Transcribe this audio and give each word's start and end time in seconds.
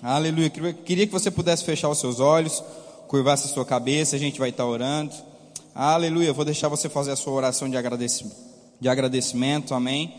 Aleluia. 0.00 0.48
Queria 0.48 1.06
que 1.08 1.12
você 1.12 1.28
pudesse 1.28 1.64
fechar 1.64 1.88
os 1.88 1.98
seus 1.98 2.20
olhos, 2.20 2.62
curvar-se 3.08 3.46
a 3.46 3.48
sua 3.48 3.64
cabeça, 3.64 4.14
a 4.14 4.18
gente 4.18 4.38
vai 4.38 4.50
estar 4.50 4.64
orando. 4.64 5.12
Aleluia. 5.74 6.32
Vou 6.32 6.44
deixar 6.44 6.68
você 6.68 6.88
fazer 6.88 7.10
a 7.10 7.16
sua 7.16 7.32
oração 7.32 7.68
de 7.68 7.76
agradecimento. 7.76 8.36
De 8.80 8.88
agradecimento 8.88 9.74
amém. 9.74 10.14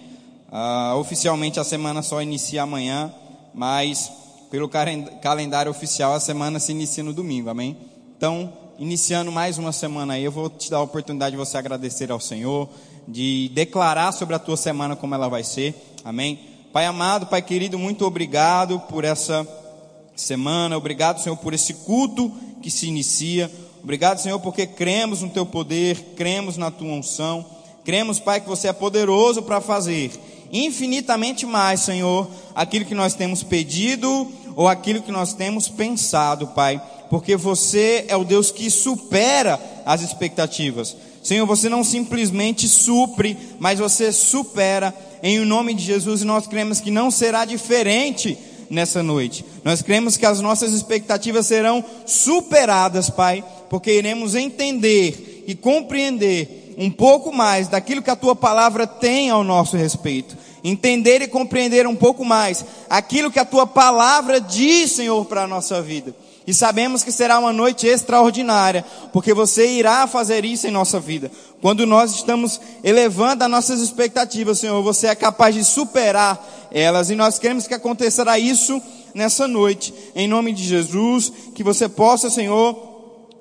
Uh, 0.51 0.97
oficialmente 0.97 1.61
a 1.61 1.63
semana 1.63 2.01
só 2.01 2.21
inicia 2.21 2.63
amanhã, 2.63 3.13
mas 3.53 4.11
pelo 4.51 4.67
calendário 4.67 5.71
oficial 5.71 6.13
a 6.13 6.19
semana 6.19 6.59
se 6.59 6.73
inicia 6.73 7.03
no 7.03 7.13
domingo, 7.13 7.49
amém? 7.49 7.77
Então, 8.17 8.51
iniciando 8.77 9.31
mais 9.31 9.57
uma 9.57 9.71
semana 9.71 10.15
aí, 10.15 10.25
eu 10.25 10.31
vou 10.31 10.49
te 10.49 10.69
dar 10.69 10.77
a 10.77 10.81
oportunidade 10.81 11.31
de 11.31 11.37
você 11.37 11.57
agradecer 11.57 12.11
ao 12.11 12.19
Senhor, 12.19 12.67
de 13.07 13.49
declarar 13.53 14.11
sobre 14.11 14.35
a 14.35 14.39
tua 14.39 14.57
semana 14.57 14.95
como 14.97 15.15
ela 15.15 15.29
vai 15.29 15.43
ser, 15.43 15.73
amém? 16.03 16.37
Pai 16.73 16.85
amado, 16.85 17.27
Pai 17.27 17.41
querido, 17.41 17.79
muito 17.79 18.05
obrigado 18.05 18.79
por 18.81 19.05
essa 19.05 19.47
semana, 20.19 20.77
obrigado, 20.77 21.21
Senhor, 21.21 21.37
por 21.37 21.53
esse 21.53 21.73
culto 21.73 22.31
que 22.61 22.69
se 22.69 22.87
inicia, 22.87 23.51
obrigado, 23.83 24.19
Senhor, 24.19 24.39
porque 24.39 24.67
cremos 24.67 25.21
no 25.21 25.29
teu 25.29 25.45
poder, 25.45 26.13
cremos 26.15 26.57
na 26.57 26.69
tua 26.69 26.91
unção, 26.91 27.45
cremos, 27.83 28.19
Pai, 28.19 28.41
que 28.41 28.47
você 28.47 28.67
é 28.67 28.73
poderoso 28.73 29.41
para 29.43 29.61
fazer 29.61 30.11
infinitamente 30.51 31.45
mais, 31.45 31.81
Senhor, 31.81 32.27
aquilo 32.55 32.85
que 32.85 32.95
nós 32.95 33.13
temos 33.13 33.43
pedido 33.43 34.27
ou 34.55 34.67
aquilo 34.67 35.01
que 35.01 35.11
nós 35.11 35.33
temos 35.33 35.69
pensado, 35.69 36.47
Pai, 36.47 36.81
porque 37.09 37.35
você 37.35 38.05
é 38.07 38.15
o 38.15 38.23
Deus 38.23 38.51
que 38.51 38.69
supera 38.69 39.59
as 39.85 40.01
expectativas. 40.01 40.95
Senhor, 41.23 41.45
você 41.45 41.69
não 41.69 41.83
simplesmente 41.83 42.67
supre, 42.67 43.37
mas 43.59 43.79
você 43.79 44.11
supera. 44.11 44.93
Em 45.21 45.37
o 45.39 45.45
nome 45.45 45.73
de 45.73 45.83
Jesus 45.83 46.21
e 46.21 46.25
nós 46.25 46.47
cremos 46.47 46.79
que 46.79 46.89
não 46.89 47.11
será 47.11 47.43
diferente 47.43 48.37
nessa 48.69 49.03
noite. 49.03 49.43
Nós 49.63 49.81
cremos 49.81 50.17
que 50.17 50.25
as 50.25 50.39
nossas 50.41 50.73
expectativas 50.73 51.45
serão 51.45 51.83
superadas, 52.05 53.09
Pai, 53.09 53.43
porque 53.69 53.91
iremos 53.91 54.35
entender 54.35 55.43
e 55.47 55.55
compreender 55.55 56.75
um 56.77 56.89
pouco 56.89 57.31
mais 57.33 57.67
daquilo 57.67 58.01
que 58.01 58.09
a 58.09 58.15
tua 58.15 58.35
palavra 58.35 58.87
tem 58.87 59.29
ao 59.29 59.43
nosso 59.43 59.75
respeito. 59.75 60.37
Entender 60.63 61.21
e 61.21 61.27
compreender 61.27 61.87
um 61.87 61.95
pouco 61.95 62.23
mais 62.23 62.65
aquilo 62.89 63.31
que 63.31 63.39
a 63.39 63.45
tua 63.45 63.67
palavra 63.67 64.39
diz, 64.39 64.93
Senhor, 64.93 65.25
para 65.25 65.43
a 65.43 65.47
nossa 65.47 65.81
vida. 65.81 66.15
E 66.47 66.53
sabemos 66.53 67.03
que 67.03 67.11
será 67.11 67.37
uma 67.37 67.53
noite 67.53 67.85
extraordinária, 67.85 68.83
porque 69.13 69.33
você 69.33 69.67
irá 69.67 70.07
fazer 70.07 70.43
isso 70.43 70.67
em 70.67 70.71
nossa 70.71 70.99
vida. 70.99 71.29
Quando 71.61 71.85
nós 71.85 72.15
estamos 72.15 72.59
elevando 72.83 73.43
as 73.43 73.51
nossas 73.51 73.81
expectativas, 73.81 74.57
Senhor, 74.57 74.81
você 74.81 75.07
é 75.07 75.15
capaz 75.15 75.53
de 75.53 75.63
superar 75.63 76.43
elas. 76.71 77.09
E 77.09 77.15
nós 77.15 77.37
queremos 77.37 77.67
que 77.67 77.73
acontecerá 77.73 78.39
isso 78.39 78.81
nessa 79.13 79.47
noite. 79.47 79.93
Em 80.15 80.27
nome 80.27 80.51
de 80.53 80.63
Jesus, 80.63 81.31
que 81.53 81.63
você 81.63 81.87
possa, 81.87 82.29
Senhor, 82.29 82.89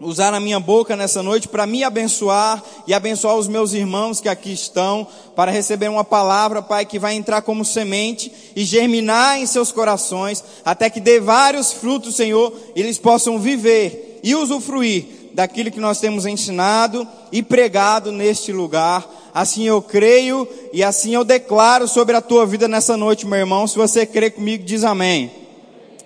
usar 0.01 0.33
a 0.33 0.41
minha 0.41 0.61
boca 0.61 0.97
nessa 0.97 1.23
noite 1.23 1.49
para 1.49 1.67
me 1.67 1.83
abençoar 1.83 2.63
e 2.87 2.95
abençoar 2.95 3.37
os 3.37 3.49
meus 3.49 3.73
irmãos 3.73 4.21
que 4.21 4.29
aqui 4.29 4.53
estão, 4.53 5.07
para 5.35 5.51
receber 5.51 5.89
uma 5.89 6.05
palavra, 6.05 6.63
Pai, 6.63 6.85
que 6.85 6.99
vai 6.99 7.15
entrar 7.15 7.43
como 7.43 7.65
semente 7.65 8.33
e 8.55 8.65
germinar 8.65 9.41
em 9.41 9.47
seus 9.47 9.73
corações, 9.73 10.43
até 10.65 10.89
que 10.89 11.01
dê 11.01 11.21
vários 11.21 11.73
frutos, 11.73 12.17
Senhor, 12.17 12.53
e 12.75 12.81
eles 12.81 12.99
possam 12.99 13.39
viver 13.39 14.21
e 14.23 14.35
usufruir 14.35 15.19
daquilo 15.35 15.71
que 15.71 15.81
nós 15.81 16.01
temos 16.01 16.27
ensinado 16.27 17.07
e 17.31 17.43
pregado 17.43 18.11
neste 18.11 18.53
lugar. 18.53 19.09
Assim 19.33 19.65
eu 19.65 19.81
creio 19.81 20.49
e 20.73 20.83
assim 20.83 21.15
eu 21.15 21.23
declaro 21.23 21.87
sobre 21.87 22.17
a 22.17 22.21
tua 22.21 22.45
vida 22.45 22.67
nessa 22.67 22.97
noite, 22.97 23.27
meu 23.27 23.39
irmão. 23.39 23.67
Se 23.67 23.77
você 23.77 24.05
crê 24.05 24.31
comigo, 24.31 24.65
diz 24.65 24.83
amém. 24.83 25.48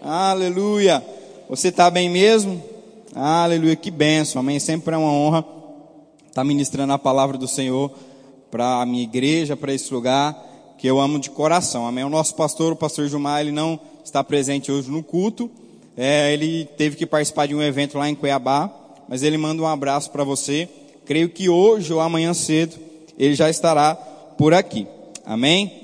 Aleluia. 0.04 1.00
Você 1.48 1.68
está 1.68 1.88
bem 1.88 2.10
mesmo? 2.10 2.60
Aleluia, 3.14 3.76
que 3.76 3.88
benção, 3.88 4.40
amém. 4.40 4.58
Sempre 4.58 4.96
é 4.96 4.98
uma 4.98 5.12
honra 5.12 5.44
estar 6.26 6.42
ministrando 6.42 6.92
a 6.92 6.98
palavra 6.98 7.38
do 7.38 7.46
Senhor 7.46 7.88
para 8.50 8.82
a 8.82 8.86
minha 8.86 9.04
igreja, 9.04 9.56
para 9.56 9.72
esse 9.72 9.94
lugar 9.94 10.36
que 10.76 10.88
eu 10.88 10.98
amo 10.98 11.20
de 11.20 11.30
coração, 11.30 11.86
amém. 11.86 12.02
O 12.02 12.08
nosso 12.08 12.34
pastor, 12.34 12.72
o 12.72 12.76
pastor 12.76 13.06
Gilmar, 13.06 13.42
ele 13.42 13.52
não 13.52 13.78
está 14.04 14.24
presente 14.24 14.72
hoje 14.72 14.90
no 14.90 15.04
culto, 15.04 15.48
é, 15.96 16.32
ele 16.32 16.64
teve 16.76 16.96
que 16.96 17.06
participar 17.06 17.46
de 17.46 17.54
um 17.54 17.62
evento 17.62 17.96
lá 17.96 18.10
em 18.10 18.16
Cuiabá, 18.16 18.74
mas 19.08 19.22
ele 19.22 19.38
manda 19.38 19.62
um 19.62 19.68
abraço 19.68 20.10
para 20.10 20.24
você. 20.24 20.68
Creio 21.06 21.28
que 21.28 21.48
hoje 21.48 21.92
ou 21.92 22.00
amanhã 22.00 22.34
cedo 22.34 22.76
ele 23.16 23.36
já 23.36 23.48
estará 23.48 23.94
por 23.94 24.52
aqui, 24.52 24.84
amém. 25.24 25.81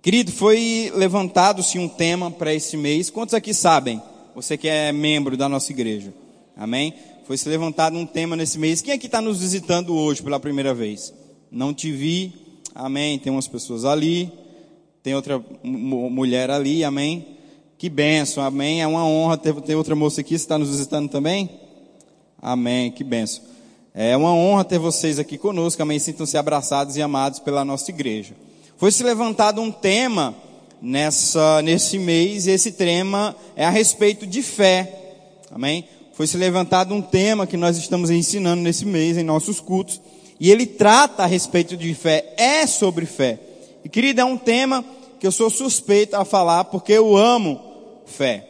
Querido, 0.00 0.30
foi 0.30 0.92
levantado-se 0.94 1.76
um 1.76 1.88
tema 1.88 2.30
para 2.30 2.54
esse 2.54 2.76
mês. 2.76 3.10
Quantos 3.10 3.34
aqui 3.34 3.52
sabem? 3.52 4.00
Você 4.34 4.56
que 4.56 4.68
é 4.68 4.92
membro 4.92 5.36
da 5.36 5.48
nossa 5.48 5.72
igreja. 5.72 6.14
Amém? 6.56 6.94
Foi 7.26 7.36
se 7.36 7.48
levantado 7.48 7.96
um 7.98 8.06
tema 8.06 8.36
nesse 8.36 8.58
mês. 8.58 8.80
Quem 8.80 8.94
aqui 8.94 9.06
está 9.06 9.20
nos 9.20 9.40
visitando 9.40 9.94
hoje 9.96 10.22
pela 10.22 10.38
primeira 10.38 10.72
vez? 10.72 11.12
Não 11.50 11.74
te 11.74 11.90
vi. 11.90 12.32
Amém. 12.74 13.18
Tem 13.18 13.32
umas 13.32 13.48
pessoas 13.48 13.84
ali. 13.84 14.30
Tem 15.02 15.16
outra 15.16 15.44
mulher 15.64 16.48
ali. 16.48 16.84
Amém. 16.84 17.26
Que 17.76 17.88
benção. 17.88 18.44
Amém. 18.44 18.80
É 18.80 18.86
uma 18.86 19.04
honra 19.04 19.36
ter, 19.36 19.52
ter 19.62 19.74
outra 19.74 19.96
moça 19.96 20.20
aqui. 20.20 20.38
Você 20.38 20.44
está 20.44 20.56
nos 20.56 20.70
visitando 20.70 21.10
também? 21.10 21.50
Amém. 22.40 22.92
Que 22.92 23.02
benção. 23.02 23.42
É 23.92 24.16
uma 24.16 24.32
honra 24.32 24.64
ter 24.64 24.78
vocês 24.78 25.18
aqui 25.18 25.36
conosco. 25.36 25.82
Amém. 25.82 25.98
Sintam-se 25.98 26.38
abraçados 26.38 26.96
e 26.96 27.02
amados 27.02 27.40
pela 27.40 27.64
nossa 27.64 27.90
igreja. 27.90 28.34
Foi 28.78 28.90
se 28.90 29.02
levantado 29.02 29.60
um 29.60 29.70
tema 29.70 30.34
nessa, 30.80 31.60
nesse 31.60 31.98
mês. 31.98 32.46
E 32.46 32.52
esse 32.52 32.72
tema 32.72 33.36
é 33.54 33.66
a 33.66 33.70
respeito 33.70 34.26
de 34.26 34.42
fé. 34.42 34.94
Amém 35.50 35.84
foi 36.18 36.26
se 36.26 36.36
levantado 36.36 36.92
um 36.92 37.00
tema 37.00 37.46
que 37.46 37.56
nós 37.56 37.76
estamos 37.76 38.10
ensinando 38.10 38.60
nesse 38.60 38.84
mês 38.84 39.16
em 39.16 39.22
nossos 39.22 39.60
cultos, 39.60 40.00
e 40.40 40.50
ele 40.50 40.66
trata 40.66 41.22
a 41.22 41.26
respeito 41.26 41.76
de 41.76 41.94
fé, 41.94 42.34
é 42.36 42.66
sobre 42.66 43.06
fé. 43.06 43.38
E 43.84 43.88
querido, 43.88 44.20
é 44.20 44.24
um 44.24 44.36
tema 44.36 44.84
que 45.20 45.24
eu 45.24 45.30
sou 45.30 45.48
suspeito 45.48 46.16
a 46.16 46.24
falar 46.24 46.64
porque 46.64 46.92
eu 46.92 47.16
amo 47.16 47.60
fé. 48.04 48.48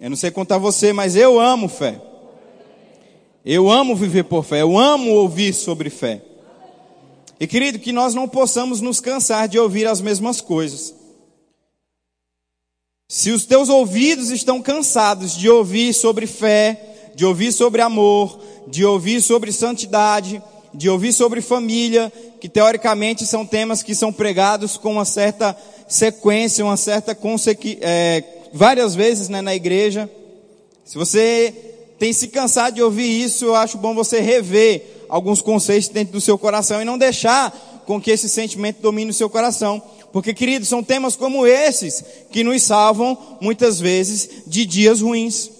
Eu 0.00 0.10
não 0.10 0.16
sei 0.16 0.32
contar 0.32 0.58
você, 0.58 0.92
mas 0.92 1.14
eu 1.14 1.38
amo 1.38 1.68
fé. 1.68 2.00
Eu 3.44 3.70
amo 3.70 3.94
viver 3.94 4.24
por 4.24 4.42
fé, 4.42 4.62
eu 4.62 4.76
amo 4.76 5.12
ouvir 5.12 5.52
sobre 5.52 5.88
fé. 5.88 6.20
E 7.40 7.46
querido, 7.46 7.78
que 7.78 7.92
nós 7.92 8.14
não 8.14 8.28
possamos 8.28 8.80
nos 8.80 9.00
cansar 9.00 9.48
de 9.48 9.58
ouvir 9.58 9.86
as 9.86 10.00
mesmas 10.00 10.40
coisas. 10.40 10.94
Se 13.08 13.30
os 13.30 13.46
teus 13.46 13.68
ouvidos 13.68 14.30
estão 14.30 14.60
cansados 14.60 15.36
de 15.36 15.48
ouvir 15.48 15.94
sobre 15.94 16.26
fé, 16.26 17.12
de 17.14 17.24
ouvir 17.24 17.52
sobre 17.52 17.80
amor, 17.80 18.38
de 18.66 18.84
ouvir 18.84 19.22
sobre 19.22 19.52
santidade, 19.52 20.42
de 20.74 20.90
ouvir 20.90 21.12
sobre 21.12 21.40
família, 21.40 22.12
que 22.40 22.48
teoricamente 22.48 23.24
são 23.24 23.46
temas 23.46 23.82
que 23.82 23.94
são 23.94 24.12
pregados 24.12 24.76
com 24.76 24.92
uma 24.92 25.04
certa 25.04 25.56
sequência, 25.88 26.64
uma 26.64 26.76
certa 26.76 27.16
é, 27.80 28.24
várias 28.52 28.94
vezes 28.94 29.28
né, 29.28 29.40
na 29.40 29.54
igreja. 29.54 30.10
Se 30.84 30.98
você 30.98 31.54
tem 31.98 32.12
se 32.12 32.28
cansado 32.28 32.74
de 32.74 32.82
ouvir 32.82 33.22
isso, 33.22 33.46
eu 33.46 33.54
acho 33.54 33.78
bom 33.78 33.94
você 33.94 34.20
rever 34.20 34.97
alguns 35.08 35.40
conceitos 35.40 35.88
dentro 35.88 36.12
do 36.12 36.20
seu 36.20 36.38
coração 36.38 36.80
e 36.80 36.84
não 36.84 36.98
deixar 36.98 37.50
com 37.86 38.00
que 38.00 38.10
esse 38.10 38.28
sentimento 38.28 38.80
domine 38.82 39.10
o 39.10 39.14
seu 39.14 39.30
coração. 39.30 39.82
Porque, 40.12 40.34
queridos, 40.34 40.68
são 40.68 40.82
temas 40.82 41.16
como 41.16 41.46
esses 41.46 42.04
que 42.30 42.44
nos 42.44 42.62
salvam 42.62 43.38
muitas 43.40 43.78
vezes 43.78 44.42
de 44.46 44.64
dias 44.64 45.00
ruins. 45.00 45.50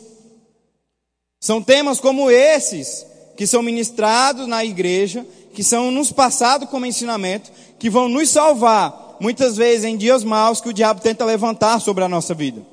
São 1.41 1.63
temas 1.63 2.01
como 2.01 2.31
esses 2.31 3.07
que 3.37 3.47
são 3.47 3.63
ministrados 3.63 4.47
na 4.47 4.65
igreja, 4.65 5.25
que 5.55 5.63
são 5.63 5.91
nos 5.91 6.11
passados 6.11 6.69
como 6.69 6.87
ensinamento, 6.87 7.51
que 7.79 7.89
vão 7.89 8.09
nos 8.09 8.29
salvar 8.31 9.17
muitas 9.21 9.57
vezes 9.57 9.85
em 9.85 9.97
dias 9.97 10.25
maus 10.25 10.61
que 10.61 10.69
o 10.69 10.73
diabo 10.73 11.01
tenta 11.01 11.25
levantar 11.25 11.81
sobre 11.81 12.05
a 12.05 12.09
nossa 12.09 12.35
vida. 12.35 12.65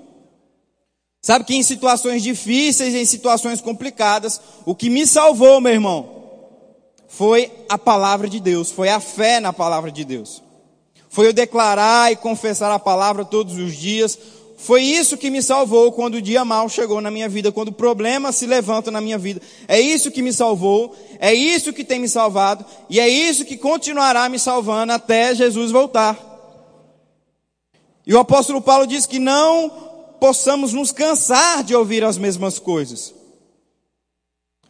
Sabe 1.22 1.46
que 1.46 1.55
em 1.55 1.64
situações 1.64 2.22
difíceis, 2.22 2.94
em 2.94 3.05
situações 3.05 3.59
complicadas, 3.59 4.40
o 4.64 4.76
que 4.76 4.90
me 4.90 5.08
salvou, 5.08 5.59
meu 5.59 5.73
irmão, 5.73 6.15
foi 7.17 7.50
a 7.70 7.78
palavra 7.78 8.28
de 8.28 8.41
Deus, 8.41 8.70
foi 8.70 8.90
a 8.90 9.00
fé 9.00 9.40
na 9.40 9.53
palavra 9.53 9.90
de 9.90 10.03
Deus. 10.03 10.44
Foi 11.08 11.26
eu 11.26 11.32
declarar 11.32 12.12
e 12.12 12.17
confessar 12.17 12.70
a 12.73 12.78
palavra 12.78 13.23
todos 13.23 13.58
os 13.58 13.73
dias. 13.73 14.20
Foi 14.58 14.84
isso 14.84 15.16
que 15.16 15.29
me 15.29 15.41
salvou 15.41 15.94
quando 15.94 16.16
o 16.16 16.22
dia 16.22 16.44
mal 16.44 16.67
chegou 16.67 17.00
na 17.00 17.09
minha 17.09 17.29
vida, 17.29 17.53
quando 17.53 17.70
o 17.70 17.73
problema 17.73 18.34
se 18.34 18.46
levanta 18.46 18.91
na 18.91 19.00
minha 19.00 19.17
vida. 19.17 19.41
É 19.66 19.79
isso 19.79 20.12
que 20.12 20.22
me 20.22 20.34
salvou, 20.34 20.94
é 21.17 21.34
isso 21.34 21.72
que 21.72 21.85
tem 21.85 22.00
me 22.00 22.09
salvado, 22.09 22.66
e 22.90 23.00
é 23.00 23.08
isso 23.08 23.46
que 23.46 23.56
continuará 23.56 24.28
me 24.28 24.38
salvando 24.38 24.91
até 24.91 25.34
Jesus 25.34 25.72
voltar. 25.72 26.20
E 28.06 28.14
o 28.14 28.20
apóstolo 28.20 28.61
Paulo 28.61 28.85
diz 28.85 29.06
que 29.06 29.20
não 29.20 29.70
possamos 30.20 30.73
nos 30.73 30.91
cansar 30.91 31.64
de 31.64 31.73
ouvir 31.73 32.03
as 32.03 32.18
mesmas 32.18 32.59
coisas. 32.59 33.15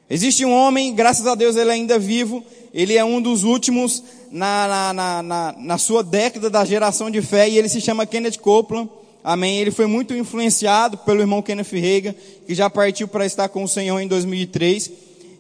Existe 0.09 0.45
um 0.45 0.53
homem, 0.53 0.93
graças 0.93 1.25
a 1.25 1.33
Deus 1.33 1.55
ele 1.55 1.71
é 1.71 1.73
ainda 1.73 1.97
vivo, 1.97 2.43
ele 2.71 2.95
é 2.95 3.03
um 3.03 3.19
dos 3.19 3.43
últimos 3.43 4.03
na, 4.31 4.93
na, 4.93 5.23
na, 5.23 5.55
na, 5.57 5.77
sua 5.77 6.03
década 6.03 6.49
da 6.49 6.63
geração 6.63 7.09
de 7.09 7.21
fé, 7.21 7.49
e 7.49 7.57
ele 7.57 7.69
se 7.69 7.81
chama 7.81 8.05
Kenneth 8.05 8.37
Copeland. 8.37 8.89
Amém. 9.23 9.57
Ele 9.57 9.71
foi 9.71 9.87
muito 9.87 10.13
influenciado 10.13 10.99
pelo 10.99 11.21
irmão 11.21 11.41
Kenneth 11.41 11.71
Reagan, 11.71 12.13
que 12.45 12.53
já 12.53 12.69
partiu 12.69 13.07
para 13.07 13.25
estar 13.25 13.49
com 13.49 13.63
o 13.63 13.67
Senhor 13.67 13.99
em 13.99 14.07
2003. 14.07 14.91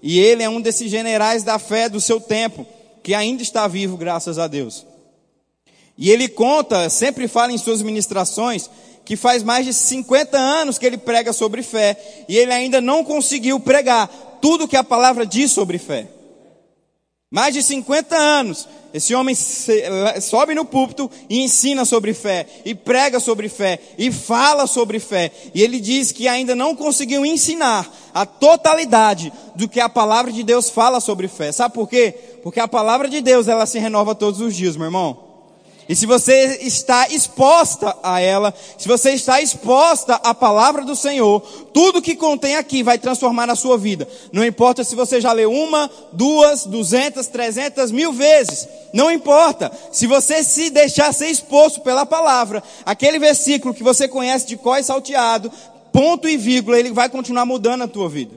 E 0.01 0.19
ele 0.19 0.41
é 0.41 0.49
um 0.49 0.59
desses 0.59 0.89
generais 0.89 1.43
da 1.43 1.59
fé 1.59 1.87
do 1.87 2.01
seu 2.01 2.19
tempo, 2.19 2.65
que 3.03 3.13
ainda 3.13 3.43
está 3.43 3.67
vivo, 3.67 3.97
graças 3.97 4.39
a 4.39 4.47
Deus. 4.47 4.85
E 5.97 6.09
ele 6.09 6.27
conta, 6.27 6.89
sempre 6.89 7.27
fala 7.27 7.51
em 7.51 7.57
suas 7.57 7.83
ministrações, 7.83 8.69
que 9.05 9.15
faz 9.15 9.43
mais 9.43 9.65
de 9.65 9.73
50 9.73 10.35
anos 10.37 10.79
que 10.79 10.85
ele 10.85 10.97
prega 10.97 11.31
sobre 11.31 11.61
fé, 11.61 12.25
e 12.27 12.35
ele 12.35 12.51
ainda 12.51 12.81
não 12.81 13.03
conseguiu 13.03 13.59
pregar 13.59 14.09
tudo 14.45 14.67
que 14.67 14.77
a 14.77 14.83
palavra 14.83 15.25
diz 15.25 15.51
sobre 15.51 15.79
fé. 15.79 16.07
Mais 17.31 17.51
de 17.51 17.63
50 17.63 18.15
anos, 18.15 18.67
esse 18.93 19.15
homem 19.15 19.33
sobe 20.21 20.53
no 20.53 20.63
púlpito 20.63 21.09
e 21.27 21.41
ensina 21.41 21.83
sobre 21.83 22.13
fé, 22.13 22.45
e 22.63 22.75
prega 22.75 23.19
sobre 23.19 23.49
fé, 23.49 23.79
e 23.97 24.11
fala 24.11 24.67
sobre 24.67 24.99
fé. 24.99 25.31
E 25.51 25.63
ele 25.63 25.79
diz 25.79 26.11
que 26.11 26.27
ainda 26.27 26.53
não 26.53 26.75
conseguiu 26.75 27.25
ensinar 27.25 27.91
a 28.13 28.23
totalidade 28.23 29.33
do 29.55 29.67
que 29.67 29.79
a 29.79 29.89
palavra 29.89 30.31
de 30.31 30.43
Deus 30.43 30.69
fala 30.69 30.99
sobre 30.99 31.27
fé. 31.27 31.51
Sabe 31.51 31.73
por 31.73 31.89
quê? 31.89 32.13
Porque 32.43 32.59
a 32.59 32.67
palavra 32.67 33.09
de 33.09 33.21
Deus, 33.21 33.47
ela 33.47 33.65
se 33.65 33.79
renova 33.79 34.13
todos 34.13 34.41
os 34.41 34.55
dias, 34.55 34.77
meu 34.77 34.85
irmão. 34.85 35.24
E 35.87 35.95
se 35.95 36.05
você 36.07 36.59
está 36.61 37.07
exposta 37.09 37.95
a 38.01 38.19
ela, 38.19 38.53
se 38.77 38.87
você 38.87 39.11
está 39.11 39.39
exposta 39.39 40.15
à 40.15 40.33
palavra 40.33 40.83
do 40.83 40.95
Senhor, 40.95 41.41
tudo 41.73 42.01
que 42.01 42.15
contém 42.15 42.55
aqui 42.55 42.81
vai 42.81 42.97
transformar 42.97 43.45
na 43.45 43.55
sua 43.55 43.77
vida. 43.77 44.07
Não 44.31 44.43
importa 44.43 44.83
se 44.83 44.95
você 44.95 45.21
já 45.21 45.31
leu 45.31 45.51
uma, 45.51 45.89
duas, 46.11 46.65
duzentas, 46.65 47.27
trezentas, 47.27 47.91
mil 47.91 48.11
vezes. 48.11 48.67
Não 48.93 49.11
importa. 49.11 49.71
Se 49.91 50.07
você 50.07 50.43
se 50.43 50.71
deixar 50.71 51.13
ser 51.13 51.27
exposto 51.27 51.81
pela 51.81 52.05
palavra, 52.05 52.63
aquele 52.83 53.19
versículo 53.19 53.73
que 53.73 53.83
você 53.83 54.07
conhece 54.07 54.47
de 54.47 54.57
có 54.57 54.77
e 54.77 54.83
salteado, 54.83 55.51
ponto 55.93 56.27
e 56.27 56.35
vírgula, 56.35 56.79
ele 56.79 56.91
vai 56.91 57.09
continuar 57.09 57.45
mudando 57.45 57.83
a 57.83 57.87
tua 57.87 58.09
vida. 58.09 58.33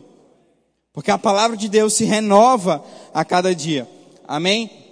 Porque 0.92 1.10
a 1.10 1.18
palavra 1.18 1.56
de 1.56 1.68
Deus 1.68 1.94
se 1.94 2.04
renova 2.04 2.84
a 3.14 3.24
cada 3.24 3.54
dia. 3.54 3.88
Amém? 4.26 4.87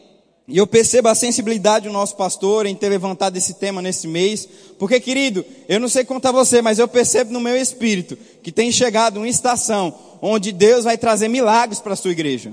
E 0.48 0.58
eu 0.58 0.66
percebo 0.66 1.08
a 1.08 1.14
sensibilidade 1.14 1.88
do 1.88 1.92
nosso 1.92 2.14
pastor 2.16 2.66
em 2.66 2.74
ter 2.74 2.88
levantado 2.88 3.36
esse 3.36 3.54
tema 3.54 3.82
nesse 3.82 4.06
mês, 4.06 4.48
porque 4.78 5.00
querido, 5.00 5.44
eu 5.68 5.80
não 5.80 5.88
sei 5.88 6.04
contar 6.04 6.30
você, 6.30 6.62
mas 6.62 6.78
eu 6.78 6.86
percebo 6.86 7.32
no 7.32 7.40
meu 7.40 7.56
espírito 7.56 8.16
que 8.42 8.52
tem 8.52 8.70
chegado 8.70 9.16
uma 9.16 9.28
estação 9.28 9.92
onde 10.22 10.52
Deus 10.52 10.84
vai 10.84 10.96
trazer 10.96 11.26
milagres 11.26 11.80
para 11.80 11.94
a 11.94 11.96
sua 11.96 12.12
igreja. 12.12 12.52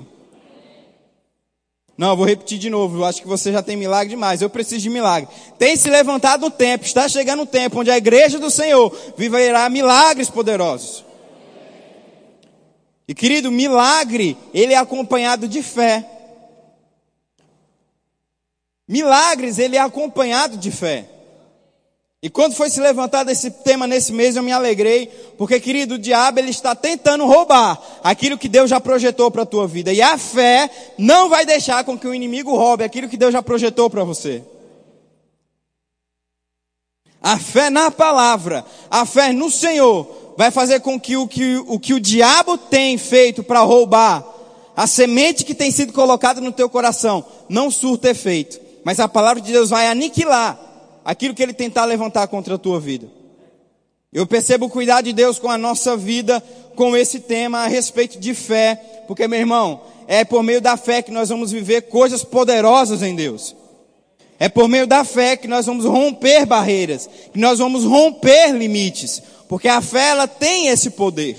Não, 1.95 2.09
eu 2.09 2.17
vou 2.17 2.25
repetir 2.25 2.57
de 2.57 2.71
novo, 2.71 2.97
eu 2.97 3.05
acho 3.05 3.21
que 3.21 3.27
você 3.27 3.51
já 3.51 3.61
tem 3.61 3.77
milagre 3.77 4.09
demais, 4.09 4.41
eu 4.41 4.49
preciso 4.49 4.81
de 4.81 4.89
milagre. 4.89 5.29
Tem 5.59 5.75
se 5.75 5.87
levantado 5.87 6.47
um 6.47 6.49
tempo, 6.49 6.85
está 6.85 7.07
chegando 7.07 7.43
um 7.43 7.45
tempo 7.45 7.79
onde 7.79 7.91
a 7.91 7.97
igreja 7.97 8.39
do 8.39 8.49
Senhor 8.49 8.91
viverá 9.15 9.69
milagres 9.69 10.27
poderosos. 10.27 11.05
E 13.07 13.13
querido, 13.13 13.51
milagre, 13.51 14.35
ele 14.53 14.73
é 14.73 14.77
acompanhado 14.77 15.47
de 15.47 15.61
fé. 15.61 16.12
Milagres, 18.87 19.59
ele 19.59 19.77
é 19.77 19.79
acompanhado 19.79 20.57
de 20.57 20.69
fé. 20.69 21.09
E 22.21 22.29
quando 22.29 22.55
foi 22.55 22.69
se 22.69 22.79
levantado 22.79 23.29
esse 23.29 23.51
tema 23.51 23.85
nesse 23.85 24.13
mês, 24.13 24.37
eu 24.37 24.43
me 24.43 24.51
alegrei, 24.53 25.07
porque 25.37 25.59
querido, 25.59 25.95
o 25.95 25.99
diabo 25.99 26.39
ele 26.39 26.51
está 26.51 26.73
tentando 26.73 27.25
roubar 27.25 27.77
aquilo 28.01 28.37
que 28.37 28.47
Deus 28.47 28.69
já 28.69 28.79
projetou 28.79 29.29
para 29.29 29.43
a 29.43 29.45
tua 29.45 29.67
vida. 29.67 29.91
E 29.91 30.01
a 30.01 30.17
fé 30.17 30.69
não 30.97 31.27
vai 31.27 31.45
deixar 31.45 31.83
com 31.83 31.97
que 31.97 32.07
o 32.07 32.13
inimigo 32.13 32.55
roube 32.55 32.85
aquilo 32.85 33.09
que 33.09 33.17
Deus 33.17 33.33
já 33.33 33.43
projetou 33.43 33.89
para 33.89 34.05
você. 34.05 34.41
A 37.21 37.37
fé 37.37 37.69
na 37.69 37.91
palavra, 37.91 38.65
a 38.89 39.05
fé 39.05 39.33
no 39.33 39.51
Senhor, 39.51 40.33
vai 40.37 40.49
fazer 40.49 40.79
com 40.79 40.97
que 40.97 41.17
o 41.17 41.27
que 41.27 41.57
o, 41.67 41.77
que 41.77 41.93
o 41.93 41.99
diabo 41.99 42.57
tem 42.57 42.97
feito 42.97 43.43
para 43.43 43.59
roubar 43.59 44.25
a 44.77 44.87
semente 44.87 45.43
que 45.43 45.53
tem 45.53 45.71
sido 45.71 45.91
colocada 45.91 46.39
no 46.39 46.53
teu 46.53 46.69
coração 46.69 47.23
não 47.49 47.69
surta 47.69 48.09
efeito 48.09 48.62
mas 48.83 48.99
a 48.99 49.07
palavra 49.07 49.41
de 49.41 49.51
Deus 49.51 49.69
vai 49.69 49.87
aniquilar 49.87 50.59
aquilo 51.03 51.33
que 51.33 51.43
ele 51.43 51.53
tentar 51.53 51.85
levantar 51.85 52.27
contra 52.27 52.55
a 52.55 52.57
tua 52.57 52.79
vida. 52.79 53.07
Eu 54.11 54.27
percebo 54.27 54.67
o 54.67 54.69
cuidado 54.69 55.05
de 55.05 55.13
Deus 55.13 55.39
com 55.39 55.49
a 55.49 55.57
nossa 55.57 55.97
vida, 55.97 56.41
com 56.75 56.95
esse 56.95 57.19
tema 57.19 57.59
a 57.59 57.67
respeito 57.67 58.19
de 58.19 58.33
fé, 58.33 58.75
porque, 59.07 59.27
meu 59.27 59.39
irmão, 59.39 59.81
é 60.07 60.23
por 60.23 60.43
meio 60.43 60.61
da 60.61 60.77
fé 60.77 61.01
que 61.01 61.11
nós 61.11 61.29
vamos 61.29 61.51
viver 61.51 61.83
coisas 61.83 62.23
poderosas 62.23 63.01
em 63.01 63.15
Deus. 63.15 63.55
É 64.39 64.49
por 64.49 64.67
meio 64.67 64.85
da 64.85 65.03
fé 65.03 65.35
que 65.35 65.47
nós 65.47 65.65
vamos 65.65 65.85
romper 65.85 66.45
barreiras, 66.45 67.09
que 67.31 67.39
nós 67.39 67.59
vamos 67.59 67.85
romper 67.85 68.51
limites, 68.51 69.21
porque 69.47 69.67
a 69.67 69.81
fé 69.81 70.09
ela 70.09 70.27
tem 70.27 70.67
esse 70.67 70.91
poder. 70.91 71.37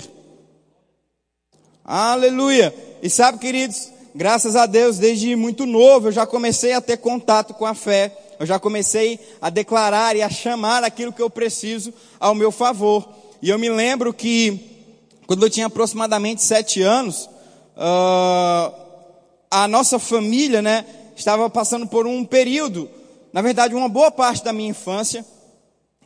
Aleluia! 1.83 2.73
E 3.01 3.09
sabe, 3.09 3.37
queridos, 3.37 3.89
graças 4.15 4.55
a 4.55 4.65
Deus, 4.65 4.97
desde 4.97 5.35
muito 5.35 5.65
novo, 5.65 6.07
eu 6.07 6.11
já 6.11 6.25
comecei 6.25 6.71
a 6.71 6.79
ter 6.79 6.97
contato 6.97 7.53
com 7.53 7.65
a 7.65 7.73
fé. 7.73 8.17
Eu 8.39 8.45
já 8.45 8.57
comecei 8.57 9.19
a 9.41 9.49
declarar 9.49 10.15
e 10.15 10.21
a 10.21 10.29
chamar 10.29 10.83
aquilo 10.83 11.11
que 11.11 11.21
eu 11.21 11.29
preciso 11.29 11.93
ao 12.19 12.33
meu 12.33 12.51
favor. 12.51 13.07
E 13.41 13.49
eu 13.49 13.59
me 13.59 13.69
lembro 13.69 14.13
que, 14.13 14.57
quando 15.27 15.45
eu 15.45 15.49
tinha 15.49 15.67
aproximadamente 15.67 16.41
sete 16.41 16.81
anos, 16.81 17.29
uh, 17.75 18.73
a 19.51 19.67
nossa 19.67 19.99
família, 19.99 20.61
né, 20.61 20.85
estava 21.15 21.49
passando 21.49 21.85
por 21.85 22.07
um 22.07 22.23
período, 22.25 22.89
na 23.33 23.41
verdade, 23.41 23.75
uma 23.75 23.89
boa 23.89 24.11
parte 24.11 24.43
da 24.43 24.53
minha 24.53 24.69
infância, 24.69 25.25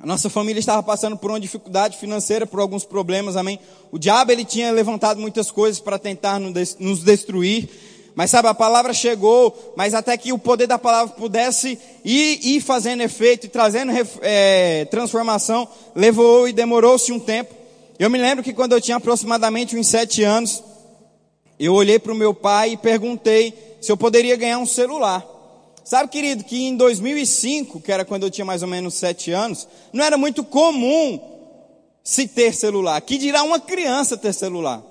a 0.02 0.06
nossa 0.06 0.30
família 0.30 0.60
estava 0.60 0.82
passando 0.82 1.18
por 1.18 1.30
uma 1.30 1.40
dificuldade 1.40 1.98
financeira, 1.98 2.48
por 2.48 2.60
alguns 2.60 2.86
problemas, 2.86 3.36
amém? 3.36 3.60
O 3.92 4.00
diabo, 4.00 4.32
ele 4.32 4.46
tinha 4.46 4.72
levantado 4.72 5.20
muitas 5.20 5.52
coisas 5.52 5.82
para 5.82 6.00
tentar 6.00 6.40
nos 6.40 7.04
destruir, 7.04 7.70
mas 8.16 8.32
sabe, 8.32 8.48
a 8.48 8.54
palavra 8.54 8.94
chegou, 8.94 9.74
mas 9.76 9.94
até 9.94 10.18
que 10.18 10.34
o 10.34 10.38
poder 10.38 10.68
da 10.68 10.78
palavra 10.78 11.14
pudesse 11.16 11.80
ir, 12.04 12.40
ir 12.44 12.62
fazendo 12.62 13.02
efeito 13.02 13.46
e 13.46 13.50
trazendo 13.50 13.92
é, 14.22 14.86
transformação, 14.86 15.68
levou 15.96 16.48
e 16.48 16.54
demorou-se 16.54 17.12
um 17.12 17.20
tempo. 17.20 17.54
Eu 17.98 18.10
me 18.10 18.18
lembro 18.18 18.44
que 18.44 18.54
quando 18.54 18.74
eu 18.74 18.82
tinha 18.82 18.98
aproximadamente 18.98 19.78
uns 19.78 19.88
sete 19.88 20.24
anos, 20.24 20.64
eu 21.60 21.74
olhei 21.74 22.00
para 22.00 22.14
o 22.14 22.16
meu 22.16 22.34
pai 22.34 22.72
e 22.72 22.78
perguntei 22.78 23.54
se 23.82 23.92
eu 23.92 23.98
poderia 23.98 24.36
ganhar 24.36 24.60
um 24.60 24.66
celular. 24.66 25.26
Sabe, 25.84 26.10
querido, 26.10 26.44
que 26.44 26.68
em 26.68 26.78
2005, 26.78 27.82
que 27.82 27.92
era 27.92 28.06
quando 28.06 28.24
eu 28.24 28.30
tinha 28.30 28.46
mais 28.46 28.62
ou 28.62 28.68
menos 28.68 28.94
sete 28.94 29.32
anos, 29.32 29.68
não 29.92 30.04
era 30.04 30.18
muito 30.18 30.44
comum 30.44 31.20
se 32.04 32.28
ter 32.28 32.54
celular. 32.54 33.02
Que 33.02 33.18
dirá 33.18 33.44
uma 33.44 33.60
criança 33.60 34.16
ter 34.16 34.34
celular? 34.34 34.84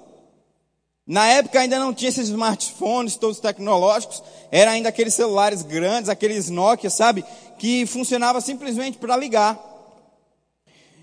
Na 1.09 1.27
época 1.27 1.59
ainda 1.59 1.79
não 1.79 1.95
tinha 1.95 2.11
esses 2.11 2.29
smartphones 2.29 3.17
todos 3.17 3.41
tecnológicos, 3.41 4.23
era 4.53 4.73
ainda 4.73 4.91
aqueles 4.91 5.15
celulares 5.15 5.63
grandes, 5.63 6.11
aqueles 6.11 6.51
Nokia, 6.51 6.91
sabe? 6.91 7.25
Que 7.59 7.87
funcionava 7.87 8.43
simplesmente 8.43 8.99
para 8.99 9.17
ligar. 9.17 9.59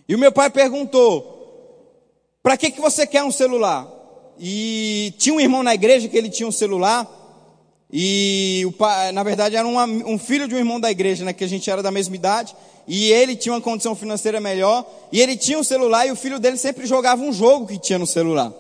E 0.07 0.13
o 0.13 0.19
meu 0.19 0.31
pai 0.31 0.51
perguntou: 0.51 1.97
"Para 2.43 2.55
que 2.55 2.69
que 2.69 2.79
você 2.79 3.07
quer 3.07 3.23
um 3.23 3.31
celular?" 3.31 3.87
E 4.39 5.11
tinha 5.17 5.33
um 5.33 5.39
irmão 5.39 5.63
na 5.63 5.73
igreja 5.73 6.07
que 6.07 6.15
ele 6.15 6.29
tinha 6.29 6.47
um 6.47 6.51
celular, 6.51 7.09
e 7.91 8.63
o 8.67 8.71
pai, 8.73 9.11
na 9.11 9.23
verdade 9.23 9.55
era 9.55 9.67
uma, 9.67 9.85
um 9.85 10.19
filho 10.19 10.47
de 10.47 10.53
um 10.53 10.59
irmão 10.59 10.79
da 10.79 10.91
igreja, 10.91 11.25
né, 11.25 11.33
que 11.33 11.43
a 11.43 11.47
gente 11.47 11.67
era 11.67 11.81
da 11.81 11.89
mesma 11.89 12.15
idade, 12.15 12.55
e 12.87 13.11
ele 13.11 13.35
tinha 13.35 13.53
uma 13.53 13.61
condição 13.61 13.95
financeira 13.95 14.39
melhor, 14.39 14.85
e 15.11 15.19
ele 15.19 15.35
tinha 15.35 15.57
um 15.57 15.63
celular 15.63 16.05
e 16.05 16.11
o 16.11 16.15
filho 16.15 16.37
dele 16.37 16.57
sempre 16.57 16.85
jogava 16.85 17.23
um 17.23 17.33
jogo 17.33 17.65
que 17.65 17.79
tinha 17.79 17.97
no 17.97 18.05
celular. 18.05 18.53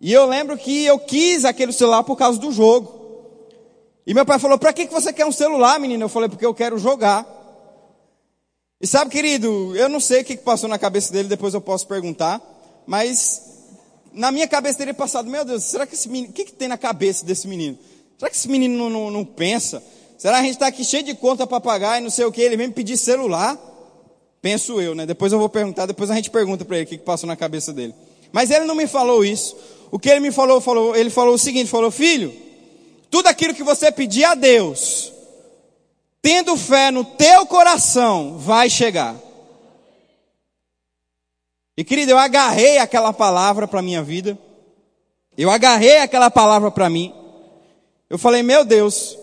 E 0.00 0.12
eu 0.12 0.26
lembro 0.26 0.56
que 0.56 0.84
eu 0.84 0.98
quis 0.98 1.44
aquele 1.44 1.72
celular 1.72 2.02
por 2.02 2.16
causa 2.16 2.38
do 2.38 2.50
jogo. 2.50 3.00
E 4.06 4.14
meu 4.14 4.24
pai 4.24 4.38
falou: 4.38 4.58
Para 4.58 4.72
que 4.72 4.86
você 4.86 5.12
quer 5.12 5.26
um 5.26 5.32
celular, 5.32 5.78
menina? 5.78 6.04
Eu 6.04 6.08
falei: 6.08 6.28
Porque 6.28 6.46
eu 6.46 6.54
quero 6.54 6.78
jogar. 6.78 7.26
E 8.80 8.86
sabe, 8.86 9.10
querido, 9.10 9.76
eu 9.76 9.90
não 9.90 10.00
sei 10.00 10.22
o 10.22 10.24
que 10.24 10.38
passou 10.38 10.68
na 10.68 10.78
cabeça 10.78 11.12
dele, 11.12 11.28
depois 11.28 11.52
eu 11.52 11.60
posso 11.60 11.86
perguntar. 11.86 12.40
Mas 12.86 13.42
na 14.12 14.32
minha 14.32 14.48
cabeça 14.48 14.78
teria 14.78 14.94
passado: 14.94 15.28
Meu 15.28 15.44
Deus, 15.44 15.64
será 15.64 15.86
que 15.86 15.94
esse 15.94 16.08
menino. 16.08 16.30
O 16.30 16.32
que, 16.32 16.46
que 16.46 16.52
tem 16.52 16.66
na 16.66 16.78
cabeça 16.78 17.24
desse 17.24 17.46
menino? 17.46 17.78
Será 18.18 18.30
que 18.30 18.36
esse 18.36 18.48
menino 18.48 18.76
não, 18.76 18.88
não, 18.88 19.10
não 19.10 19.24
pensa? 19.24 19.82
Será 20.16 20.34
que 20.34 20.40
a 20.40 20.42
gente 20.44 20.54
está 20.54 20.66
aqui 20.66 20.84
cheio 20.84 21.02
de 21.02 21.14
conta 21.14 21.46
para 21.46 21.60
pagar 21.60 21.98
e 21.98 22.02
não 22.02 22.10
sei 22.10 22.24
o 22.24 22.32
que? 22.32 22.40
Ele 22.40 22.56
vem 22.56 22.68
me 22.68 22.72
pedir 22.74 22.96
celular? 22.96 23.58
Penso 24.42 24.80
eu, 24.80 24.94
né? 24.94 25.04
Depois 25.04 25.32
eu 25.32 25.38
vou 25.38 25.48
perguntar, 25.48 25.84
depois 25.84 26.10
a 26.10 26.14
gente 26.14 26.30
pergunta 26.30 26.64
para 26.64 26.76
ele 26.76 26.84
o 26.86 26.88
que, 26.88 26.98
que 26.98 27.04
passou 27.04 27.26
na 27.26 27.36
cabeça 27.36 27.72
dele. 27.72 27.94
Mas 28.32 28.50
ele 28.50 28.64
não 28.64 28.74
me 28.74 28.86
falou 28.86 29.24
isso. 29.24 29.56
O 29.90 29.98
que 29.98 30.08
ele 30.08 30.20
me 30.20 30.30
falou, 30.30 30.60
falou, 30.60 30.94
ele 30.94 31.10
falou 31.10 31.34
o 31.34 31.38
seguinte, 31.38 31.70
falou: 31.70 31.90
"Filho, 31.90 32.32
tudo 33.10 33.26
aquilo 33.26 33.54
que 33.54 33.62
você 33.62 33.90
pedir 33.90 34.24
a 34.24 34.34
Deus, 34.34 35.12
tendo 36.22 36.56
fé 36.56 36.90
no 36.90 37.04
teu 37.04 37.44
coração, 37.46 38.38
vai 38.38 38.70
chegar." 38.70 39.16
E 41.76 41.82
querido, 41.82 42.12
eu 42.12 42.18
agarrei 42.18 42.78
aquela 42.78 43.12
palavra 43.12 43.66
para 43.66 43.82
minha 43.82 44.02
vida. 44.02 44.38
Eu 45.36 45.50
agarrei 45.50 45.98
aquela 45.98 46.30
palavra 46.30 46.70
para 46.70 46.88
mim. 46.90 47.12
Eu 48.08 48.18
falei: 48.18 48.42
"Meu 48.42 48.64
Deus, 48.64 49.18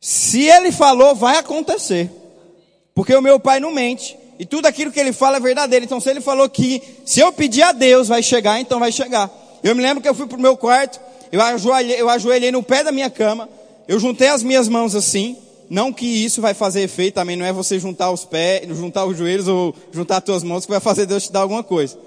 se 0.00 0.42
ele 0.42 0.70
falou, 0.70 1.14
vai 1.14 1.38
acontecer." 1.38 2.10
Porque 2.94 3.14
o 3.14 3.22
meu 3.22 3.40
pai 3.40 3.58
não 3.58 3.72
mente. 3.72 4.16
E 4.38 4.46
tudo 4.46 4.66
aquilo 4.66 4.92
que 4.92 5.00
ele 5.00 5.12
fala 5.12 5.38
é 5.38 5.40
verdadeiro. 5.40 5.84
Então, 5.84 6.00
se 6.00 6.08
ele 6.08 6.20
falou 6.20 6.48
que 6.48 6.80
se 7.04 7.20
eu 7.20 7.32
pedir 7.32 7.62
a 7.62 7.72
Deus 7.72 8.08
vai 8.08 8.22
chegar, 8.22 8.60
então 8.60 8.78
vai 8.78 8.92
chegar. 8.92 9.30
Eu 9.64 9.74
me 9.74 9.80
lembro 9.80 10.02
que 10.02 10.08
eu 10.08 10.14
fui 10.14 10.26
pro 10.26 10.38
meu 10.38 10.58
quarto, 10.58 11.00
eu 11.32 11.40
ajoelhei, 11.40 11.98
eu 11.98 12.10
ajoelhei 12.10 12.52
no 12.52 12.62
pé 12.62 12.84
da 12.84 12.92
minha 12.92 13.08
cama, 13.08 13.48
eu 13.88 13.98
juntei 13.98 14.28
as 14.28 14.42
minhas 14.42 14.68
mãos 14.68 14.94
assim. 14.94 15.38
Não 15.70 15.90
que 15.90 16.04
isso 16.04 16.42
vai 16.42 16.52
fazer 16.52 16.82
efeito, 16.82 17.14
também 17.14 17.34
não 17.34 17.46
é 17.46 17.50
você 17.50 17.78
juntar 17.78 18.10
os 18.10 18.26
pés, 18.26 18.68
juntar 18.76 19.06
os 19.06 19.16
joelhos 19.16 19.48
ou 19.48 19.74
juntar 19.90 20.18
as 20.18 20.24
tuas 20.24 20.42
mãos 20.42 20.66
que 20.66 20.70
vai 20.70 20.80
fazer 20.80 21.06
Deus 21.06 21.24
te 21.24 21.32
dar 21.32 21.40
alguma 21.40 21.64
coisa. 21.64 21.98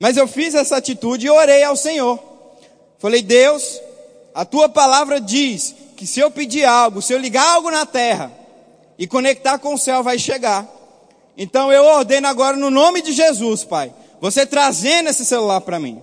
Mas 0.00 0.16
eu 0.16 0.28
fiz 0.28 0.54
essa 0.54 0.76
atitude 0.76 1.26
e 1.26 1.30
orei 1.30 1.64
ao 1.64 1.74
Senhor. 1.74 2.20
Falei, 3.00 3.20
Deus, 3.20 3.80
a 4.32 4.44
tua 4.44 4.68
palavra 4.68 5.20
diz 5.20 5.74
que 5.96 6.06
se 6.06 6.20
eu 6.20 6.30
pedir 6.30 6.64
algo, 6.64 7.02
se 7.02 7.12
eu 7.12 7.18
ligar 7.18 7.44
algo 7.54 7.68
na 7.68 7.84
terra 7.84 8.30
e 8.96 9.08
conectar 9.08 9.58
com 9.58 9.74
o 9.74 9.78
céu, 9.78 10.04
vai 10.04 10.20
chegar. 10.20 10.68
Então 11.36 11.72
eu 11.72 11.82
ordeno 11.82 12.28
agora 12.28 12.56
no 12.56 12.70
nome 12.70 13.02
de 13.02 13.12
Jesus, 13.12 13.64
Pai, 13.64 13.92
você 14.20 14.46
trazendo 14.46 15.08
esse 15.08 15.24
celular 15.24 15.60
para 15.60 15.80
mim. 15.80 16.00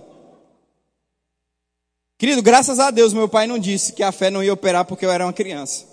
Querido, 2.22 2.40
graças 2.40 2.78
a 2.78 2.92
Deus, 2.92 3.12
meu 3.12 3.26
pai 3.26 3.48
não 3.48 3.58
disse 3.58 3.92
que 3.92 4.00
a 4.00 4.12
fé 4.12 4.30
não 4.30 4.44
ia 4.44 4.52
operar 4.52 4.84
porque 4.84 5.04
eu 5.04 5.10
era 5.10 5.26
uma 5.26 5.32
criança 5.32 5.84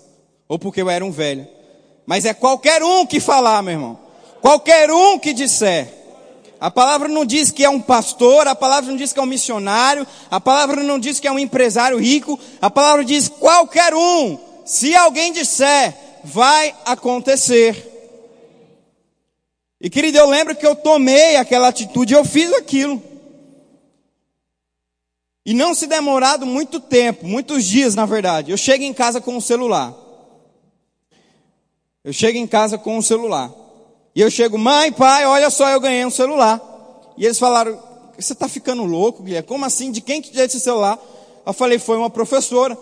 ou 0.46 0.60
porque 0.60 0.80
eu 0.80 0.88
era 0.88 1.04
um 1.04 1.10
velho. 1.10 1.44
Mas 2.06 2.24
é 2.24 2.32
qualquer 2.32 2.84
um 2.84 3.04
que 3.04 3.18
falar, 3.18 3.60
meu 3.64 3.72
irmão. 3.72 3.98
Qualquer 4.40 4.92
um 4.92 5.18
que 5.18 5.32
disser. 5.32 5.92
A 6.60 6.70
palavra 6.70 7.08
não 7.08 7.24
diz 7.24 7.50
que 7.50 7.64
é 7.64 7.68
um 7.68 7.80
pastor, 7.80 8.46
a 8.46 8.54
palavra 8.54 8.88
não 8.88 8.96
diz 8.96 9.12
que 9.12 9.18
é 9.18 9.22
um 9.22 9.26
missionário, 9.26 10.06
a 10.30 10.40
palavra 10.40 10.84
não 10.84 11.00
diz 11.00 11.18
que 11.18 11.26
é 11.26 11.32
um 11.32 11.38
empresário 11.38 11.98
rico, 11.98 12.38
a 12.62 12.70
palavra 12.70 13.04
diz 13.04 13.28
qualquer 13.28 13.92
um. 13.92 14.38
Se 14.64 14.94
alguém 14.94 15.32
disser, 15.32 15.96
vai 16.22 16.72
acontecer. 16.84 17.74
E 19.80 19.90
querido, 19.90 20.16
eu 20.16 20.30
lembro 20.30 20.54
que 20.54 20.64
eu 20.64 20.76
tomei 20.76 21.34
aquela 21.34 21.66
atitude, 21.66 22.14
eu 22.14 22.24
fiz 22.24 22.52
aquilo. 22.52 23.09
E 25.44 25.54
não 25.54 25.74
se 25.74 25.86
demorado 25.86 26.44
muito 26.44 26.78
tempo, 26.80 27.26
muitos 27.26 27.64
dias 27.64 27.94
na 27.94 28.04
verdade, 28.04 28.50
eu 28.50 28.56
chego 28.56 28.84
em 28.84 28.92
casa 28.92 29.20
com 29.20 29.36
o 29.36 29.40
celular. 29.40 29.94
Eu 32.04 32.12
chego 32.12 32.38
em 32.38 32.46
casa 32.46 32.78
com 32.78 32.96
o 32.98 33.02
celular. 33.02 33.50
E 34.14 34.20
eu 34.20 34.30
chego, 34.30 34.58
mãe, 34.58 34.90
pai, 34.90 35.26
olha 35.26 35.50
só, 35.50 35.68
eu 35.68 35.80
ganhei 35.80 36.04
um 36.04 36.10
celular. 36.10 36.60
E 37.16 37.24
eles 37.24 37.38
falaram, 37.38 37.78
você 38.18 38.32
está 38.32 38.48
ficando 38.48 38.84
louco, 38.84 39.22
Guilherme? 39.22 39.46
Como 39.46 39.64
assim? 39.64 39.90
De 39.90 40.00
quem 40.00 40.20
que 40.20 40.32
deu 40.32 40.44
esse 40.44 40.60
celular? 40.60 40.98
Eu 41.46 41.52
falei, 41.52 41.78
foi 41.78 41.96
uma 41.96 42.10
professora. 42.10 42.76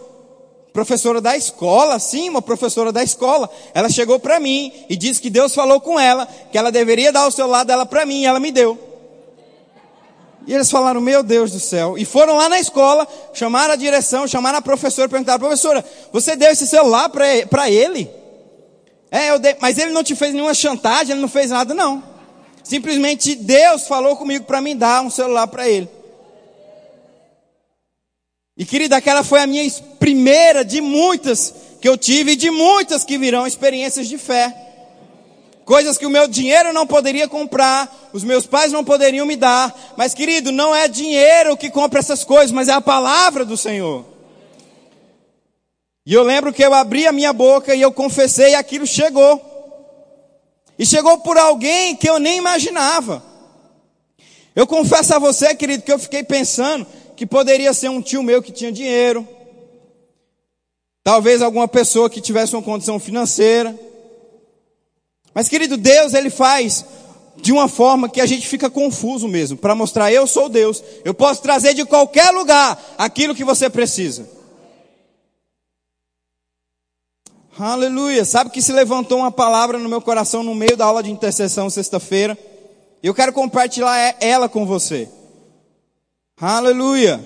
Professora 0.72 1.20
da 1.20 1.36
escola, 1.36 1.98
sim, 1.98 2.28
uma 2.28 2.42
professora 2.42 2.92
da 2.92 3.02
escola. 3.02 3.50
Ela 3.74 3.88
chegou 3.88 4.18
para 4.18 4.38
mim 4.38 4.72
e 4.88 4.96
disse 4.96 5.20
que 5.20 5.30
Deus 5.30 5.54
falou 5.54 5.80
com 5.80 5.98
ela, 5.98 6.26
que 6.50 6.58
ela 6.58 6.70
deveria 6.70 7.12
dar 7.12 7.26
o 7.26 7.30
celular 7.30 7.64
dela 7.64 7.84
para 7.84 8.06
mim, 8.06 8.22
e 8.22 8.26
ela 8.26 8.38
me 8.38 8.52
deu. 8.52 8.87
E 10.48 10.54
eles 10.54 10.70
falaram, 10.70 10.98
meu 10.98 11.22
Deus 11.22 11.50
do 11.52 11.60
céu. 11.60 11.98
E 11.98 12.06
foram 12.06 12.34
lá 12.34 12.48
na 12.48 12.58
escola, 12.58 13.06
chamaram 13.34 13.74
a 13.74 13.76
direção, 13.76 14.26
chamaram 14.26 14.56
a 14.56 14.62
professora, 14.62 15.06
perguntaram, 15.06 15.38
professora, 15.38 15.84
você 16.10 16.34
deu 16.34 16.50
esse 16.50 16.66
celular 16.66 17.10
para 17.10 17.70
ele? 17.70 18.10
É, 19.10 19.28
eu 19.28 19.38
dei, 19.38 19.54
mas 19.60 19.76
ele 19.76 19.90
não 19.90 20.02
te 20.02 20.16
fez 20.16 20.32
nenhuma 20.32 20.54
chantagem, 20.54 21.12
ele 21.12 21.20
não 21.20 21.28
fez 21.28 21.50
nada, 21.50 21.74
não. 21.74 22.02
Simplesmente 22.64 23.34
Deus 23.34 23.86
falou 23.86 24.16
comigo 24.16 24.46
para 24.46 24.62
me 24.62 24.74
dar 24.74 25.02
um 25.02 25.10
celular 25.10 25.48
para 25.48 25.68
ele. 25.68 25.86
E 28.56 28.64
querida, 28.64 28.96
aquela 28.96 29.22
foi 29.22 29.40
a 29.40 29.46
minha 29.46 29.70
primeira 30.00 30.64
de 30.64 30.80
muitas 30.80 31.52
que 31.78 31.86
eu 31.86 31.98
tive 31.98 32.32
e 32.32 32.36
de 32.36 32.50
muitas 32.50 33.04
que 33.04 33.18
virão 33.18 33.46
experiências 33.46 34.08
de 34.08 34.16
fé. 34.16 34.67
Coisas 35.68 35.98
que 35.98 36.06
o 36.06 36.10
meu 36.10 36.26
dinheiro 36.26 36.72
não 36.72 36.86
poderia 36.86 37.28
comprar, 37.28 38.08
os 38.14 38.24
meus 38.24 38.46
pais 38.46 38.72
não 38.72 38.82
poderiam 38.82 39.26
me 39.26 39.36
dar. 39.36 39.94
Mas 39.98 40.14
querido, 40.14 40.50
não 40.50 40.74
é 40.74 40.88
dinheiro 40.88 41.58
que 41.58 41.68
compra 41.68 41.98
essas 41.98 42.24
coisas, 42.24 42.50
mas 42.50 42.68
é 42.68 42.72
a 42.72 42.80
palavra 42.80 43.44
do 43.44 43.54
Senhor. 43.54 44.02
E 46.06 46.14
eu 46.14 46.22
lembro 46.22 46.54
que 46.54 46.64
eu 46.64 46.72
abri 46.72 47.06
a 47.06 47.12
minha 47.12 47.34
boca 47.34 47.74
e 47.74 47.82
eu 47.82 47.92
confessei 47.92 48.52
e 48.52 48.54
aquilo 48.54 48.86
chegou. 48.86 49.44
E 50.78 50.86
chegou 50.86 51.18
por 51.18 51.36
alguém 51.36 51.94
que 51.94 52.08
eu 52.08 52.18
nem 52.18 52.38
imaginava. 52.38 53.22
Eu 54.56 54.66
confesso 54.66 55.16
a 55.16 55.18
você, 55.18 55.54
querido, 55.54 55.82
que 55.82 55.92
eu 55.92 55.98
fiquei 55.98 56.24
pensando 56.24 56.86
que 57.14 57.26
poderia 57.26 57.74
ser 57.74 57.90
um 57.90 58.00
tio 58.00 58.22
meu 58.22 58.42
que 58.42 58.52
tinha 58.52 58.72
dinheiro. 58.72 59.28
Talvez 61.04 61.42
alguma 61.42 61.68
pessoa 61.68 62.08
que 62.08 62.22
tivesse 62.22 62.56
uma 62.56 62.62
condição 62.62 62.98
financeira. 62.98 63.78
Mas, 65.38 65.48
querido, 65.48 65.76
Deus, 65.76 66.14
Ele 66.14 66.30
faz 66.30 66.84
de 67.36 67.52
uma 67.52 67.68
forma 67.68 68.08
que 68.08 68.20
a 68.20 68.26
gente 68.26 68.48
fica 68.48 68.68
confuso 68.68 69.28
mesmo, 69.28 69.56
para 69.56 69.72
mostrar 69.72 70.12
eu 70.12 70.26
sou 70.26 70.48
Deus. 70.48 70.82
Eu 71.04 71.14
posso 71.14 71.40
trazer 71.40 71.74
de 71.74 71.84
qualquer 71.84 72.32
lugar 72.32 72.76
aquilo 72.98 73.36
que 73.36 73.44
você 73.44 73.70
precisa. 73.70 74.28
Aleluia. 77.56 78.24
Sabe 78.24 78.50
que 78.50 78.60
se 78.60 78.72
levantou 78.72 79.18
uma 79.18 79.30
palavra 79.30 79.78
no 79.78 79.88
meu 79.88 80.00
coração 80.00 80.42
no 80.42 80.56
meio 80.56 80.76
da 80.76 80.86
aula 80.86 81.04
de 81.04 81.10
intercessão 81.12 81.70
sexta-feira. 81.70 82.36
Eu 83.00 83.14
quero 83.14 83.32
compartilhar 83.32 84.16
ela 84.18 84.48
com 84.48 84.66
você. 84.66 85.08
Aleluia. 86.40 87.24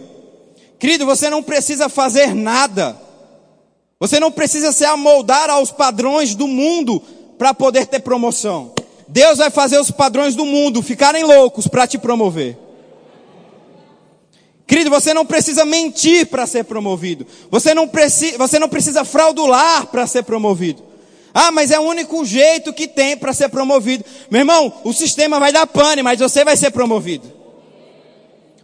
Querido, 0.78 1.07
você 1.07 1.31
não 1.31 1.42
precisa 1.42 1.88
fazer 1.88 2.35
nada. 2.35 2.95
Você 3.99 4.21
não 4.21 4.31
precisa 4.31 4.71
se 4.71 4.85
amoldar 4.85 5.49
aos 5.49 5.71
padrões 5.71 6.35
do 6.35 6.47
mundo 6.47 7.02
para 7.42 7.52
poder 7.52 7.87
ter 7.87 7.99
promoção. 7.99 8.72
Deus 9.08 9.38
vai 9.38 9.50
fazer 9.50 9.76
os 9.76 9.90
padrões 9.90 10.37
do 10.37 10.46
mundo 10.46 10.80
ficarem 10.80 11.25
loucos 11.25 11.66
para 11.66 11.88
te 11.88 11.99
promover. 11.99 12.56
Querido, 14.64 14.88
você 14.88 15.12
não 15.12 15.26
precisa 15.26 15.64
mentir 15.64 16.26
para 16.26 16.46
ser 16.46 16.62
promovido. 16.62 17.26
Você 17.50 17.75
não, 17.75 17.88
preci, 17.88 18.37
você 18.38 18.61
não 18.61 18.68
precisa 18.68 19.04
fraudular 19.04 19.88
para 19.88 20.06
ser 20.06 20.22
promovido. 20.22 20.84
Ah, 21.34 21.50
mas 21.50 21.72
é 21.72 21.80
o 21.80 21.82
único 21.82 22.25
jeito 22.25 22.72
que 22.72 22.87
tem 22.87 23.16
para 23.16 23.32
ser 23.32 23.49
promovido. 23.49 24.04
Meu 24.30 24.42
irmão, 24.42 24.72
o 24.84 24.92
sistema 24.92 25.40
vai 25.40 25.50
dar 25.50 25.66
pane, 25.66 26.00
mas 26.00 26.20
você 26.20 26.44
vai 26.44 26.56
ser 26.56 26.70
promovido. 26.70 27.28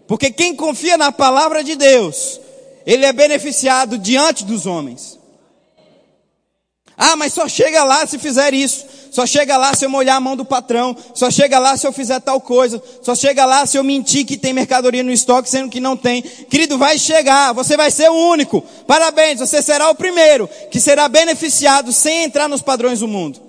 Porque 0.06 0.30
quem 0.30 0.54
confia 0.54 0.96
na 0.96 1.10
palavra 1.10 1.64
de 1.64 1.74
Deus, 1.74 2.40
ele 2.86 3.04
é 3.04 3.12
beneficiado 3.12 3.98
diante 3.98 4.44
dos 4.44 4.66
homens. 4.66 5.17
Ah, 7.00 7.14
mas 7.14 7.32
só 7.32 7.46
chega 7.46 7.84
lá 7.84 8.04
se 8.04 8.18
fizer 8.18 8.52
isso. 8.52 8.84
Só 9.12 9.24
chega 9.24 9.56
lá 9.56 9.72
se 9.72 9.84
eu 9.84 9.88
molhar 9.88 10.16
a 10.16 10.20
mão 10.20 10.36
do 10.36 10.44
patrão. 10.44 10.96
Só 11.14 11.30
chega 11.30 11.56
lá 11.60 11.76
se 11.76 11.86
eu 11.86 11.92
fizer 11.92 12.18
tal 12.20 12.40
coisa. 12.40 12.82
Só 13.02 13.14
chega 13.14 13.46
lá 13.46 13.64
se 13.64 13.76
eu 13.76 13.84
mentir 13.84 14.26
que 14.26 14.36
tem 14.36 14.52
mercadoria 14.52 15.04
no 15.04 15.12
estoque, 15.12 15.48
sendo 15.48 15.70
que 15.70 15.78
não 15.78 15.96
tem. 15.96 16.22
Querido, 16.22 16.76
vai 16.76 16.98
chegar. 16.98 17.52
Você 17.54 17.76
vai 17.76 17.92
ser 17.92 18.10
o 18.10 18.14
único. 18.14 18.62
Parabéns, 18.84 19.38
você 19.38 19.62
será 19.62 19.88
o 19.88 19.94
primeiro 19.94 20.50
que 20.72 20.80
será 20.80 21.08
beneficiado 21.08 21.92
sem 21.92 22.24
entrar 22.24 22.48
nos 22.48 22.62
padrões 22.62 22.98
do 22.98 23.06
mundo. 23.06 23.40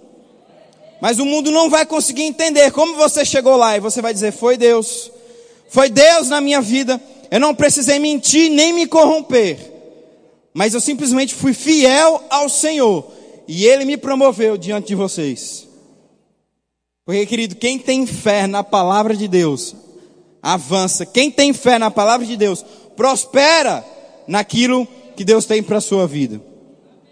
Mas 1.02 1.18
o 1.18 1.26
mundo 1.26 1.50
não 1.50 1.72
vai 1.72 1.88
conseguir 1.88 2.24
entender 2.24 2.72
como 2.72 2.98
você 2.98 3.26
chegou 3.26 3.58
lá. 3.58 3.76
E 3.76 3.80
você 3.80 4.00
vai 4.00 4.14
dizer: 4.14 4.32
Foi 4.32 4.58
Deus. 4.58 5.12
Foi 5.70 5.90
Deus 5.90 6.30
na 6.30 6.40
minha 6.40 6.62
vida. 6.62 7.02
Eu 7.32 7.40
não 7.40 7.56
precisei 7.56 7.98
mentir 7.98 8.52
nem 8.52 8.72
me 8.74 8.86
corromper. 8.86 9.58
Mas 10.54 10.76
eu 10.76 10.82
simplesmente 10.82 11.34
fui 11.34 11.54
fiel 11.54 12.24
ao 12.30 12.48
Senhor 12.48 13.19
e 13.52 13.66
ele 13.66 13.84
me 13.84 13.98
promoveu 13.98 14.56
diante 14.56 14.90
de 14.90 14.96
vocês. 14.96 15.68
Porque, 17.04 17.26
querido, 17.26 17.56
quem 17.56 17.80
tem 17.80 18.06
fé 18.06 18.46
na 18.46 18.64
palavra 18.64 19.18
de 19.18 19.28
Deus, 19.28 19.76
avança. 20.40 21.04
Quem 21.04 21.32
tem 21.32 21.52
fé 21.52 21.80
na 21.80 21.90
palavra 21.90 22.28
de 22.28 22.38
Deus, 22.38 22.64
prospera 22.96 23.84
naquilo 24.28 24.88
que 25.16 25.24
Deus 25.24 25.46
tem 25.46 25.64
para 25.64 25.78
a 25.78 25.82
sua 25.82 26.06
vida. 26.06 26.40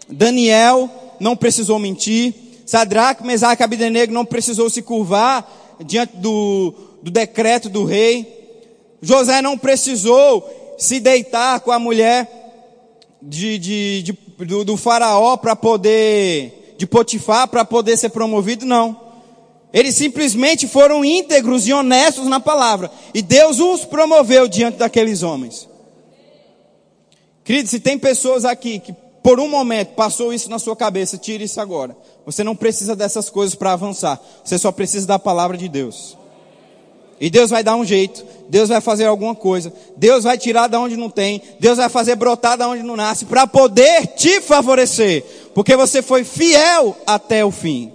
Daniel 0.08 0.88
não 1.18 1.36
precisou 1.36 1.76
mentir. 1.76 2.32
Sadraque, 2.64 3.26
Mesaque 3.26 3.60
e 3.60 3.64
Abdenego 3.64 4.12
não 4.12 4.24
precisou 4.24 4.70
se 4.70 4.80
curvar 4.80 5.76
diante 5.84 6.18
do, 6.18 6.72
do 7.02 7.10
decreto 7.10 7.68
do 7.68 7.84
rei. 7.84 8.62
José 9.02 9.42
não 9.42 9.58
precisou 9.58 10.76
se 10.78 11.00
deitar 11.00 11.58
com 11.58 11.72
a 11.72 11.80
mulher 11.80 12.30
de, 13.20 13.58
de, 13.58 14.02
de 14.04 14.27
do, 14.46 14.64
do 14.64 14.76
faraó 14.76 15.36
para 15.36 15.56
poder, 15.56 16.74
de 16.78 16.86
Potifar 16.86 17.48
para 17.48 17.64
poder 17.64 17.96
ser 17.96 18.10
promovido, 18.10 18.66
não. 18.66 19.08
Eles 19.72 19.94
simplesmente 19.94 20.66
foram 20.66 21.04
íntegros 21.04 21.66
e 21.66 21.72
honestos 21.72 22.26
na 22.26 22.40
palavra. 22.40 22.90
E 23.12 23.20
Deus 23.20 23.60
os 23.60 23.84
promoveu 23.84 24.48
diante 24.48 24.78
daqueles 24.78 25.22
homens. 25.22 25.68
Querido, 27.44 27.68
se 27.68 27.80
tem 27.80 27.98
pessoas 27.98 28.44
aqui 28.44 28.78
que 28.78 28.94
por 29.22 29.40
um 29.40 29.48
momento 29.48 29.94
passou 29.94 30.32
isso 30.32 30.50
na 30.50 30.58
sua 30.58 30.76
cabeça, 30.76 31.16
tire 31.18 31.44
isso 31.44 31.60
agora. 31.60 31.96
Você 32.24 32.44
não 32.44 32.56
precisa 32.56 32.94
dessas 32.94 33.30
coisas 33.30 33.54
para 33.54 33.72
avançar. 33.72 34.20
Você 34.44 34.58
só 34.58 34.72
precisa 34.72 35.06
da 35.06 35.18
palavra 35.18 35.56
de 35.56 35.68
Deus. 35.68 36.17
E 37.20 37.28
Deus 37.28 37.50
vai 37.50 37.64
dar 37.64 37.76
um 37.76 37.84
jeito, 37.84 38.24
Deus 38.48 38.68
vai 38.68 38.80
fazer 38.80 39.06
alguma 39.06 39.34
coisa, 39.34 39.72
Deus 39.96 40.24
vai 40.24 40.38
tirar 40.38 40.68
da 40.68 40.78
onde 40.78 40.96
não 40.96 41.10
tem, 41.10 41.42
Deus 41.58 41.78
vai 41.78 41.88
fazer 41.88 42.14
brotar 42.14 42.56
da 42.56 42.68
onde 42.68 42.82
não 42.82 42.96
nasce, 42.96 43.24
para 43.24 43.46
poder 43.46 44.06
te 44.08 44.40
favorecer, 44.40 45.24
porque 45.54 45.76
você 45.76 46.00
foi 46.00 46.22
fiel 46.24 46.96
até 47.06 47.44
o 47.44 47.50
fim. 47.50 47.92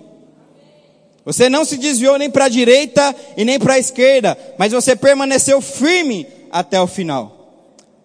Você 1.26 1.50
não 1.50 1.64
se 1.64 1.78
desviou 1.78 2.18
nem 2.18 2.30
para 2.30 2.46
a 2.46 2.50
direita 2.50 3.16
e 3.38 3.46
nem 3.46 3.58
para 3.58 3.76
a 3.76 3.80
esquerda, 3.80 4.38
mas 4.58 4.74
você 4.74 4.96
permaneceu 4.96 5.62
firme 5.62 6.28
até 6.52 6.82
o 6.82 6.88
final. 6.88 7.54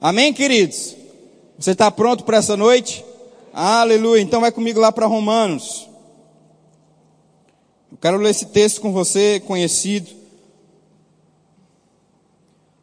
Amém, 0.01 0.33
queridos? 0.33 0.97
Você 1.59 1.73
está 1.73 1.91
pronto 1.91 2.23
para 2.23 2.37
essa 2.37 2.57
noite? 2.57 3.05
Aleluia. 3.53 4.23
Então 4.23 4.41
vai 4.41 4.53
comigo 4.53 4.79
lá 4.79 4.93
para 4.93 5.07
Romanos. 5.07 5.89
Eu 7.91 7.99
quero 8.01 8.17
ler 8.19 8.31
esse 8.31 8.47
texto 8.47 8.81
com 8.81 8.93
você, 8.93 9.43
conhecido. 9.45 10.18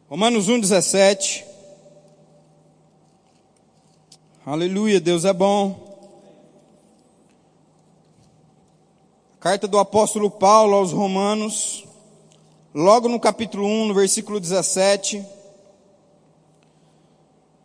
Romanos 0.08 0.48
1,17. 0.48 1.42
Aleluia, 4.46 5.00
Deus 5.00 5.24
é 5.24 5.32
bom. 5.32 5.84
Carta 9.40 9.66
do 9.66 9.80
apóstolo 9.80 10.30
Paulo 10.30 10.76
aos 10.76 10.92
Romanos, 10.92 11.84
logo 12.72 13.08
no 13.08 13.18
capítulo 13.18 13.66
1, 13.66 13.86
no 13.86 13.94
versículo 13.94 14.38
17. 14.38 15.26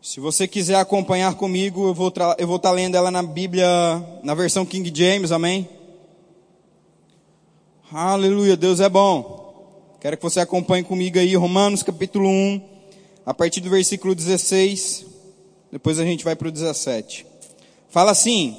Se 0.01 0.19
você 0.19 0.47
quiser 0.47 0.77
acompanhar 0.77 1.35
comigo, 1.35 1.89
eu 1.89 1.93
vou, 1.93 2.11
eu 2.39 2.47
vou 2.47 2.55
estar 2.55 2.69
tá 2.69 2.75
lendo 2.75 2.97
ela 2.97 3.11
na 3.11 3.21
Bíblia, 3.21 3.67
na 4.23 4.33
versão 4.33 4.65
King 4.65 4.91
James, 4.91 5.31
amém? 5.31 5.69
Aleluia, 7.91 8.57
Deus 8.57 8.79
é 8.79 8.89
bom. 8.89 9.40
Quero 10.01 10.17
que 10.17 10.23
você 10.23 10.39
acompanhe 10.39 10.83
comigo 10.83 11.19
aí, 11.19 11.35
Romanos 11.35 11.83
capítulo 11.83 12.27
1, 12.27 12.59
a 13.23 13.35
partir 13.35 13.61
do 13.61 13.69
versículo 13.69 14.15
16, 14.15 15.05
depois 15.71 15.99
a 15.99 16.03
gente 16.03 16.23
vai 16.23 16.35
para 16.35 16.47
o 16.47 16.51
17. 16.51 17.23
Fala 17.87 18.09
assim: 18.09 18.57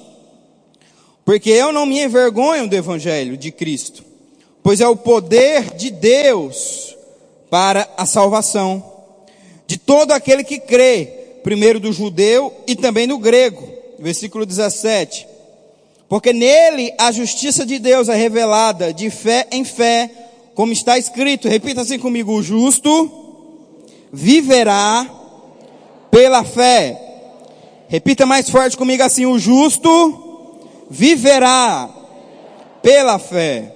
porque 1.25 1.51
eu 1.51 1.73
não 1.73 1.85
me 1.85 2.01
envergonho 2.01 2.69
do 2.69 2.77
Evangelho 2.77 3.37
de 3.37 3.51
Cristo, 3.51 4.05
pois 4.63 4.81
é 4.81 4.87
o 4.87 4.95
poder 4.95 5.75
de 5.75 5.91
Deus 5.91 6.97
para 7.51 7.93
a 7.97 8.07
salvação 8.07 8.81
de 9.67 9.79
todo 9.79 10.13
aquele 10.13 10.45
que 10.45 10.61
crê, 10.61 11.41
primeiro 11.43 11.81
do 11.81 11.93
judeu 11.93 12.55
e 12.69 12.77
também 12.77 13.09
do 13.09 13.19
grego. 13.19 13.69
Versículo 13.99 14.47
17. 14.47 15.27
Porque 16.09 16.33
nele 16.33 16.95
a 16.99 17.11
justiça 17.11 17.67
de 17.67 17.81
Deus 17.81 18.09
é 18.09 18.15
revelada 18.15 18.95
de 18.95 19.11
fé 19.11 19.49
em 19.51 19.65
fé, 19.65 20.22
como 20.55 20.73
está 20.73 20.99
escrito. 20.99 21.49
Repita 21.49 21.83
assim 21.83 21.99
comigo: 21.99 22.33
o 22.33 22.43
justo 22.43 23.11
viverá 24.13 25.09
pela 26.11 26.45
fé. 26.45 26.99
Repita 27.89 28.27
mais 28.27 28.49
forte 28.49 28.77
comigo 28.77 29.03
assim: 29.03 29.27
o 29.27 29.39
justo 29.39 30.61
viverá 30.91 31.89
pela 32.83 33.19
fé. 33.19 33.75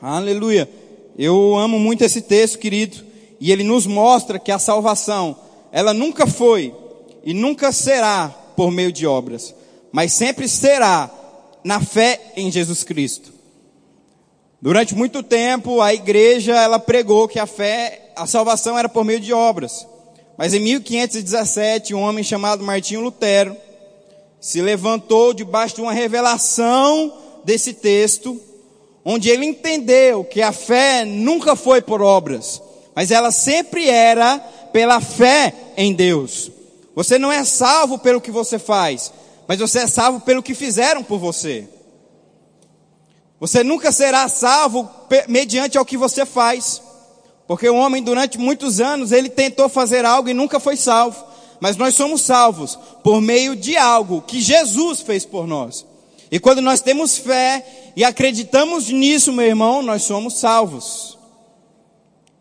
Aleluia. 0.00 0.68
Eu 1.18 1.56
amo 1.56 1.78
muito 1.78 2.02
esse 2.02 2.22
texto, 2.22 2.58
querido, 2.58 3.04
e 3.38 3.52
ele 3.52 3.62
nos 3.62 3.86
mostra 3.86 4.38
que 4.38 4.50
a 4.50 4.58
salvação, 4.58 5.36
ela 5.70 5.92
nunca 5.92 6.26
foi 6.26 6.74
e 7.24 7.34
nunca 7.34 7.72
será 7.72 8.28
por 8.56 8.70
meio 8.70 8.92
de 8.92 9.06
obras, 9.06 9.54
mas 9.92 10.12
sempre 10.12 10.48
será 10.48 11.10
na 11.62 11.80
fé 11.80 12.32
em 12.36 12.50
Jesus 12.50 12.84
Cristo. 12.84 13.39
Durante 14.62 14.94
muito 14.94 15.22
tempo, 15.22 15.80
a 15.80 15.94
igreja, 15.94 16.54
ela 16.54 16.78
pregou 16.78 17.26
que 17.26 17.38
a 17.38 17.46
fé, 17.46 18.10
a 18.14 18.26
salvação 18.26 18.78
era 18.78 18.90
por 18.90 19.04
meio 19.04 19.18
de 19.18 19.32
obras. 19.32 19.86
Mas 20.36 20.52
em 20.52 20.60
1517, 20.60 21.94
um 21.94 22.02
homem 22.02 22.22
chamado 22.22 22.62
Martinho 22.62 23.00
Lutero, 23.00 23.56
se 24.38 24.60
levantou 24.60 25.32
debaixo 25.32 25.76
de 25.76 25.80
uma 25.80 25.92
revelação 25.92 27.12
desse 27.42 27.72
texto, 27.72 28.38
onde 29.02 29.30
ele 29.30 29.46
entendeu 29.46 30.24
que 30.24 30.42
a 30.42 30.52
fé 30.52 31.06
nunca 31.06 31.56
foi 31.56 31.80
por 31.80 32.02
obras, 32.02 32.62
mas 32.94 33.10
ela 33.10 33.30
sempre 33.30 33.88
era 33.88 34.38
pela 34.72 35.00
fé 35.00 35.54
em 35.74 35.94
Deus. 35.94 36.50
Você 36.94 37.18
não 37.18 37.32
é 37.32 37.44
salvo 37.44 37.98
pelo 37.98 38.20
que 38.20 38.30
você 38.30 38.58
faz, 38.58 39.10
mas 39.48 39.58
você 39.58 39.80
é 39.80 39.86
salvo 39.86 40.20
pelo 40.20 40.42
que 40.42 40.54
fizeram 40.54 41.02
por 41.02 41.18
você. 41.18 41.66
Você 43.40 43.64
nunca 43.64 43.90
será 43.90 44.28
salvo 44.28 44.88
mediante 45.26 45.76
ao 45.76 45.84
que 45.84 45.96
você 45.96 46.24
faz. 46.24 46.80
Porque 47.48 47.68
o 47.68 47.74
homem 47.74 48.02
durante 48.02 48.38
muitos 48.38 48.80
anos 48.80 49.10
ele 49.10 49.28
tentou 49.28 49.68
fazer 49.68 50.04
algo 50.04 50.28
e 50.28 50.34
nunca 50.34 50.60
foi 50.60 50.76
salvo 50.76 51.30
mas 51.60 51.76
nós 51.76 51.94
somos 51.94 52.22
salvos 52.22 52.76
por 53.04 53.20
meio 53.20 53.54
de 53.54 53.76
algo 53.76 54.22
que 54.22 54.40
Jesus 54.40 55.02
fez 55.02 55.26
por 55.26 55.46
nós. 55.46 55.86
E 56.32 56.40
quando 56.40 56.62
nós 56.62 56.80
temos 56.80 57.18
fé 57.18 57.92
e 57.94 58.02
acreditamos 58.02 58.88
nisso, 58.88 59.32
meu 59.32 59.46
irmão, 59.46 59.82
nós 59.82 60.02
somos 60.02 60.38
salvos. 60.38 61.18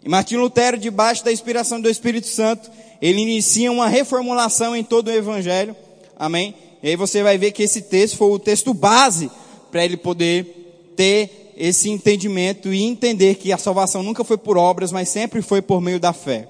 E 0.04 0.08
Martinho 0.08 0.40
Lutero, 0.40 0.78
debaixo 0.78 1.26
da 1.26 1.32
inspiração 1.32 1.82
do 1.82 1.90
Espírito 1.90 2.28
Santo, 2.28 2.72
ele 3.02 3.20
inicia 3.20 3.72
uma 3.72 3.88
reformulação 3.88 4.76
em 4.76 4.84
todo 4.84 5.10
o 5.10 5.14
Evangelho. 5.14 5.76
Amém? 6.18 6.56
E 6.82 6.90
aí 6.90 6.96
você 6.96 7.22
vai 7.22 7.38
ver 7.38 7.52
que 7.52 7.64
esse 7.64 7.82
texto 7.82 8.16
foi 8.16 8.30
o 8.30 8.40
texto 8.40 8.74
base 8.74 9.30
para 9.70 9.84
ele 9.84 9.98
poder 9.98 10.59
ter 11.00 11.54
esse 11.56 11.90
entendimento 11.90 12.74
e 12.74 12.84
entender 12.84 13.36
que 13.36 13.54
a 13.54 13.58
salvação 13.58 14.04
nunca 14.04 14.22
foi 14.26 14.38
por 14.38 14.58
obras, 14.58 14.92
mas 14.92 15.08
sempre 15.08 15.42
foi 15.42 15.62
por 15.62 15.80
meio 15.80 15.98
da 15.98 16.12
fé. 16.12 16.46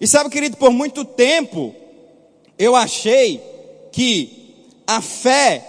E 0.00 0.06
sabe, 0.06 0.30
querido, 0.30 0.56
por 0.56 0.70
muito 0.70 1.04
tempo 1.04 1.74
eu 2.56 2.76
achei 2.76 3.42
que 3.90 4.70
a 4.86 5.00
fé 5.00 5.66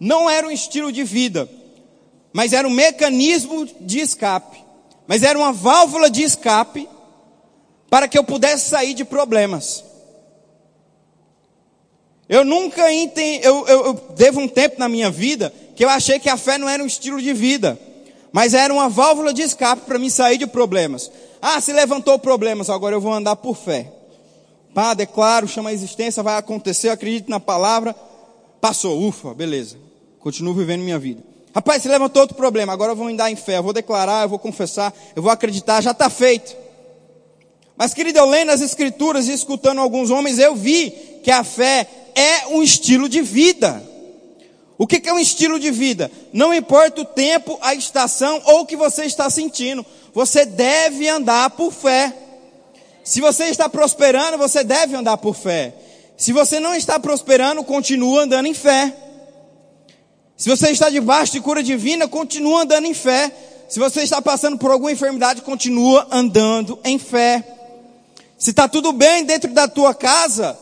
não 0.00 0.28
era 0.28 0.48
um 0.48 0.50
estilo 0.50 0.90
de 0.90 1.04
vida, 1.04 1.48
mas 2.32 2.52
era 2.52 2.66
um 2.66 2.72
mecanismo 2.72 3.64
de 3.80 4.00
escape, 4.00 4.58
mas 5.06 5.22
era 5.22 5.38
uma 5.38 5.52
válvula 5.52 6.10
de 6.10 6.24
escape 6.24 6.88
para 7.88 8.08
que 8.08 8.18
eu 8.18 8.24
pudesse 8.24 8.68
sair 8.68 8.94
de 8.94 9.04
problemas. 9.04 9.84
Eu 12.28 12.44
nunca 12.44 12.92
entendi, 12.92 13.46
eu, 13.46 13.64
eu, 13.68 13.86
eu 13.86 13.94
devo 14.16 14.40
um 14.40 14.48
tempo 14.48 14.80
na 14.80 14.88
minha 14.88 15.08
vida 15.08 15.54
que 15.78 15.84
eu 15.84 15.88
achei 15.88 16.18
que 16.18 16.28
a 16.28 16.36
fé 16.36 16.58
não 16.58 16.68
era 16.68 16.82
um 16.82 16.86
estilo 16.88 17.22
de 17.22 17.32
vida, 17.32 17.78
mas 18.32 18.52
era 18.52 18.74
uma 18.74 18.88
válvula 18.88 19.32
de 19.32 19.42
escape 19.42 19.82
para 19.82 19.96
me 19.96 20.10
sair 20.10 20.36
de 20.36 20.44
problemas. 20.44 21.08
Ah, 21.40 21.60
se 21.60 21.72
levantou 21.72 22.18
problemas, 22.18 22.68
agora 22.68 22.96
eu 22.96 23.00
vou 23.00 23.12
andar 23.12 23.36
por 23.36 23.56
fé. 23.56 23.88
Pá, 24.74 24.92
declaro, 24.92 25.46
chama 25.46 25.70
a 25.70 25.72
existência, 25.72 26.20
vai 26.20 26.36
acontecer, 26.36 26.88
acredito 26.88 27.30
na 27.30 27.38
palavra. 27.38 27.94
Passou, 28.60 29.00
ufa, 29.06 29.32
beleza. 29.32 29.76
Continuo 30.18 30.52
vivendo 30.52 30.82
minha 30.82 30.98
vida. 30.98 31.22
Rapaz, 31.54 31.80
se 31.80 31.88
levantou 31.88 32.22
outro 32.22 32.36
problema, 32.36 32.72
agora 32.72 32.90
eu 32.90 32.96
vou 32.96 33.06
andar 33.06 33.30
em 33.30 33.36
fé, 33.36 33.58
eu 33.58 33.62
vou 33.62 33.72
declarar, 33.72 34.24
eu 34.24 34.28
vou 34.28 34.38
confessar, 34.40 34.92
eu 35.14 35.22
vou 35.22 35.30
acreditar, 35.30 35.80
já 35.80 35.92
está 35.92 36.10
feito. 36.10 36.56
Mas, 37.76 37.94
querido, 37.94 38.18
eu 38.18 38.26
lendo 38.26 38.50
as 38.50 38.60
escrituras 38.60 39.28
e 39.28 39.32
escutando 39.32 39.80
alguns 39.80 40.10
homens, 40.10 40.40
eu 40.40 40.56
vi 40.56 40.90
que 41.22 41.30
a 41.30 41.44
fé 41.44 41.86
é 42.16 42.48
um 42.48 42.64
estilo 42.64 43.08
de 43.08 43.22
vida. 43.22 43.80
O 44.78 44.86
que 44.86 45.08
é 45.08 45.12
um 45.12 45.18
estilo 45.18 45.58
de 45.58 45.72
vida? 45.72 46.08
Não 46.32 46.54
importa 46.54 47.00
o 47.00 47.04
tempo, 47.04 47.58
a 47.60 47.74
estação 47.74 48.40
ou 48.44 48.60
o 48.60 48.66
que 48.66 48.76
você 48.76 49.04
está 49.04 49.28
sentindo. 49.28 49.84
Você 50.14 50.46
deve 50.46 51.08
andar 51.08 51.50
por 51.50 51.72
fé. 51.72 52.14
Se 53.02 53.20
você 53.20 53.46
está 53.46 53.68
prosperando, 53.68 54.38
você 54.38 54.62
deve 54.62 54.94
andar 54.94 55.16
por 55.16 55.34
fé. 55.34 55.74
Se 56.16 56.32
você 56.32 56.60
não 56.60 56.74
está 56.74 56.98
prosperando, 57.00 57.64
continua 57.64 58.22
andando 58.22 58.46
em 58.46 58.54
fé. 58.54 58.94
Se 60.36 60.48
você 60.48 60.70
está 60.70 60.88
debaixo 60.88 61.32
de 61.32 61.40
cura 61.40 61.60
divina, 61.60 62.06
continua 62.06 62.62
andando 62.62 62.86
em 62.86 62.94
fé. 62.94 63.32
Se 63.68 63.80
você 63.80 64.02
está 64.02 64.22
passando 64.22 64.56
por 64.58 64.70
alguma 64.70 64.92
enfermidade, 64.92 65.42
continua 65.42 66.06
andando 66.12 66.78
em 66.84 66.98
fé. 66.98 67.44
Se 68.38 68.50
está 68.50 68.68
tudo 68.68 68.92
bem 68.92 69.24
dentro 69.24 69.52
da 69.52 69.66
tua 69.66 69.92
casa, 69.92 70.56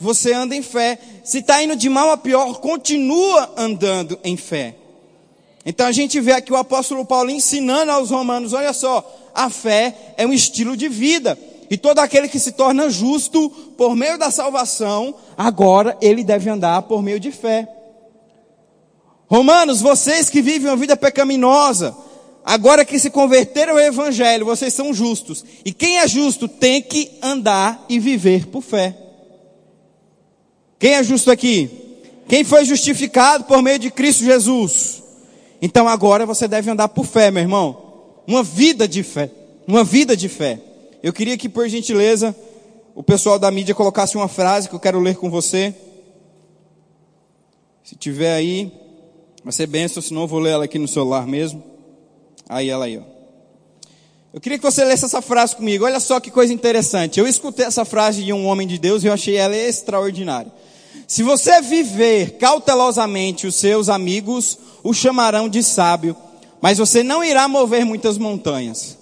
você 0.00 0.32
anda 0.32 0.56
em 0.56 0.62
fé. 0.62 0.98
Se 1.22 1.38
está 1.38 1.62
indo 1.62 1.76
de 1.76 1.88
mal 1.88 2.10
a 2.10 2.16
pior, 2.16 2.60
continua 2.60 3.52
andando 3.56 4.18
em 4.24 4.36
fé. 4.36 4.74
Então 5.64 5.86
a 5.86 5.92
gente 5.92 6.18
vê 6.20 6.32
aqui 6.32 6.52
o 6.52 6.56
apóstolo 6.56 7.04
Paulo 7.04 7.30
ensinando 7.30 7.92
aos 7.92 8.10
romanos: 8.10 8.52
olha 8.52 8.72
só, 8.72 9.04
a 9.34 9.50
fé 9.50 10.14
é 10.16 10.26
um 10.26 10.32
estilo 10.32 10.76
de 10.76 10.88
vida. 10.88 11.38
E 11.70 11.76
todo 11.76 12.00
aquele 12.00 12.28
que 12.28 12.40
se 12.40 12.52
torna 12.52 12.90
justo 12.90 13.48
por 13.76 13.94
meio 13.94 14.18
da 14.18 14.30
salvação, 14.30 15.14
agora 15.36 15.96
ele 16.00 16.24
deve 16.24 16.50
andar 16.50 16.82
por 16.82 17.00
meio 17.00 17.20
de 17.20 17.30
fé. 17.30 17.68
Romanos, 19.28 19.80
vocês 19.80 20.28
que 20.28 20.42
vivem 20.42 20.68
uma 20.68 20.76
vida 20.76 20.96
pecaminosa, 20.96 21.96
agora 22.44 22.84
que 22.84 22.98
se 22.98 23.10
converteram 23.10 23.74
ao 23.74 23.78
Evangelho, 23.78 24.44
vocês 24.44 24.74
são 24.74 24.92
justos. 24.92 25.44
E 25.64 25.72
quem 25.72 25.98
é 25.98 26.08
justo 26.08 26.48
tem 26.48 26.82
que 26.82 27.12
andar 27.22 27.84
e 27.88 28.00
viver 28.00 28.46
por 28.46 28.62
fé. 28.62 28.96
Quem 30.80 30.94
é 30.94 31.04
justo 31.04 31.30
aqui? 31.30 31.70
Quem 32.26 32.42
foi 32.42 32.64
justificado 32.64 33.44
por 33.44 33.60
meio 33.62 33.78
de 33.78 33.90
Cristo 33.90 34.24
Jesus? 34.24 35.02
Então 35.60 35.86
agora 35.86 36.24
você 36.24 36.48
deve 36.48 36.70
andar 36.70 36.88
por 36.88 37.04
fé, 37.04 37.30
meu 37.30 37.42
irmão. 37.42 38.22
Uma 38.26 38.42
vida 38.42 38.88
de 38.88 39.02
fé. 39.02 39.30
Uma 39.68 39.84
vida 39.84 40.16
de 40.16 40.26
fé. 40.26 40.58
Eu 41.02 41.12
queria 41.12 41.36
que, 41.36 41.50
por 41.50 41.68
gentileza, 41.68 42.34
o 42.94 43.02
pessoal 43.02 43.38
da 43.38 43.50
mídia 43.50 43.74
colocasse 43.74 44.16
uma 44.16 44.26
frase 44.26 44.70
que 44.70 44.74
eu 44.74 44.80
quero 44.80 44.98
ler 45.00 45.16
com 45.16 45.30
você. 45.30 45.74
Se 47.84 47.94
tiver 47.94 48.32
aí. 48.32 48.72
Vai 49.44 49.52
ser 49.52 49.66
benção, 49.66 50.02
senão 50.02 50.22
eu 50.22 50.28
vou 50.28 50.38
ler 50.38 50.52
ela 50.52 50.64
aqui 50.64 50.78
no 50.78 50.88
celular 50.88 51.26
mesmo. 51.26 51.62
Aí 52.48 52.70
ela 52.70 52.86
aí, 52.86 52.96
ó. 52.96 53.02
Eu 54.32 54.40
queria 54.40 54.56
que 54.56 54.64
você 54.64 54.82
lesse 54.82 55.04
essa 55.04 55.20
frase 55.20 55.54
comigo. 55.54 55.84
Olha 55.84 56.00
só 56.00 56.20
que 56.20 56.30
coisa 56.30 56.54
interessante. 56.54 57.20
Eu 57.20 57.26
escutei 57.26 57.66
essa 57.66 57.84
frase 57.84 58.24
de 58.24 58.32
um 58.32 58.46
homem 58.46 58.66
de 58.66 58.78
Deus 58.78 59.04
e 59.04 59.08
eu 59.08 59.12
achei 59.12 59.36
ela 59.36 59.54
extraordinária. 59.54 60.50
Se 61.06 61.22
você 61.22 61.60
viver 61.60 62.38
cautelosamente, 62.38 63.46
os 63.46 63.54
seus 63.54 63.88
amigos 63.88 64.58
o 64.82 64.94
chamarão 64.94 65.48
de 65.48 65.62
sábio, 65.62 66.16
mas 66.60 66.78
você 66.78 67.02
não 67.02 67.24
irá 67.24 67.48
mover 67.48 67.84
muitas 67.84 68.18
montanhas. 68.18 68.96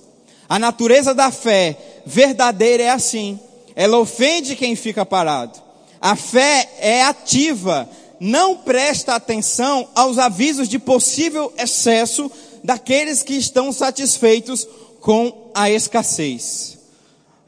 A 0.49 0.59
natureza 0.59 1.15
da 1.15 1.31
fé 1.31 1.77
verdadeira 2.07 2.85
é 2.85 2.91
assim. 2.91 3.39
Ela 3.77 3.99
ofende 3.99 4.57
quem 4.57 4.75
fica 4.75 5.05
parado. 5.05 5.61
A 6.01 6.17
fé 6.17 6.71
é 6.81 7.03
ativa, 7.03 7.89
não 8.19 8.57
presta 8.57 9.15
atenção 9.15 9.89
aos 9.95 10.19
avisos 10.19 10.69
de 10.69 10.79
possível 10.79 11.53
excesso 11.59 12.31
daqueles 12.63 13.23
que 13.23 13.35
estão 13.35 13.73
satisfeitos 13.73 14.67
com 15.01 15.51
a 15.55 15.71
escassez. 15.71 16.79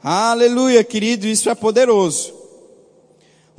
Aleluia, 0.03 0.83
querido, 0.83 1.27
isso 1.27 1.49
é 1.49 1.55
poderoso. 1.55 2.40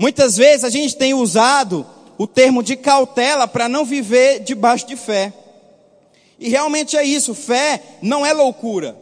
Muitas 0.03 0.37
vezes 0.37 0.65
a 0.65 0.69
gente 0.69 0.97
tem 0.97 1.15
usado 1.15 1.87
o 2.19 2.27
termo 2.27 2.61
de 2.61 2.75
cautela 2.75 3.47
para 3.47 3.69
não 3.69 3.85
viver 3.85 4.41
debaixo 4.41 4.85
de 4.85 4.97
fé. 4.97 5.33
E 6.41 6.49
realmente 6.49 6.97
é 6.97 7.05
isso, 7.05 7.37
fé 7.37 7.81
não 8.03 8.27
é 8.27 8.33
loucura. 8.33 8.97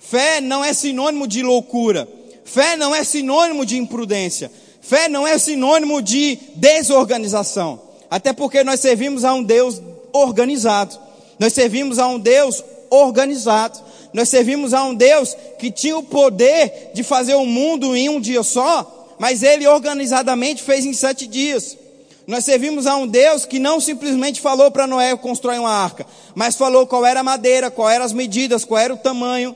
Fé 0.00 0.40
não 0.40 0.64
é 0.64 0.72
sinônimo 0.72 1.28
de 1.28 1.40
loucura. 1.44 2.08
Fé 2.44 2.76
não 2.76 2.92
é 2.92 3.04
sinônimo 3.04 3.64
de 3.64 3.78
imprudência. 3.78 4.50
Fé 4.80 5.08
não 5.08 5.24
é 5.24 5.38
sinônimo 5.38 6.02
de 6.02 6.36
desorganização. 6.56 7.80
Até 8.10 8.32
porque 8.32 8.64
nós 8.64 8.80
servimos 8.80 9.24
a 9.24 9.32
um 9.32 9.44
Deus 9.44 9.80
organizado. 10.12 10.98
Nós 11.38 11.52
servimos 11.52 12.00
a 12.00 12.08
um 12.08 12.18
Deus 12.18 12.64
organizado. 12.90 13.78
Nós 14.12 14.28
servimos 14.28 14.74
a 14.74 14.82
um 14.82 14.96
Deus 14.96 15.36
que 15.60 15.70
tinha 15.70 15.96
o 15.96 16.02
poder 16.02 16.90
de 16.92 17.04
fazer 17.04 17.36
o 17.36 17.46
mundo 17.46 17.94
em 17.94 18.08
um 18.08 18.20
dia 18.20 18.42
só, 18.42 19.01
mas 19.22 19.44
ele 19.44 19.68
organizadamente 19.68 20.64
fez 20.64 20.84
em 20.84 20.92
sete 20.92 21.28
dias. 21.28 21.78
Nós 22.26 22.44
servimos 22.44 22.88
a 22.88 22.96
um 22.96 23.06
Deus 23.06 23.44
que 23.46 23.60
não 23.60 23.78
simplesmente 23.78 24.40
falou 24.40 24.68
para 24.68 24.84
Noé 24.84 25.16
construir 25.16 25.60
uma 25.60 25.70
arca, 25.70 26.04
mas 26.34 26.56
falou 26.56 26.88
qual 26.88 27.06
era 27.06 27.20
a 27.20 27.22
madeira, 27.22 27.70
qual 27.70 27.88
eram 27.88 28.04
as 28.04 28.12
medidas, 28.12 28.64
qual 28.64 28.80
era 28.80 28.92
o 28.92 28.96
tamanho. 28.96 29.54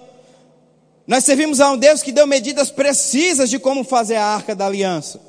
Nós 1.05 1.25
servimos 1.25 1.61
a 1.61 1.73
um 1.73 1.77
Deus 1.77 2.01
que 2.01 2.13
deu 2.13 2.29
medidas 2.29 2.71
precisas 2.71 3.51
de 3.51 3.59
como 3.59 3.83
fazer 3.83 4.15
a 4.15 4.25
arca 4.25 4.55
da 4.55 4.67
aliança. 4.67 5.21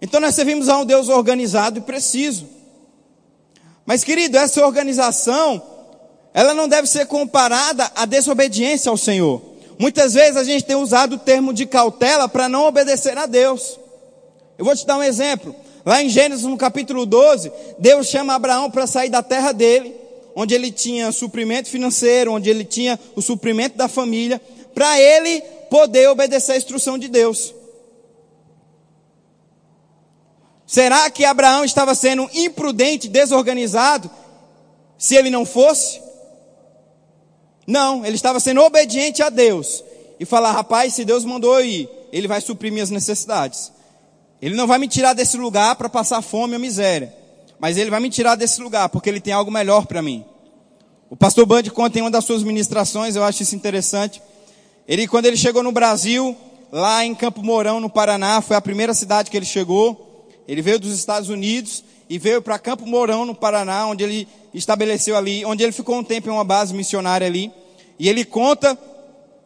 Então 0.00 0.20
nós 0.20 0.34
servimos 0.34 0.70
a 0.70 0.78
um 0.78 0.86
Deus 0.86 1.10
organizado 1.10 1.80
e 1.80 1.82
preciso. 1.82 2.48
Mas 3.84 4.02
querido, 4.02 4.38
essa 4.38 4.64
organização, 4.64 5.62
ela 6.32 6.54
não 6.54 6.66
deve 6.66 6.88
ser 6.88 7.04
comparada 7.08 7.92
à 7.94 8.06
desobediência 8.06 8.88
ao 8.88 8.96
Senhor. 8.96 9.53
Muitas 9.78 10.14
vezes 10.14 10.36
a 10.36 10.44
gente 10.44 10.64
tem 10.64 10.76
usado 10.76 11.14
o 11.14 11.18
termo 11.18 11.52
de 11.52 11.66
cautela 11.66 12.28
para 12.28 12.48
não 12.48 12.66
obedecer 12.66 13.16
a 13.18 13.26
Deus. 13.26 13.78
Eu 14.56 14.64
vou 14.64 14.74
te 14.74 14.86
dar 14.86 14.98
um 14.98 15.02
exemplo. 15.02 15.54
Lá 15.84 16.02
em 16.02 16.08
Gênesis, 16.08 16.44
no 16.44 16.56
capítulo 16.56 17.04
12, 17.04 17.52
Deus 17.78 18.06
chama 18.06 18.34
Abraão 18.34 18.70
para 18.70 18.86
sair 18.86 19.10
da 19.10 19.22
terra 19.22 19.52
dele, 19.52 19.94
onde 20.34 20.54
ele 20.54 20.70
tinha 20.70 21.12
suprimento 21.12 21.68
financeiro, 21.68 22.32
onde 22.32 22.48
ele 22.48 22.64
tinha 22.64 22.98
o 23.14 23.20
suprimento 23.20 23.76
da 23.76 23.88
família, 23.88 24.40
para 24.74 24.98
ele 24.98 25.40
poder 25.68 26.08
obedecer 26.08 26.52
a 26.52 26.56
instrução 26.56 26.96
de 26.96 27.08
Deus. 27.08 27.54
Será 30.66 31.10
que 31.10 31.24
Abraão 31.24 31.64
estava 31.64 31.94
sendo 31.94 32.28
imprudente, 32.32 33.08
desorganizado, 33.08 34.10
se 34.96 35.14
ele 35.14 35.30
não 35.30 35.44
fosse? 35.44 36.00
Não, 37.66 38.04
ele 38.04 38.16
estava 38.16 38.40
sendo 38.40 38.60
obediente 38.60 39.22
a 39.22 39.30
Deus 39.30 39.82
e 40.18 40.24
falar: 40.24 40.52
rapaz, 40.52 40.94
se 40.94 41.04
Deus 41.04 41.24
mandou 41.24 41.58
eu 41.58 41.64
ir, 41.64 41.88
ele 42.12 42.28
vai 42.28 42.40
suprir 42.40 42.72
minhas 42.72 42.90
necessidades. 42.90 43.72
Ele 44.40 44.54
não 44.54 44.66
vai 44.66 44.78
me 44.78 44.88
tirar 44.88 45.14
desse 45.14 45.36
lugar 45.36 45.74
para 45.76 45.88
passar 45.88 46.20
fome 46.20 46.54
ou 46.54 46.60
miséria, 46.60 47.14
mas 47.58 47.76
ele 47.76 47.90
vai 47.90 48.00
me 48.00 48.10
tirar 48.10 48.34
desse 48.34 48.60
lugar 48.60 48.88
porque 48.88 49.08
ele 49.08 49.20
tem 49.20 49.32
algo 49.32 49.50
melhor 49.50 49.86
para 49.86 50.02
mim. 50.02 50.24
O 51.08 51.16
pastor 51.16 51.46
Band 51.46 51.62
conta 51.64 51.98
em 51.98 52.02
uma 52.02 52.10
das 52.10 52.24
suas 52.24 52.42
ministrações, 52.42 53.16
eu 53.16 53.24
acho 53.24 53.42
isso 53.42 53.54
interessante. 53.54 54.20
Ele, 54.86 55.06
quando 55.06 55.26
ele 55.26 55.36
chegou 55.36 55.62
no 55.62 55.72
Brasil, 55.72 56.36
lá 56.70 57.04
em 57.04 57.14
Campo 57.14 57.42
Mourão, 57.42 57.80
no 57.80 57.88
Paraná, 57.88 58.40
foi 58.40 58.56
a 58.56 58.60
primeira 58.60 58.92
cidade 58.92 59.30
que 59.30 59.36
ele 59.36 59.46
chegou. 59.46 60.28
Ele 60.46 60.60
veio 60.60 60.78
dos 60.78 60.92
Estados 60.92 61.28
Unidos 61.28 61.84
e 62.10 62.18
veio 62.18 62.42
para 62.42 62.58
Campo 62.58 62.84
Mourão, 62.84 63.24
no 63.24 63.34
Paraná, 63.34 63.86
onde 63.86 64.04
ele 64.04 64.28
estabeleceu 64.58 65.16
ali, 65.16 65.44
onde 65.44 65.62
ele 65.62 65.72
ficou 65.72 65.96
um 65.96 66.04
tempo 66.04 66.28
em 66.28 66.32
uma 66.32 66.44
base 66.44 66.72
missionária 66.72 67.26
ali. 67.26 67.52
E 67.98 68.08
ele 68.08 68.24
conta, 68.24 68.78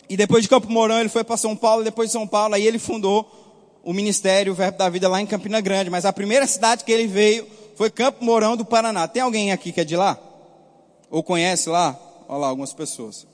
e 0.08 0.16
depois 0.16 0.42
de 0.42 0.48
Campo 0.48 0.70
Mourão 0.70 1.00
ele 1.00 1.08
foi 1.08 1.24
para 1.24 1.36
São 1.36 1.56
Paulo, 1.56 1.82
depois 1.82 2.08
de 2.08 2.12
São 2.12 2.26
Paulo, 2.26 2.54
aí 2.54 2.66
ele 2.66 2.78
fundou 2.78 3.28
o 3.82 3.92
ministério 3.92 4.52
o 4.52 4.54
Verbo 4.54 4.76
da 4.76 4.88
Vida 4.88 5.08
lá 5.08 5.20
em 5.20 5.26
Campina 5.26 5.60
Grande. 5.60 5.88
Mas 5.88 6.04
a 6.04 6.12
primeira 6.12 6.46
cidade 6.46 6.84
que 6.84 6.92
ele 6.92 7.06
veio 7.06 7.46
foi 7.74 7.90
Campo 7.90 8.24
Mourão 8.24 8.56
do 8.56 8.64
Paraná. 8.64 9.08
Tem 9.08 9.22
alguém 9.22 9.50
aqui 9.50 9.72
que 9.72 9.80
é 9.80 9.84
de 9.84 9.96
lá? 9.96 10.18
Ou 11.10 11.22
conhece 11.22 11.68
lá? 11.68 11.98
Olha 12.28 12.40
lá, 12.40 12.48
algumas 12.48 12.72
pessoas. 12.72 13.26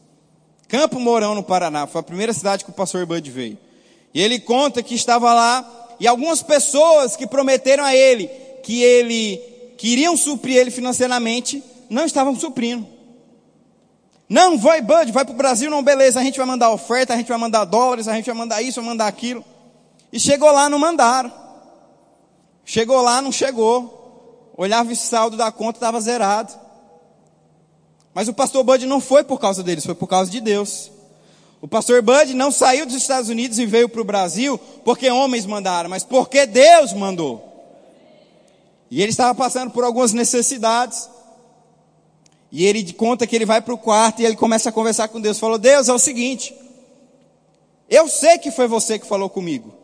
Campo 0.68 1.00
Mourão, 1.00 1.34
no 1.34 1.42
Paraná. 1.42 1.86
Foi 1.86 2.00
a 2.00 2.04
primeira 2.04 2.32
cidade 2.32 2.64
que 2.64 2.70
o 2.70 2.74
pastor 2.74 3.04
Bud 3.04 3.28
veio. 3.30 3.58
E 4.12 4.22
ele 4.22 4.38
conta 4.38 4.82
que 4.82 4.94
estava 4.94 5.34
lá 5.34 5.96
e 5.98 6.06
algumas 6.06 6.42
pessoas 6.42 7.16
que 7.16 7.26
prometeram 7.26 7.84
a 7.84 7.94
ele 7.94 8.28
que 8.62 8.82
ele 8.82 9.42
queriam 9.76 10.16
suprir 10.16 10.56
ele 10.56 10.70
financeiramente 10.70 11.62
não 11.90 12.04
estavam 12.04 12.34
suprindo. 12.34 12.86
Não, 14.28 14.58
vai 14.58 14.80
Bud, 14.80 15.12
vai 15.12 15.24
para 15.24 15.34
o 15.34 15.36
Brasil, 15.36 15.70
não, 15.70 15.82
beleza, 15.82 16.18
a 16.18 16.22
gente 16.22 16.38
vai 16.38 16.46
mandar 16.46 16.70
oferta, 16.70 17.12
a 17.12 17.16
gente 17.16 17.28
vai 17.28 17.38
mandar 17.38 17.64
dólares, 17.64 18.08
a 18.08 18.14
gente 18.14 18.26
vai 18.26 18.34
mandar 18.34 18.62
isso, 18.62 18.80
vai 18.80 18.90
mandar 18.90 19.06
aquilo. 19.06 19.44
E 20.12 20.18
chegou 20.18 20.50
lá, 20.50 20.68
não 20.68 20.78
mandaram. 20.78 21.32
Chegou 22.64 23.00
lá, 23.02 23.20
não 23.20 23.30
chegou. 23.30 24.52
Olhava 24.56 24.90
o 24.90 24.96
saldo 24.96 25.36
da 25.36 25.52
conta, 25.52 25.76
estava 25.76 26.00
zerado. 26.00 26.52
Mas 28.14 28.28
o 28.28 28.32
pastor 28.32 28.64
Bud 28.64 28.86
não 28.86 29.00
foi 29.00 29.24
por 29.24 29.38
causa 29.38 29.62
deles, 29.62 29.84
foi 29.84 29.94
por 29.94 30.06
causa 30.06 30.30
de 30.30 30.40
Deus. 30.40 30.90
O 31.60 31.68
pastor 31.68 32.00
Bud 32.00 32.32
não 32.34 32.50
saiu 32.50 32.86
dos 32.86 32.94
Estados 32.94 33.28
Unidos 33.28 33.58
e 33.58 33.66
veio 33.66 33.88
para 33.88 34.00
o 34.00 34.04
Brasil 34.04 34.58
porque 34.84 35.10
homens 35.10 35.46
mandaram, 35.46 35.90
mas 35.90 36.04
porque 36.04 36.46
Deus 36.46 36.92
mandou. 36.92 37.53
E 38.94 39.02
ele 39.02 39.10
estava 39.10 39.34
passando 39.34 39.72
por 39.72 39.82
algumas 39.82 40.12
necessidades. 40.12 41.10
E 42.52 42.64
ele 42.64 42.92
conta 42.92 43.26
que 43.26 43.34
ele 43.34 43.44
vai 43.44 43.60
para 43.60 43.74
o 43.74 43.76
quarto 43.76 44.22
e 44.22 44.24
ele 44.24 44.36
começa 44.36 44.68
a 44.68 44.72
conversar 44.72 45.08
com 45.08 45.20
Deus. 45.20 45.36
Falou: 45.36 45.58
Deus, 45.58 45.88
é 45.88 45.92
o 45.92 45.98
seguinte. 45.98 46.54
Eu 47.90 48.06
sei 48.06 48.38
que 48.38 48.52
foi 48.52 48.68
você 48.68 48.96
que 48.96 49.04
falou 49.04 49.28
comigo. 49.28 49.74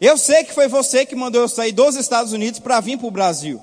Eu 0.00 0.16
sei 0.16 0.44
que 0.44 0.54
foi 0.54 0.66
você 0.66 1.04
que 1.04 1.14
mandou 1.14 1.42
eu 1.42 1.48
sair 1.48 1.72
dos 1.72 1.94
Estados 1.94 2.32
Unidos 2.32 2.58
para 2.58 2.80
vir 2.80 2.96
para 2.96 3.06
o 3.06 3.10
Brasil. 3.10 3.60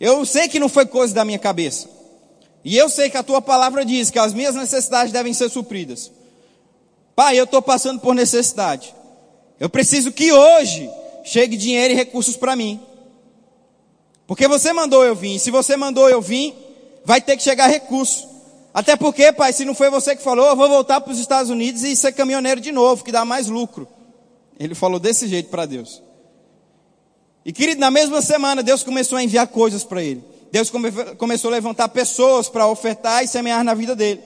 Eu 0.00 0.26
sei 0.26 0.48
que 0.48 0.58
não 0.58 0.68
foi 0.68 0.84
coisa 0.84 1.14
da 1.14 1.24
minha 1.24 1.38
cabeça. 1.38 1.88
E 2.64 2.76
eu 2.76 2.88
sei 2.88 3.08
que 3.08 3.16
a 3.18 3.22
tua 3.22 3.40
palavra 3.40 3.84
diz 3.84 4.10
que 4.10 4.18
as 4.18 4.34
minhas 4.34 4.56
necessidades 4.56 5.12
devem 5.12 5.32
ser 5.32 5.48
supridas. 5.48 6.10
Pai, 7.14 7.38
eu 7.38 7.44
estou 7.44 7.62
passando 7.62 8.00
por 8.00 8.16
necessidade. 8.16 8.92
Eu 9.60 9.70
preciso 9.70 10.10
que 10.10 10.32
hoje 10.32 10.90
chegue 11.22 11.56
dinheiro 11.56 11.94
e 11.94 11.96
recursos 11.96 12.36
para 12.36 12.56
mim. 12.56 12.89
Porque 14.30 14.46
você 14.46 14.72
mandou 14.72 15.04
eu 15.04 15.12
vir. 15.12 15.40
Se 15.40 15.50
você 15.50 15.76
mandou 15.76 16.08
eu 16.08 16.22
vir, 16.22 16.54
vai 17.04 17.20
ter 17.20 17.36
que 17.36 17.42
chegar 17.42 17.66
recurso. 17.66 18.28
Até 18.72 18.94
porque, 18.94 19.32
pai, 19.32 19.52
se 19.52 19.64
não 19.64 19.74
foi 19.74 19.90
você 19.90 20.14
que 20.14 20.22
falou, 20.22 20.46
eu 20.46 20.54
vou 20.54 20.68
voltar 20.68 21.00
para 21.00 21.12
os 21.12 21.18
Estados 21.18 21.50
Unidos 21.50 21.82
e 21.82 21.96
ser 21.96 22.12
caminhoneiro 22.12 22.60
de 22.60 22.70
novo, 22.70 23.02
que 23.02 23.10
dá 23.10 23.24
mais 23.24 23.48
lucro. 23.48 23.88
Ele 24.56 24.72
falou 24.72 25.00
desse 25.00 25.26
jeito 25.26 25.50
para 25.50 25.66
Deus. 25.66 26.00
E 27.44 27.52
querido, 27.52 27.80
na 27.80 27.90
mesma 27.90 28.22
semana, 28.22 28.62
Deus 28.62 28.84
começou 28.84 29.18
a 29.18 29.24
enviar 29.24 29.48
coisas 29.48 29.82
para 29.82 30.00
ele. 30.00 30.22
Deus 30.52 30.70
come, 30.70 30.92
começou 31.18 31.50
a 31.50 31.54
levantar 31.54 31.88
pessoas 31.88 32.48
para 32.48 32.68
ofertar 32.68 33.24
e 33.24 33.26
semear 33.26 33.64
na 33.64 33.74
vida 33.74 33.96
dele. 33.96 34.22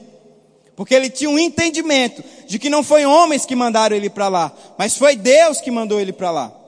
Porque 0.77 0.95
ele 0.95 1.09
tinha 1.09 1.31
um 1.31 1.39
entendimento 1.39 2.23
de 2.47 2.59
que 2.59 2.69
não 2.69 2.83
foi 2.83 3.07
homens 3.07 3.47
que 3.47 3.57
mandaram 3.57 3.97
ele 3.97 4.11
para 4.11 4.29
lá, 4.29 4.53
mas 4.77 4.99
foi 4.99 5.17
Deus 5.17 5.63
que 5.63 5.71
mandou 5.71 5.99
ele 5.99 6.13
para 6.13 6.31
lá. 6.31 6.64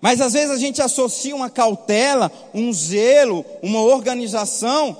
Mas 0.00 0.20
às 0.20 0.32
vezes 0.32 0.50
a 0.50 0.58
gente 0.58 0.80
associa 0.80 1.36
uma 1.36 1.50
cautela, 1.50 2.32
um 2.54 2.72
zelo, 2.72 3.44
uma 3.62 3.82
organização 3.82 4.96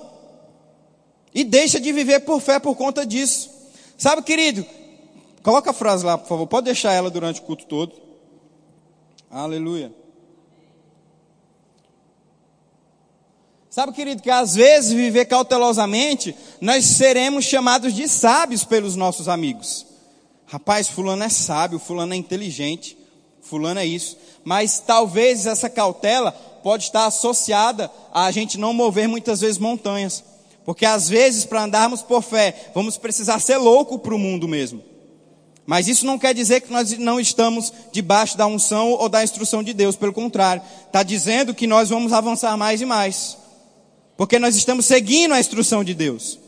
e 1.35 1.43
deixa 1.43 1.81
de 1.81 1.91
viver 1.93 2.21
por 2.21 2.41
fé 2.41 2.59
por 2.59 2.77
conta 2.77 3.07
disso. 3.07 3.51
Sabe, 3.97 4.23
querido? 4.23 4.65
Coloca 5.43 5.71
a 5.71 5.75
frase 5.75 6.05
lá, 6.05 6.19
por 6.19 6.29
favor. 6.29 6.47
Pode 6.47 6.67
deixar 6.67 6.93
ela 6.93 7.11
durante 7.11 7.41
o 7.41 7.45
culto 7.45 7.65
todo. 7.65 7.95
Aleluia. 9.31 9.93
Sabe, 13.71 13.93
querido, 13.93 14.21
que 14.21 14.31
às 14.31 14.57
vezes 14.57 14.93
viver 14.93 15.27
cautelosamente, 15.27 16.35
nós 16.61 16.85
seremos 16.85 17.45
chamados 17.45 17.95
de 17.95 18.09
sábios 18.09 18.65
pelos 18.65 18.97
nossos 18.97 19.29
amigos. 19.29 19.87
Rapaz, 20.47 20.89
fulano 20.89 21.23
é 21.23 21.29
sábio, 21.29 21.79
fulano 21.79 22.13
é 22.13 22.17
inteligente. 22.17 22.99
Fulano 23.43 23.81
é 23.81 23.87
isso. 23.87 24.17
Mas 24.45 24.81
talvez 24.81 25.47
essa 25.47 25.69
cautela 25.69 26.33
pode 26.63 26.85
estar 26.85 27.07
associada 27.07 27.91
a 28.13 28.25
a 28.25 28.31
gente 28.31 28.59
não 28.59 28.73
mover 28.73 29.09
muitas 29.09 29.41
vezes 29.41 29.59
montanhas. 29.59 30.25
Porque 30.65 30.85
às 30.87 31.09
vezes, 31.09 31.45
para 31.45 31.65
andarmos 31.65 32.03
por 32.03 32.23
fé, 32.23 32.71
vamos 32.75 32.97
precisar 32.97 33.39
ser 33.41 33.57
louco 33.57 33.99
para 33.99 34.15
o 34.15 34.19
mundo 34.19 34.47
mesmo. 34.47 34.83
Mas 35.67 35.89
isso 35.89 36.05
não 36.05 36.19
quer 36.19 36.35
dizer 36.35 36.61
que 36.63 36.73
nós 36.73 36.97
não 36.99 37.21
estamos 37.21 37.73
debaixo 37.93 38.37
da 38.37 38.47
unção 38.47 38.91
ou 38.91 39.09
da 39.09 39.23
instrução 39.23 39.63
de 39.63 39.73
Deus. 39.73 39.97
Pelo 39.97 40.13
contrário, 40.13 40.63
está 40.87 41.03
dizendo 41.03 41.55
que 41.55 41.67
nós 41.67 41.91
vamos 41.91 42.13
avançar 42.13 42.57
mais 42.57 42.81
e 42.81 42.85
mais. 42.85 43.39
Porque 44.17 44.39
nós 44.39 44.57
estamos 44.57 44.87
seguindo 44.87 45.33
a 45.33 45.41
instrução 45.41 45.83
de 45.83 45.95
Deus. 45.95 46.39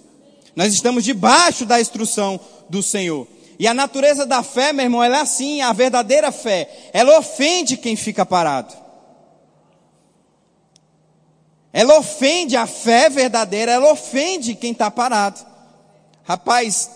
Nós 0.55 0.75
estamos 0.75 1.05
debaixo 1.05 1.65
da 1.65 1.81
instrução 1.81 2.39
do 2.69 2.83
Senhor. 2.83 3.27
E 3.59 3.67
a 3.67 3.75
natureza 3.75 4.27
da 4.27 4.43
fé, 4.43 4.73
meu 4.73 4.85
irmão, 4.85 5.03
ela 5.03 5.19
é 5.19 5.21
assim, 5.21 5.61
a 5.61 5.73
verdadeira 5.73 6.33
fé. 6.33 6.91
Ela 6.93 7.19
ofende 7.19 7.77
quem 7.77 7.97
fica 7.97 8.25
parado. 8.25 8.75
Ela 11.73 11.99
ofende 11.99 12.57
a 12.57 12.67
fé 12.67 13.09
verdadeira, 13.09 13.73
ela 13.73 13.91
ofende 13.91 14.55
quem 14.55 14.73
está 14.73 14.91
parado. 14.91 15.41
Rapaz, 16.23 16.91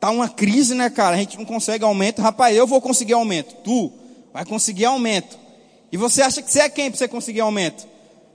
tá 0.00 0.10
uma 0.10 0.28
crise, 0.28 0.74
né, 0.74 0.90
cara? 0.90 1.14
A 1.14 1.18
gente 1.18 1.38
não 1.38 1.44
consegue 1.44 1.84
aumento. 1.84 2.20
Rapaz, 2.20 2.56
eu 2.56 2.66
vou 2.66 2.80
conseguir 2.80 3.12
aumento. 3.12 3.54
Tu 3.62 3.92
vai 4.32 4.44
conseguir 4.44 4.84
aumento. 4.84 5.38
E 5.92 5.96
você 5.96 6.22
acha 6.22 6.42
que 6.42 6.50
você 6.50 6.60
é 6.60 6.68
quem 6.68 6.90
para 6.90 6.98
você 6.98 7.08
conseguir 7.08 7.40
aumento? 7.40 7.86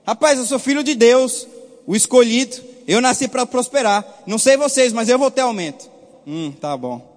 Rapaz, 0.06 0.38
eu 0.38 0.46
sou 0.46 0.60
filho 0.60 0.84
de 0.84 0.96
Deus, 0.96 1.48
o 1.86 1.96
escolhido. 1.96 2.58
Eu 2.88 3.02
nasci 3.02 3.28
para 3.28 3.46
prosperar. 3.46 4.06
Não 4.26 4.38
sei 4.38 4.56
vocês, 4.58 4.94
mas 4.94 5.10
eu 5.10 5.18
vou 5.18 5.32
ter 5.32 5.41
aumento. 5.41 5.89
Hum, 6.26 6.52
tá 6.52 6.78
bom. 6.78 7.14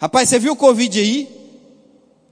Rapaz, 0.00 0.30
você 0.30 0.38
viu 0.38 0.54
o 0.54 0.56
Covid 0.56 0.98
aí? 0.98 1.28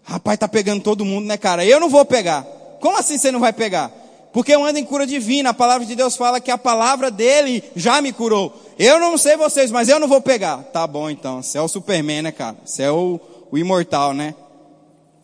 Rapaz, 0.02 0.38
tá 0.38 0.48
pegando 0.48 0.83
todo 0.83 1.04
mundo, 1.04 1.26
né, 1.26 1.37
cara? 1.37 1.66
Eu 1.66 1.78
não 1.78 1.90
vou 1.90 2.02
pegar. 2.04 2.42
Como 2.81 2.96
assim 2.96 3.18
você 3.18 3.31
não 3.31 3.40
vai 3.40 3.52
pegar? 3.52 3.92
Porque 4.33 4.54
eu 4.54 4.64
ando 4.64 4.78
em 4.78 4.85
cura 4.85 5.07
divina. 5.07 5.50
A 5.50 5.54
palavra 5.54 5.87
de 5.87 5.94
Deus 5.94 6.16
fala 6.16 6.40
que 6.40 6.50
a 6.50 6.57
palavra 6.57 7.11
dele 7.11 7.62
já 7.76 8.00
me 8.00 8.11
curou. 8.11 8.54
Eu 8.78 8.98
não 8.98 9.18
sei 9.18 9.37
vocês, 9.37 9.70
mas 9.70 9.90
eu 9.90 10.00
não 10.00 10.09
vou 10.09 10.22
pegar. 10.22 10.62
Tá 10.72 10.87
bom 10.87 11.11
então. 11.11 11.42
Você 11.42 11.59
é 11.59 11.61
o 11.61 11.68
Superman, 11.68 12.22
né, 12.22 12.33
cara? 12.33 12.57
Você 12.64 12.85
é 12.85 12.90
o, 12.90 13.20
o 13.50 13.59
imortal, 13.59 14.14
né? 14.14 14.35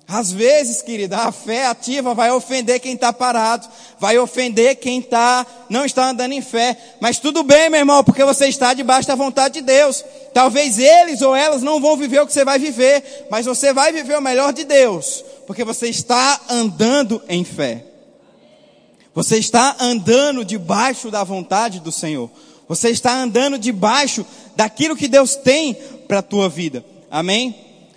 Às 0.07 0.31
vezes, 0.31 0.83
querida, 0.83 1.17
a 1.17 1.33
fé 1.33 1.67
ativa 1.67 2.13
vai 2.15 2.31
ofender 2.31 2.79
quem 2.79 2.95
está 2.95 3.11
parado, 3.11 3.67
vai 3.99 4.19
ofender 4.19 4.77
quem 4.77 5.01
tá, 5.01 5.47
não 5.71 5.85
está 5.85 6.11
andando 6.11 6.33
em 6.33 6.43
fé. 6.43 6.77
Mas 7.01 7.19
tudo 7.19 7.43
bem, 7.43 7.71
meu 7.71 7.81
irmão, 7.81 8.05
porque 8.05 8.23
você 8.23 8.47
está 8.47 8.75
debaixo 8.75 9.09
da 9.09 9.15
vontade 9.15 9.55
de 9.55 9.61
Deus. 9.63 10.05
Talvez 10.35 10.79
eles 10.79 11.23
ou 11.23 11.35
elas 11.35 11.63
não 11.63 11.81
vão 11.81 11.97
viver 11.97 12.21
o 12.21 12.27
que 12.27 12.35
você 12.35 12.45
vai 12.45 12.59
viver, 12.59 13.27
mas 13.31 13.47
você 13.47 13.73
vai 13.73 13.93
viver 13.93 14.19
o 14.19 14.23
melhor 14.23 14.53
de 14.53 14.65
Deus, 14.65 15.25
porque 15.47 15.65
você 15.65 15.89
está 15.89 16.39
andando 16.51 17.23
em 17.27 17.43
fé. 17.43 17.85
Você 19.15 19.39
está 19.39 19.77
andando 19.81 20.45
debaixo 20.45 21.11
da 21.11 21.25
vontade 21.25 21.81
do 21.81 21.91
Senhor. 21.91 22.31
Você 22.69 22.91
está 22.91 23.15
andando 23.15 23.59
debaixo 23.59 24.27
daquilo 24.55 24.97
que 24.97 25.09
Deus 25.09 25.35
tem 25.35 25.75
para 26.07 26.19
a 26.19 26.23
tua 26.23 26.49
vida. 26.49 26.85
Amém? 27.11 27.55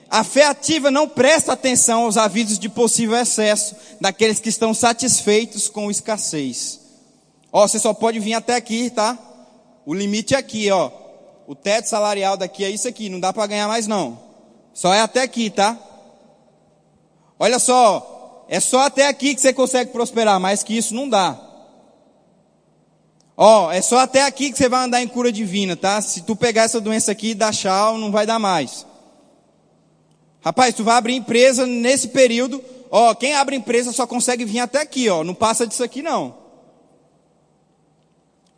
A 0.10 0.24
fé 0.24 0.46
ativa 0.46 0.89
não 0.89 1.08
presta 1.08 1.54
atenção 1.54 2.04
aos 2.04 2.17
avisos 2.17 2.58
de 2.58 2.70
possível 2.70 3.17
excesso 3.17 3.76
daqueles 4.00 4.39
que 4.39 4.50
estão 4.50 4.74
satisfeitos 4.74 5.67
com 5.67 5.91
escassez. 5.91 6.80
Ó, 7.52 7.67
você 7.67 7.78
só 7.78 7.93
pode 7.93 8.20
vir 8.20 8.34
até 8.34 8.56
aqui, 8.56 8.89
tá? 8.89 9.17
O 9.86 9.93
limite 9.93 10.34
é 10.34 10.38
aqui, 10.38 10.72
ó. 10.72 10.91
O 11.46 11.56
teto 11.56 11.88
salarial 11.88 12.38
daqui 12.38 12.63
é 12.63 12.70
isso 12.70 12.88
aqui, 12.88 13.10
não 13.10 13.20
dá 13.20 13.34
para 13.34 13.48
ganhar 13.48 13.67
mais 13.67 13.88
não. 13.88 14.20
Só 14.74 14.93
é 14.93 15.02
até 15.02 15.22
aqui, 15.22 15.50
tá? 15.50 15.78
Olha 17.39 17.60
só, 17.60 18.46
é 18.50 18.60
só 18.60 18.82
até 18.82 19.08
aqui 19.08 19.36
que 19.36 19.41
você 19.41 19.54
consegue 19.54 19.91
prosperar, 19.91 20.39
mais 20.39 20.63
que 20.63 20.76
isso 20.76 20.93
não 20.96 21.08
dá. 21.08 21.39
Ó, 23.36 23.72
é 23.72 23.82
só 23.82 24.00
até 24.00 24.26
aqui 24.26 24.52
que 24.52 24.58
você 24.58 24.67
vai 24.67 24.86
andar 24.86 25.02
em 25.02 25.08
cura 25.08 25.32
divina, 25.32 25.76
tá? 25.76 26.02
Se 26.02 26.22
tu 26.22 26.36
pegar 26.36 26.63
essa 26.63 26.82
doença 26.82 27.12
aqui 27.12 27.30
e 27.30 27.36
dar 27.36 27.54
tchau, 27.54 27.98
não 27.98 28.12
vai 28.12 28.26
dar 28.26 28.39
mais. 28.39 28.87
Rapaz, 30.41 30.73
tu 30.76 30.84
vai 30.84 30.95
abrir 30.95 31.15
empresa 31.15 31.65
nesse 31.65 32.10
período, 32.10 32.63
ó, 32.89 33.13
quem 33.13 33.36
abre 33.36 33.56
empresa 33.56 33.91
só 33.91 34.08
consegue 34.08 34.45
vir 34.45 34.60
até 34.60 34.82
aqui, 34.82 35.10
ó, 35.10 35.23
não 35.23 35.34
passa 35.34 35.67
disso 35.67 35.84
aqui 35.84 36.02
não. 36.02 36.36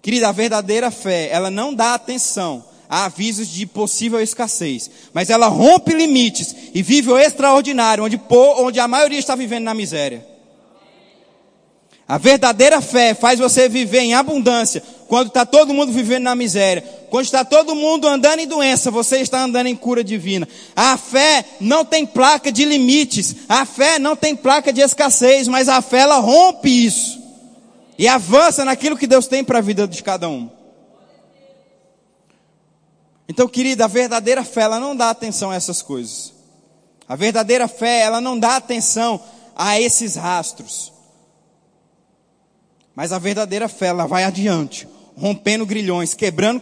Querida, 0.01 0.29
a 0.29 0.31
verdadeira 0.31 0.91
fé, 0.91 1.29
ela 1.31 1.49
não 1.49 1.73
dá 1.73 1.93
atenção 1.93 2.63
a 2.87 3.05
avisos 3.05 3.47
de 3.47 3.65
possível 3.65 4.19
escassez, 4.19 4.89
mas 5.13 5.29
ela 5.29 5.47
rompe 5.47 5.93
limites 5.93 6.55
e 6.73 6.81
vive 6.81 7.11
o 7.11 7.17
extraordinário, 7.17 8.03
onde, 8.03 8.19
onde 8.29 8.79
a 8.79 8.87
maioria 8.87 9.19
está 9.19 9.35
vivendo 9.35 9.65
na 9.65 9.73
miséria. 9.73 10.25
A 12.09 12.17
verdadeira 12.17 12.81
fé 12.81 13.13
faz 13.13 13.37
você 13.37 13.69
viver 13.69 13.99
em 13.99 14.15
abundância, 14.15 14.81
quando 15.07 15.27
está 15.27 15.45
todo 15.45 15.75
mundo 15.75 15.91
vivendo 15.91 16.23
na 16.23 16.33
miséria. 16.33 16.83
Quando 17.07 17.25
está 17.25 17.45
todo 17.45 17.75
mundo 17.75 18.07
andando 18.07 18.39
em 18.39 18.47
doença, 18.47 18.89
você 18.89 19.17
está 19.17 19.43
andando 19.43 19.67
em 19.67 19.75
cura 19.75 20.03
divina. 20.03 20.47
A 20.75 20.97
fé 20.97 21.45
não 21.59 21.85
tem 21.85 22.07
placa 22.07 22.51
de 22.51 22.65
limites. 22.65 23.35
A 23.47 23.63
fé 23.63 23.99
não 23.99 24.15
tem 24.15 24.35
placa 24.35 24.73
de 24.73 24.81
escassez, 24.81 25.47
mas 25.47 25.69
a 25.69 25.83
fé 25.83 25.99
ela 25.99 26.17
rompe 26.17 26.69
isso. 26.69 27.21
E 27.95 28.07
avança 28.07 28.65
naquilo 28.65 28.97
que 28.97 29.05
Deus 29.05 29.27
tem 29.27 29.43
para 29.43 29.59
a 29.59 29.61
vida 29.61 29.87
de 29.87 30.01
cada 30.01 30.27
um. 30.27 30.49
Então, 33.27 33.47
querida, 33.47 33.85
a 33.85 33.87
verdadeira 33.87 34.43
fé, 34.43 34.61
ela 34.61 34.79
não 34.79 34.95
dá 34.95 35.11
atenção 35.11 35.51
a 35.51 35.55
essas 35.55 35.83
coisas. 35.83 36.33
A 37.07 37.15
verdadeira 37.15 37.67
fé, 37.67 37.99
ela 37.99 38.19
não 38.19 38.37
dá 38.37 38.55
atenção 38.55 39.21
a 39.55 39.79
esses 39.79 40.15
rastros. 40.15 40.98
Mas 42.95 43.11
a 43.11 43.19
verdadeira 43.19 43.67
fé, 43.67 43.87
ela 43.87 44.05
vai 44.05 44.23
adiante 44.23 44.87
rompendo 45.19 45.65
grilhões, 45.65 46.13
quebrando 46.13 46.61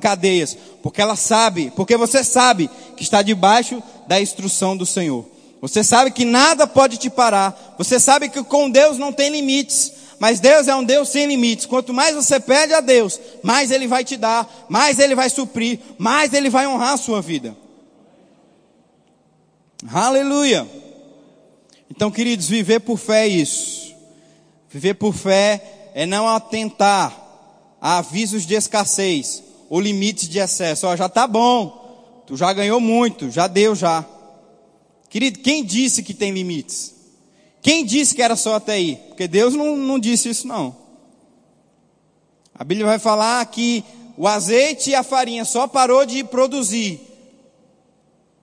cadeias, 0.00 0.58
porque 0.82 1.00
ela 1.00 1.14
sabe, 1.14 1.72
porque 1.76 1.96
você 1.96 2.24
sabe 2.24 2.68
que 2.96 3.02
está 3.04 3.22
debaixo 3.22 3.80
da 4.08 4.20
instrução 4.20 4.76
do 4.76 4.84
Senhor. 4.84 5.24
Você 5.60 5.84
sabe 5.84 6.10
que 6.10 6.24
nada 6.24 6.66
pode 6.66 6.96
te 6.96 7.08
parar. 7.08 7.76
Você 7.78 8.00
sabe 8.00 8.28
que 8.28 8.42
com 8.42 8.68
Deus 8.68 8.98
não 8.98 9.12
tem 9.12 9.30
limites. 9.30 9.92
Mas 10.18 10.40
Deus 10.40 10.66
é 10.66 10.74
um 10.74 10.82
Deus 10.82 11.08
sem 11.08 11.26
limites. 11.26 11.66
Quanto 11.66 11.94
mais 11.94 12.16
você 12.16 12.40
pede 12.40 12.74
a 12.74 12.80
Deus, 12.80 13.20
mais 13.44 13.70
Ele 13.70 13.86
vai 13.86 14.04
te 14.04 14.16
dar, 14.16 14.66
mais 14.68 14.98
Ele 14.98 15.14
vai 15.14 15.30
suprir, 15.30 15.78
mais 15.98 16.32
Ele 16.32 16.50
vai 16.50 16.66
honrar 16.66 16.94
a 16.94 16.96
sua 16.96 17.22
vida. 17.22 17.56
Aleluia. 19.92 20.68
Então, 21.88 22.10
queridos, 22.10 22.48
viver 22.48 22.80
por 22.80 22.98
fé 22.98 23.26
é 23.26 23.28
isso. 23.28 23.91
Viver 24.72 24.94
por 24.94 25.12
fé 25.12 25.90
é 25.94 26.06
não 26.06 26.26
atentar 26.26 27.14
a 27.80 27.98
avisos 27.98 28.46
de 28.46 28.54
escassez 28.54 29.42
ou 29.68 29.80
limites 29.80 30.28
de 30.28 30.38
excesso. 30.38 30.86
Ó, 30.86 30.96
já 30.96 31.08
tá 31.08 31.26
bom, 31.26 32.22
tu 32.26 32.36
já 32.36 32.52
ganhou 32.52 32.80
muito, 32.80 33.30
já 33.30 33.46
deu 33.46 33.74
já. 33.74 34.04
Querido, 35.10 35.40
quem 35.40 35.62
disse 35.62 36.02
que 36.02 36.14
tem 36.14 36.32
limites? 36.32 36.94
Quem 37.60 37.84
disse 37.84 38.14
que 38.14 38.22
era 38.22 38.34
só 38.34 38.54
até 38.54 38.72
aí? 38.72 38.96
Porque 39.08 39.28
Deus 39.28 39.54
não, 39.54 39.76
não 39.76 39.98
disse 39.98 40.30
isso 40.30 40.48
não. 40.48 40.74
A 42.54 42.64
Bíblia 42.64 42.86
vai 42.86 42.98
falar 42.98 43.44
que 43.46 43.84
o 44.16 44.26
azeite 44.26 44.90
e 44.90 44.94
a 44.94 45.02
farinha 45.02 45.44
só 45.44 45.66
parou 45.66 46.06
de 46.06 46.24
produzir 46.24 47.00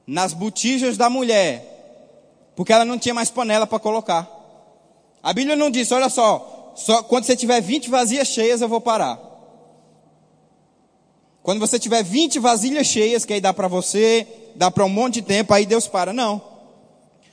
nas 0.06 0.34
botijas 0.34 0.96
da 0.96 1.10
mulher, 1.10 2.52
porque 2.56 2.74
ela 2.74 2.86
não 2.86 3.00
tinha 3.00 3.13
mais 3.13 3.30
panela 3.30 3.65
para 3.65 3.80
colocar. 3.80 4.38
A 5.21 5.34
Bíblia 5.34 5.55
não 5.55 5.69
disse, 5.69 5.93
olha 5.93 6.10
só, 6.10 6.73
só 6.75 7.03
quando 7.03 7.25
você 7.25 7.36
tiver 7.36 7.62
20 7.62 7.89
vazias 7.89 8.27
cheias 8.27 8.62
eu 8.62 8.69
vou 8.69 8.79
parar. 8.79 9.19
Quando 11.41 11.60
você 11.60 11.79
tiver 11.79 12.03
20 12.03 12.39
vasilhas 12.39 12.88
cheias, 12.88 13.25
que 13.25 13.34
aí 13.34 13.41
dá 13.41 13.53
para 13.53 13.67
você, 13.67 14.27
dá 14.55 14.69
para 14.69 14.86
um 14.86 14.89
monte 14.89 15.15
de 15.15 15.21
tempo, 15.23 15.53
aí 15.53 15.65
Deus 15.65 15.88
para. 15.88 16.13
Não. 16.13 16.41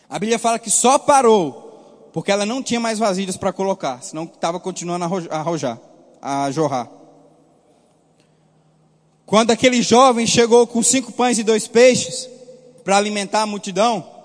A 0.09 0.18
Bíblia 0.18 0.38
fala 0.38 0.59
que 0.59 0.70
só 0.70 0.99
parou, 0.99 2.11
porque 2.12 2.31
ela 2.31 2.46
não 2.46 2.62
tinha 2.62 2.81
mais 2.81 2.99
vasilhas 2.99 3.37
para 3.37 3.53
colocar, 3.53 4.03
senão 4.03 4.25
estava 4.25 4.59
continuando 4.61 5.05
a 5.05 5.37
arrojar, 5.37 5.79
a 6.22 6.51
jorrar. 6.51 6.88
Quando 9.27 9.51
aquele 9.51 9.83
jovem 9.83 10.27
chegou 10.27 10.66
com 10.66 10.83
cinco 10.83 11.11
pães 11.11 11.38
e 11.38 11.42
dois 11.42 11.66
peixes 11.66 12.29
para 12.85 12.96
alimentar 12.96 13.42
a 13.42 13.46
multidão, 13.46 14.16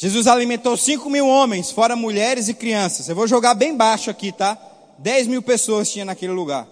Jesus 0.00 0.28
alimentou 0.28 0.76
cinco 0.76 1.10
mil 1.10 1.26
homens, 1.26 1.72
fora 1.72 1.96
mulheres 1.96 2.48
e 2.48 2.54
crianças. 2.54 3.08
Eu 3.08 3.16
vou 3.16 3.26
jogar 3.26 3.54
bem 3.54 3.76
baixo 3.76 4.08
aqui, 4.08 4.30
tá? 4.30 4.56
Dez 4.96 5.26
mil 5.26 5.42
pessoas 5.42 5.90
tinha 5.90 6.04
naquele 6.04 6.30
lugar. 6.30 6.68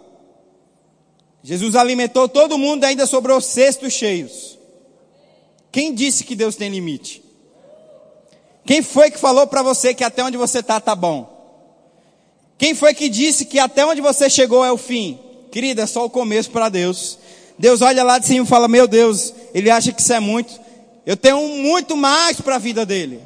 Jesus 1.43 1.75
alimentou 1.75 2.29
todo 2.29 2.57
mundo 2.57 2.85
ainda 2.85 3.05
sobrou 3.05 3.41
cestos 3.41 3.93
cheios. 3.93 4.57
Quem 5.73 5.93
disse 5.93 6.23
que 6.23 6.37
Deus 6.37 6.55
tem 6.55 6.71
limite? 6.71 7.21
Quem 8.65 8.81
foi 8.81 9.11
que 9.11 9.19
falou 9.19 9.45
para 9.49 9.61
você 9.61 9.93
que 9.93 10.05
até 10.05 10.23
onde 10.23 10.37
você 10.37 10.61
está 10.61 10.81
tá 10.81 10.95
bom? 10.95 11.29
Quem 12.57 12.77
foi 12.77 12.95
que 12.95 13.09
disse 13.09 13.45
que 13.45 13.59
até 13.59 13.85
onde 13.85 14.01
você 14.01 14.31
chegou 14.31 14.65
é 14.65 14.71
o 14.71 14.79
fim? 14.79 15.19
Querida, 15.51 15.83
é 15.83 15.87
só 15.87 16.05
o 16.05 16.11
começo 16.11 16.53
para 16.53 16.69
Deus. 16.69 17.19
Deus 17.59 17.83
olha 17.83 18.05
lá 18.05 18.21
de 18.21 18.27
cima 18.27 18.45
e 18.45 18.49
fala: 18.49 18.69
Meu 18.69 18.87
Deus, 18.87 19.35
ele 19.53 19.69
acha 19.69 19.91
que 19.91 20.01
isso 20.01 20.13
é 20.13 20.21
muito. 20.21 20.66
Eu 21.07 21.17
tenho 21.17 21.41
muito 21.49 21.97
mais 21.97 22.41
para 22.41 22.57
a 22.57 22.59
vida 22.59 22.85
dele. 22.85 23.21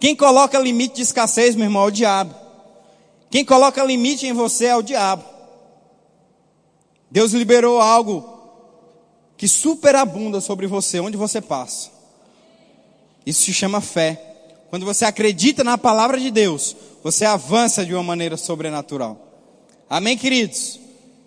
Quem 0.00 0.16
coloca 0.16 0.58
limite 0.58 0.96
de 0.96 1.02
escassez, 1.02 1.54
meu 1.54 1.64
irmão, 1.66 1.84
é 1.84 1.86
o 1.86 1.90
diabo. 1.92 2.34
Quem 3.30 3.44
coloca 3.44 3.82
limite 3.84 4.26
em 4.26 4.32
você 4.32 4.66
é 4.66 4.76
o 4.76 4.82
diabo. 4.82 5.24
Deus 7.08 7.32
liberou 7.32 7.80
algo 7.80 8.36
que 9.36 9.46
superabunda 9.46 10.40
sobre 10.40 10.66
você, 10.66 10.98
onde 10.98 11.16
você 11.16 11.40
passa. 11.40 11.90
Isso 13.24 13.44
se 13.44 13.54
chama 13.54 13.80
fé. 13.80 14.20
Quando 14.68 14.84
você 14.84 15.04
acredita 15.04 15.62
na 15.62 15.78
palavra 15.78 16.18
de 16.18 16.30
Deus, 16.32 16.74
você 17.04 17.24
avança 17.24 17.86
de 17.86 17.94
uma 17.94 18.02
maneira 18.02 18.36
sobrenatural. 18.36 19.16
Amém, 19.88 20.18
queridos? 20.18 20.80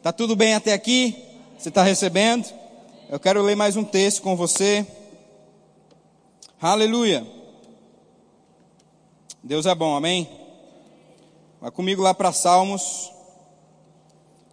Tá 0.03 0.11
tudo 0.11 0.35
bem 0.35 0.55
até 0.55 0.73
aqui? 0.73 1.15
Você 1.57 1.69
está 1.69 1.83
recebendo? 1.83 2.58
Eu 3.11 3.19
quero 3.19 3.41
ler 3.41 3.55
mais 3.55 3.75
um 3.75 3.83
texto 3.83 4.21
com 4.21 4.35
você. 4.35 4.85
Aleluia. 6.61 7.25
Deus 9.43 9.65
é 9.65 9.73
bom, 9.73 9.95
amém? 9.95 10.29
Vai 11.59 11.71
comigo 11.71 12.03
lá 12.03 12.13
para 12.13 12.31
Salmos. 12.31 13.11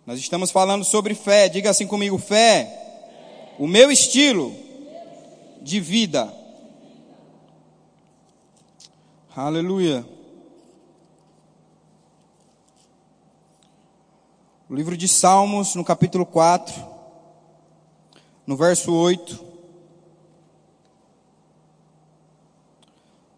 Nós 0.07 0.19
estamos 0.19 0.51
falando 0.51 0.87
sobre 0.87 1.15
fé. 1.15 1.51
Diga 1.51 1.69
assim 1.69 1.87
comigo: 1.87 2.17
fé 2.17 3.55
o 3.59 3.67
meu 3.67 3.91
estilo 3.91 4.55
de 5.61 5.79
vida. 5.79 6.33
Aleluia. 9.37 10.03
O 14.67 14.75
livro 14.75 14.97
de 14.97 15.07
Salmos, 15.07 15.75
no 15.75 15.85
capítulo 15.85 16.25
4, 16.25 16.96
no 18.47 18.57
verso 18.57 18.93
8. 18.93 19.45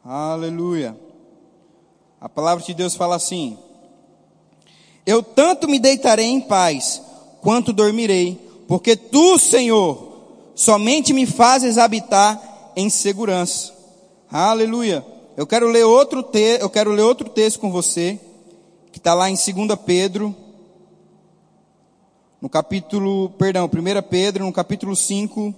Aleluia. 0.04 0.96
A 2.20 2.28
palavra 2.28 2.64
de 2.64 2.74
Deus 2.74 2.94
fala 2.94 3.16
assim: 3.16 3.56
Eu 5.06 5.22
tanto 5.22 5.68
me 5.68 5.78
deitarei 5.78 6.26
em 6.26 6.40
paz, 6.40 7.02
quanto 7.40 7.72
dormirei, 7.72 8.38
porque 8.66 8.96
tu, 8.96 9.38
Senhor, 9.38 10.52
somente 10.54 11.12
me 11.12 11.26
fazes 11.26 11.78
habitar 11.78 12.72
em 12.76 12.90
segurança. 12.90 13.72
Aleluia. 14.30 15.04
Eu 15.36 15.46
quero 15.46 15.68
ler 15.68 15.84
outro, 15.84 16.22
te, 16.22 16.58
eu 16.60 16.68
quero 16.68 16.90
ler 16.90 17.02
outro 17.02 17.28
texto 17.28 17.60
com 17.60 17.70
você, 17.70 18.18
que 18.90 18.98
está 18.98 19.14
lá 19.14 19.30
em 19.30 19.34
2 19.34 19.78
Pedro, 19.86 20.34
no 22.40 22.48
capítulo, 22.48 23.30
perdão, 23.30 23.66
1 23.66 24.02
Pedro, 24.08 24.44
no 24.44 24.52
capítulo 24.52 24.94
5, 24.94 25.54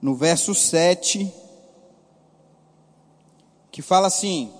no 0.00 0.16
verso 0.16 0.52
7, 0.52 1.32
que 3.70 3.80
fala 3.80 4.08
assim, 4.08 4.50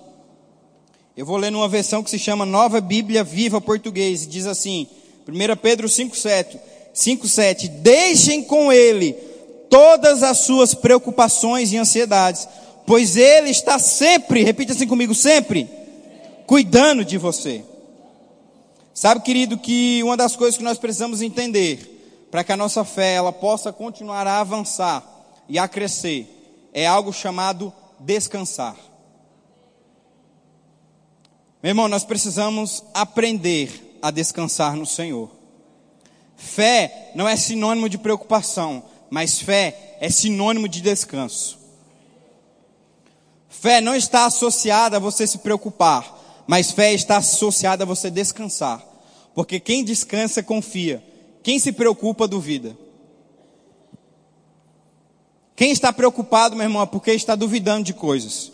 eu 1.17 1.27
vou 1.27 1.37
ler 1.37 1.51
numa 1.51 1.69
versão 1.69 2.03
que 2.03 2.11
se 2.11 2.19
chama 2.19 2.47
Nova 2.47 2.81
Bíblia 2.81 3.25
Viva 3.25 3.61
Português, 3.61 4.27
diz 4.27 4.47
assim, 4.47 4.87
1 5.29 5.57
Pedro 5.57 5.89
5, 5.89 6.17
7, 6.17 6.61
5:7 6.95 7.69
Deixem 7.69 8.45
com 8.45 8.73
ele 8.73 9.15
todas 9.69 10.23
as 10.23 10.39
suas 10.39 10.75
preocupações 10.75 11.73
e 11.73 11.77
ansiedades, 11.77 12.47
pois 12.87 13.17
ele 13.17 13.51
está 13.51 13.79
sempre, 13.79 14.45
repita 14.45 14.73
assim 14.73 14.87
comigo, 14.87 15.15
sempre 15.15 15.69
cuidando 16.47 17.05
de 17.05 17.19
você. 17.19 17.65
Sabe, 18.95 19.23
querido, 19.23 19.57
que 19.57 20.03
uma 20.03 20.17
das 20.17 20.37
coisas 20.37 20.59
que 20.59 20.65
nós 20.65 20.79
precisamos 20.79 21.23
entender 21.23 22.27
para 22.31 22.45
que 22.45 22.53
a 22.53 22.57
nossa 22.57 22.85
fé 22.85 23.15
ela 23.15 23.33
possa 23.33 23.73
continuar 23.73 24.27
a 24.27 24.41
avançar 24.41 25.03
e 25.49 25.59
a 25.59 25.67
crescer 25.67 26.71
é 26.73 26.87
algo 26.87 27.13
chamado 27.13 27.73
descansar. 27.99 28.77
Meu 31.63 31.71
irmão, 31.71 31.89
nós 31.89 32.05
precisamos 32.05 32.83
aprender 32.93 33.99
a 34.03 34.11
descansar 34.11 34.77
no 34.77 34.85
Senhor. 34.85 35.31
Fé 36.37 37.13
não 37.15 37.29
é 37.29 37.37
sinônimo 37.37 37.89
de 37.89 37.99
preocupação, 37.99 38.83
mas 39.09 39.39
fé 39.39 39.97
é 40.01 40.11
sinônimo 40.11 40.69
de 40.69 40.81
descanso. 40.81 41.59
Fé 43.49 43.81
não 43.81 43.95
está 43.95 44.25
associada 44.25 44.97
a 44.97 45.01
você 45.01 45.25
se 45.25 45.39
preocupar, 45.39 46.19
mas 46.53 46.71
fé 46.71 46.93
está 46.93 47.17
associada 47.17 47.83
a 47.83 47.87
você 47.87 48.11
descansar. 48.11 48.87
Porque 49.35 49.59
quem 49.59 49.83
descansa 49.83 50.43
confia, 50.43 51.03
quem 51.43 51.59
se 51.59 51.73
preocupa 51.73 52.29
duvida. 52.29 52.77
Quem 55.57 55.71
está 55.71 55.91
preocupado, 55.95 56.55
meu 56.55 56.65
irmão, 56.65 56.83
é 56.83 56.85
porque 56.85 57.11
está 57.13 57.35
duvidando 57.35 57.85
de 57.85 57.95
coisas. 57.95 58.53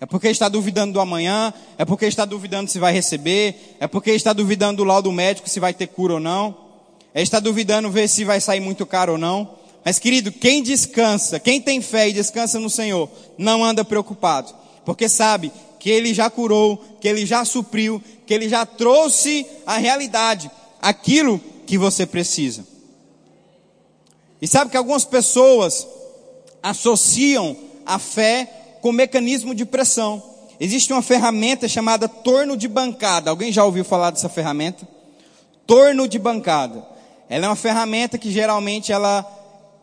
É 0.00 0.04
porque 0.04 0.26
está 0.30 0.48
duvidando 0.48 0.94
do 0.94 1.00
amanhã, 1.00 1.54
é 1.78 1.84
porque 1.84 2.06
está 2.06 2.24
duvidando 2.24 2.68
se 2.68 2.80
vai 2.80 2.92
receber, 2.92 3.76
é 3.78 3.86
porque 3.86 4.10
está 4.10 4.32
duvidando 4.32 4.78
do 4.78 4.84
laudo 4.84 5.12
médico 5.12 5.48
se 5.48 5.60
vai 5.60 5.72
ter 5.72 5.86
cura 5.86 6.14
ou 6.14 6.20
não. 6.20 6.56
É 7.14 7.22
está 7.22 7.38
duvidando 7.38 7.88
ver 7.88 8.08
se 8.08 8.24
vai 8.24 8.40
sair 8.40 8.58
muito 8.58 8.84
caro 8.84 9.12
ou 9.12 9.18
não. 9.18 9.48
Mas 9.84 10.00
querido, 10.00 10.32
quem 10.32 10.60
descansa, 10.60 11.38
quem 11.38 11.60
tem 11.60 11.80
fé 11.80 12.08
e 12.08 12.12
descansa 12.12 12.58
no 12.58 12.68
Senhor, 12.68 13.08
não 13.38 13.62
anda 13.62 13.84
preocupado, 13.84 14.52
porque 14.84 15.08
sabe 15.08 15.52
que 15.82 15.90
Ele 15.90 16.14
já 16.14 16.30
curou, 16.30 16.80
que 17.00 17.08
Ele 17.08 17.26
já 17.26 17.44
supriu, 17.44 18.00
que 18.24 18.32
Ele 18.32 18.48
já 18.48 18.64
trouxe 18.64 19.44
à 19.66 19.78
realidade 19.78 20.48
aquilo 20.80 21.40
que 21.66 21.76
você 21.76 22.06
precisa. 22.06 22.64
E 24.40 24.46
sabe 24.46 24.70
que 24.70 24.76
algumas 24.76 25.04
pessoas 25.04 25.84
associam 26.62 27.56
a 27.84 27.98
fé 27.98 28.78
com 28.80 28.92
mecanismo 28.92 29.56
de 29.56 29.64
pressão. 29.64 30.22
Existe 30.60 30.92
uma 30.92 31.02
ferramenta 31.02 31.66
chamada 31.66 32.08
torno 32.08 32.56
de 32.56 32.68
bancada. 32.68 33.30
Alguém 33.30 33.50
já 33.50 33.64
ouviu 33.64 33.84
falar 33.84 34.12
dessa 34.12 34.28
ferramenta? 34.28 34.86
Torno 35.66 36.06
de 36.06 36.16
bancada. 36.16 36.86
Ela 37.28 37.46
é 37.46 37.48
uma 37.48 37.56
ferramenta 37.56 38.16
que 38.16 38.30
geralmente 38.30 38.92
ela 38.92 39.26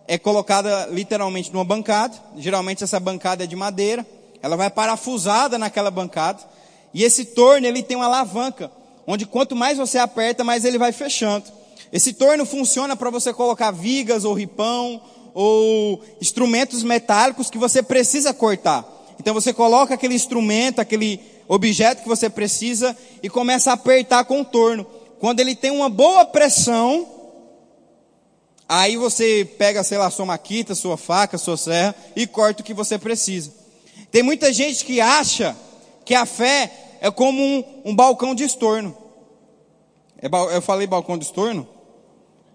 é 0.08 0.18
colocada 0.18 0.88
literalmente 0.94 1.52
numa 1.52 1.66
bancada. 1.66 2.16
Geralmente 2.38 2.86
essa 2.86 3.02
bancada 3.02 3.44
é 3.44 3.48
de 3.48 3.58
madeira. 3.58 4.08
Ela 4.42 4.56
vai 4.56 4.70
parafusada 4.70 5.58
naquela 5.58 5.92
bancada. 5.92 6.40
E 6.94 7.04
esse 7.04 7.26
torno 7.26 7.68
ele 7.68 7.84
tem 7.84 7.98
uma 7.98 8.06
alavanca, 8.06 8.72
onde 9.06 9.26
quanto 9.26 9.56
mais 9.56 9.78
você 9.78 9.98
aperta, 9.98 10.44
mais 10.44 10.66
ele 10.66 10.78
vai 10.78 10.92
fechando. 10.92 11.46
Esse 11.92 12.14
torno 12.14 12.46
funciona 12.46 12.96
para 12.96 13.10
você 13.10 13.34
colocar 13.34 13.72
vigas 13.72 14.24
ou 14.24 14.34
ripão 14.34 15.02
ou 15.34 16.04
instrumentos 16.22 16.84
metálicos 16.84 17.50
que 17.50 17.58
você 17.58 17.82
precisa 17.82 18.34
cortar. 18.34 18.86
Então 19.20 19.34
você 19.34 19.54
coloca 19.54 19.94
aquele 19.94 20.16
instrumento, 20.16 20.80
aquele 20.80 21.20
objeto 21.48 22.02
que 22.02 22.08
você 22.08 22.30
precisa 22.30 22.96
e 23.22 23.30
começa 23.30 23.72
a 23.72 23.74
apertar 23.74 24.24
com 24.26 24.42
o 24.42 24.46
torno. 24.46 24.86
Quando 25.20 25.40
ele 25.40 25.56
tem 25.56 25.72
uma 25.72 25.90
boa 25.90 26.26
pressão, 26.26 27.08
Aí 28.72 28.98
você 28.98 29.50
pega, 29.58 29.84
sei 29.84 29.98
lá, 29.98 30.12
sua 30.12 30.28
maquita, 30.28 30.76
sua 30.76 30.96
faca, 30.96 31.40
sua 31.40 31.58
serra 31.58 31.96
e 32.16 32.28
corta 32.28 32.62
o 32.62 32.64
que 32.64 32.72
você 32.72 33.00
precisa. 33.00 33.52
Tem 34.12 34.24
muita 34.24 34.52
gente 34.52 34.84
que 34.86 35.00
acha 35.00 35.56
que 36.04 36.16
a 36.16 36.26
fé 36.26 36.98
é 37.02 37.12
como 37.12 37.42
um, 37.42 37.64
um 37.86 37.96
balcão 37.96 38.34
de 38.34 38.44
estorno. 38.44 38.96
É, 40.22 40.28
eu 40.56 40.62
falei 40.62 40.88
balcão 40.88 41.18
de 41.18 41.26
estorno? 41.26 41.68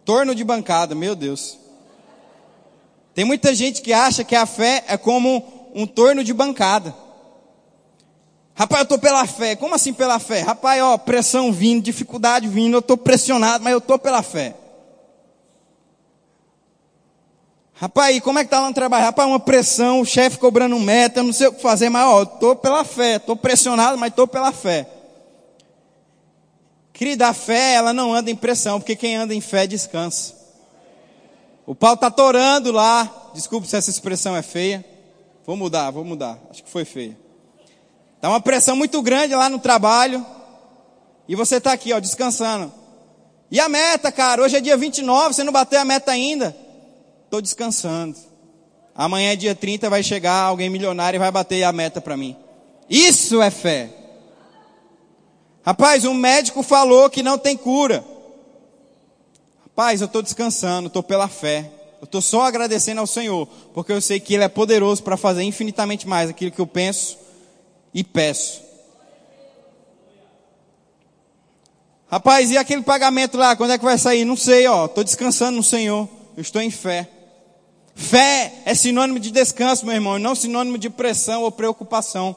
Torno 0.04 0.34
de 0.34 0.44
bancada, 0.44 0.94
meu 0.94 1.14
Deus. 1.14 1.58
Tem 3.14 3.24
muita 3.24 3.54
gente 3.54 3.80
que 3.80 3.92
acha 3.92 4.24
que 4.24 4.34
a 4.34 4.44
fé 4.44 4.84
é 4.88 4.96
como 4.96 5.70
um 5.74 5.86
torno 5.86 6.24
de 6.24 6.32
bancada. 6.32 6.94
Rapaz, 8.54 8.80
eu 8.80 8.84
estou 8.84 8.98
pela 8.98 9.26
fé. 9.26 9.56
Como 9.56 9.74
assim 9.74 9.92
pela 9.92 10.18
fé? 10.18 10.40
Rapaz, 10.40 10.82
ó, 10.82 10.98
pressão 10.98 11.52
vindo, 11.52 11.82
dificuldade 11.82 12.48
vindo, 12.48 12.74
eu 12.74 12.80
estou 12.80 12.96
pressionado, 12.96 13.64
mas 13.64 13.72
eu 13.72 13.78
estou 13.78 13.98
pela 13.98 14.22
fé. 14.22 14.54
Rapaz, 17.76 18.20
como 18.20 18.38
é 18.38 18.44
que 18.44 18.50
tá 18.50 18.60
lá 18.60 18.68
no 18.68 18.74
trabalho? 18.74 19.04
Rapaz, 19.04 19.28
uma 19.28 19.40
pressão, 19.40 20.00
o 20.00 20.06
chefe 20.06 20.38
cobrando 20.38 20.78
meta, 20.78 21.18
eu 21.18 21.24
não 21.24 21.32
sei 21.32 21.48
o 21.48 21.52
que 21.52 21.60
fazer, 21.60 21.88
mas 21.88 22.06
ó, 22.06 22.22
estou 22.22 22.54
pela 22.54 22.84
fé, 22.84 23.16
estou 23.16 23.34
pressionado, 23.34 23.98
mas 23.98 24.10
estou 24.10 24.28
pela 24.28 24.52
fé. 24.52 24.88
Querida, 26.92 27.28
a 27.28 27.34
fé, 27.34 27.74
ela 27.74 27.92
não 27.92 28.14
anda 28.14 28.30
em 28.30 28.36
pressão, 28.36 28.78
porque 28.78 28.94
quem 28.94 29.16
anda 29.16 29.34
em 29.34 29.40
fé 29.40 29.66
descansa. 29.66 30.34
O 31.66 31.74
pau 31.74 31.94
está 31.94 32.12
torando 32.12 32.70
lá, 32.70 33.10
desculpe 33.34 33.66
se 33.66 33.76
essa 33.76 33.90
expressão 33.90 34.36
é 34.36 34.42
feia. 34.42 34.84
Vou 35.44 35.56
mudar, 35.56 35.90
vou 35.90 36.04
mudar, 36.04 36.38
acho 36.50 36.62
que 36.62 36.70
foi 36.70 36.84
feia. 36.84 37.18
Está 38.14 38.28
uma 38.28 38.40
pressão 38.40 38.76
muito 38.76 39.02
grande 39.02 39.34
lá 39.34 39.48
no 39.48 39.58
trabalho, 39.58 40.24
e 41.26 41.34
você 41.34 41.56
está 41.56 41.72
aqui, 41.72 41.92
ó, 41.92 41.98
descansando. 41.98 42.72
E 43.50 43.58
a 43.58 43.68
meta, 43.68 44.12
cara, 44.12 44.42
hoje 44.42 44.56
é 44.56 44.60
dia 44.60 44.76
29, 44.76 45.34
você 45.34 45.42
não 45.42 45.52
bateu 45.52 45.80
a 45.80 45.84
meta 45.84 46.12
ainda 46.12 46.63
estou 47.34 47.42
descansando. 47.42 48.16
Amanhã, 48.94 49.32
é 49.32 49.36
dia 49.36 49.54
30, 49.54 49.90
vai 49.90 50.02
chegar 50.02 50.40
alguém 50.40 50.70
milionário 50.70 51.16
e 51.16 51.18
vai 51.18 51.30
bater 51.32 51.64
a 51.64 51.72
meta 51.72 52.00
para 52.00 52.16
mim. 52.16 52.36
Isso 52.88 53.42
é 53.42 53.50
fé. 53.50 53.90
Rapaz, 55.64 56.04
um 56.04 56.14
médico 56.14 56.62
falou 56.62 57.10
que 57.10 57.22
não 57.22 57.36
tem 57.36 57.56
cura. 57.56 58.04
Rapaz, 59.64 60.00
eu 60.00 60.06
estou 60.06 60.22
descansando, 60.22 60.86
estou 60.86 61.02
pela 61.02 61.26
fé. 61.26 61.70
Eu 62.00 62.04
estou 62.04 62.20
só 62.20 62.42
agradecendo 62.42 63.00
ao 63.00 63.06
Senhor, 63.06 63.48
porque 63.72 63.90
eu 63.90 64.00
sei 64.00 64.20
que 64.20 64.34
Ele 64.34 64.44
é 64.44 64.48
poderoso 64.48 65.02
para 65.02 65.16
fazer 65.16 65.42
infinitamente 65.42 66.06
mais 66.06 66.30
aquilo 66.30 66.52
que 66.52 66.60
eu 66.60 66.66
penso 66.66 67.18
e 67.92 68.04
peço. 68.04 68.62
Rapaz, 72.08 72.52
e 72.52 72.58
aquele 72.58 72.82
pagamento 72.82 73.36
lá, 73.36 73.56
quando 73.56 73.72
é 73.72 73.78
que 73.78 73.84
vai 73.84 73.98
sair? 73.98 74.24
Não 74.24 74.36
sei, 74.36 74.68
ó. 74.68 74.84
Estou 74.84 75.02
descansando 75.02 75.56
no 75.56 75.64
Senhor. 75.64 76.08
Eu 76.36 76.42
estou 76.42 76.62
em 76.62 76.70
fé. 76.70 77.08
Fé 77.94 78.52
é 78.64 78.74
sinônimo 78.74 79.20
de 79.20 79.30
descanso, 79.30 79.86
meu 79.86 79.94
irmão, 79.94 80.18
e 80.18 80.20
não 80.20 80.34
sinônimo 80.34 80.76
de 80.76 80.90
pressão 80.90 81.42
ou 81.42 81.52
preocupação. 81.52 82.36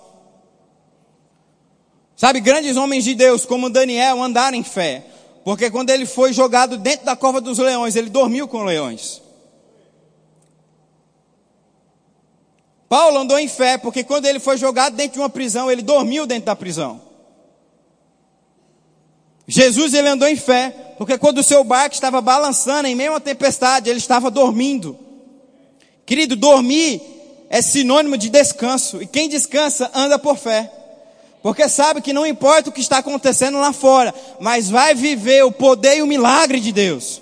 Sabe, 2.15 2.39
grandes 2.39 2.77
homens 2.77 3.03
de 3.03 3.15
Deus, 3.15 3.45
como 3.45 3.69
Daniel, 3.69 4.21
andaram 4.21 4.57
em 4.57 4.63
fé. 4.63 5.05
Porque 5.43 5.71
quando 5.71 5.89
ele 5.89 6.05
foi 6.05 6.33
jogado 6.33 6.77
dentro 6.77 7.05
da 7.05 7.15
cova 7.15 7.39
dos 7.39 7.57
leões, 7.57 7.95
ele 7.95 8.09
dormiu 8.09 8.47
com 8.47 8.63
leões. 8.63 9.21
Paulo 12.89 13.19
andou 13.19 13.37
em 13.37 13.47
fé, 13.47 13.77
porque 13.77 14.03
quando 14.03 14.25
ele 14.25 14.39
foi 14.39 14.57
jogado 14.57 14.95
dentro 14.95 15.13
de 15.13 15.19
uma 15.19 15.29
prisão, 15.29 15.69
ele 15.69 15.81
dormiu 15.81 16.25
dentro 16.25 16.45
da 16.45 16.55
prisão. 16.55 17.01
Jesus 19.47 19.93
ele 19.93 20.09
andou 20.09 20.27
em 20.27 20.35
fé, 20.35 20.95
porque 20.97 21.17
quando 21.17 21.39
o 21.39 21.43
seu 21.43 21.63
barco 21.63 21.95
estava 21.95 22.19
balançando 22.21 22.87
em 22.87 22.95
meio 22.95 23.15
a 23.15 23.19
tempestade, 23.19 23.89
ele 23.89 23.99
estava 23.99 24.29
dormindo. 24.29 25.06
Querido, 26.07 26.37
dormir 26.37 27.01
é 27.49 27.61
sinônimo 27.61 28.17
de 28.17 28.29
descanso, 28.29 29.01
e 29.01 29.05
quem 29.05 29.27
descansa 29.27 29.91
anda 29.93 30.17
por 30.17 30.37
fé. 30.37 30.71
Porque 31.43 31.67
sabe 31.67 32.01
que 32.01 32.13
não 32.13 32.25
importa 32.25 32.69
o 32.69 32.73
que 32.73 32.79
está 32.79 32.99
acontecendo 32.99 33.59
lá 33.59 33.73
fora, 33.73 34.15
mas 34.39 34.69
vai 34.69 34.95
viver 34.95 35.43
o 35.43 35.51
poder 35.51 35.97
e 35.97 36.01
o 36.01 36.07
milagre 36.07 36.61
de 36.61 36.71
Deus. 36.71 37.21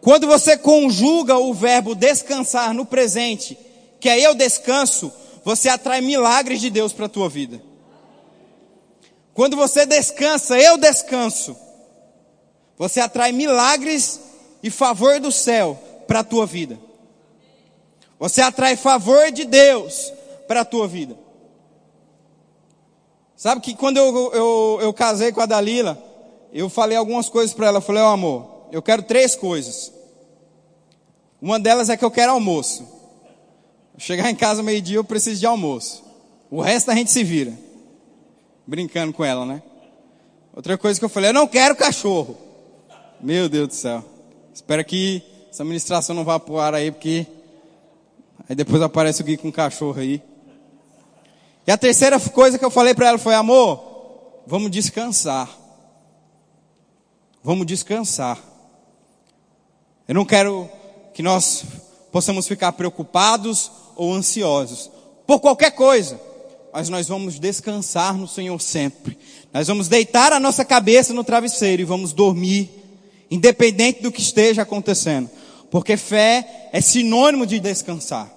Quando 0.00 0.26
você 0.26 0.56
conjuga 0.58 1.38
o 1.38 1.54
verbo 1.54 1.94
descansar 1.94 2.74
no 2.74 2.84
presente, 2.84 3.56
que 4.00 4.08
é 4.08 4.18
eu 4.18 4.34
descanso, 4.34 5.12
você 5.44 5.68
atrai 5.68 6.00
milagres 6.00 6.60
de 6.60 6.68
Deus 6.68 6.92
para 6.92 7.06
a 7.06 7.08
tua 7.08 7.28
vida. 7.28 7.62
Quando 9.32 9.56
você 9.56 9.86
descansa, 9.86 10.58
eu 10.58 10.76
descanso. 10.76 11.56
Você 12.76 12.98
atrai 12.98 13.30
milagres 13.30 14.20
e 14.64 14.68
favor 14.68 15.20
do 15.20 15.30
céu 15.30 15.80
para 16.08 16.20
a 16.20 16.24
tua 16.24 16.44
vida. 16.44 16.91
Você 18.22 18.40
atrai 18.40 18.76
favor 18.76 19.32
de 19.32 19.44
Deus 19.44 20.12
para 20.46 20.60
a 20.60 20.64
tua 20.64 20.86
vida. 20.86 21.18
Sabe 23.34 23.60
que 23.60 23.74
quando 23.74 23.96
eu, 23.96 24.32
eu, 24.32 24.78
eu 24.80 24.94
casei 24.94 25.32
com 25.32 25.40
a 25.40 25.46
Dalila, 25.46 26.00
eu 26.52 26.68
falei 26.70 26.96
algumas 26.96 27.28
coisas 27.28 27.52
para 27.52 27.66
ela. 27.66 27.78
Eu 27.78 27.82
falei, 27.82 28.00
ó 28.00 28.10
oh, 28.10 28.12
amor, 28.12 28.68
eu 28.70 28.80
quero 28.80 29.02
três 29.02 29.34
coisas. 29.34 29.92
Uma 31.40 31.58
delas 31.58 31.88
é 31.88 31.96
que 31.96 32.04
eu 32.04 32.12
quero 32.12 32.30
almoço. 32.30 32.86
Chegar 33.98 34.30
em 34.30 34.36
casa 34.36 34.62
meio-dia, 34.62 34.98
eu 34.98 35.04
preciso 35.04 35.40
de 35.40 35.46
almoço. 35.46 36.04
O 36.48 36.60
resto 36.60 36.92
a 36.92 36.94
gente 36.94 37.10
se 37.10 37.24
vira 37.24 37.52
brincando 38.64 39.12
com 39.12 39.24
ela, 39.24 39.44
né? 39.44 39.60
Outra 40.54 40.78
coisa 40.78 40.96
que 40.96 41.04
eu 41.04 41.08
falei, 41.08 41.30
eu 41.30 41.34
não 41.34 41.48
quero 41.48 41.74
cachorro. 41.74 42.38
Meu 43.20 43.48
Deus 43.48 43.66
do 43.66 43.74
céu. 43.74 44.04
Espero 44.54 44.84
que 44.84 45.20
essa 45.50 45.64
ministração 45.64 46.14
não 46.14 46.22
vá 46.22 46.38
pro 46.38 46.60
ar 46.60 46.72
aí, 46.72 46.92
porque 46.92 47.26
aí 48.48 48.54
depois 48.54 48.82
aparece 48.82 49.22
o 49.22 49.24
Gui 49.24 49.36
com 49.36 49.48
um 49.48 49.52
cachorro 49.52 50.00
aí. 50.00 50.22
E 51.66 51.70
a 51.70 51.78
terceira 51.78 52.18
coisa 52.18 52.58
que 52.58 52.64
eu 52.64 52.70
falei 52.70 52.94
para 52.94 53.08
ela 53.08 53.18
foi, 53.18 53.34
amor, 53.34 54.42
vamos 54.46 54.70
descansar. 54.70 55.48
Vamos 57.42 57.66
descansar. 57.66 58.38
Eu 60.08 60.14
não 60.14 60.24
quero 60.24 60.68
que 61.14 61.22
nós 61.22 61.64
possamos 62.10 62.46
ficar 62.48 62.72
preocupados 62.72 63.70
ou 63.96 64.12
ansiosos 64.12 64.90
por 65.26 65.40
qualquer 65.40 65.70
coisa 65.72 66.18
mas 66.72 66.88
nós 66.88 67.06
vamos 67.06 67.38
descansar 67.38 68.16
no 68.16 68.26
Senhor 68.26 68.58
sempre. 68.60 69.18
Nós 69.52 69.68
vamos 69.68 69.88
deitar 69.88 70.32
a 70.32 70.40
nossa 70.40 70.64
cabeça 70.64 71.12
no 71.12 71.22
travesseiro 71.22 71.82
e 71.82 71.84
vamos 71.84 72.14
dormir, 72.14 72.70
independente 73.30 74.00
do 74.00 74.10
que 74.10 74.22
esteja 74.22 74.62
acontecendo. 74.62 75.28
Porque 75.70 75.98
fé 75.98 76.70
é 76.72 76.80
sinônimo 76.80 77.44
de 77.44 77.60
descansar. 77.60 78.31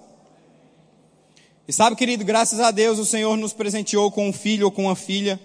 E 1.68 1.74
sabe, 1.74 1.96
querido, 1.96 2.24
graças 2.24 2.60
a 2.60 2.70
Deus 2.70 3.00
o 3.00 3.06
Senhor 3.06 3.36
nos 3.38 3.54
presenteou 3.54 4.12
com 4.12 4.30
um 4.30 4.34
filho 4.34 4.66
ou 4.66 4.72
com 4.72 4.84
uma 4.84 4.96
filha. 4.96 5.40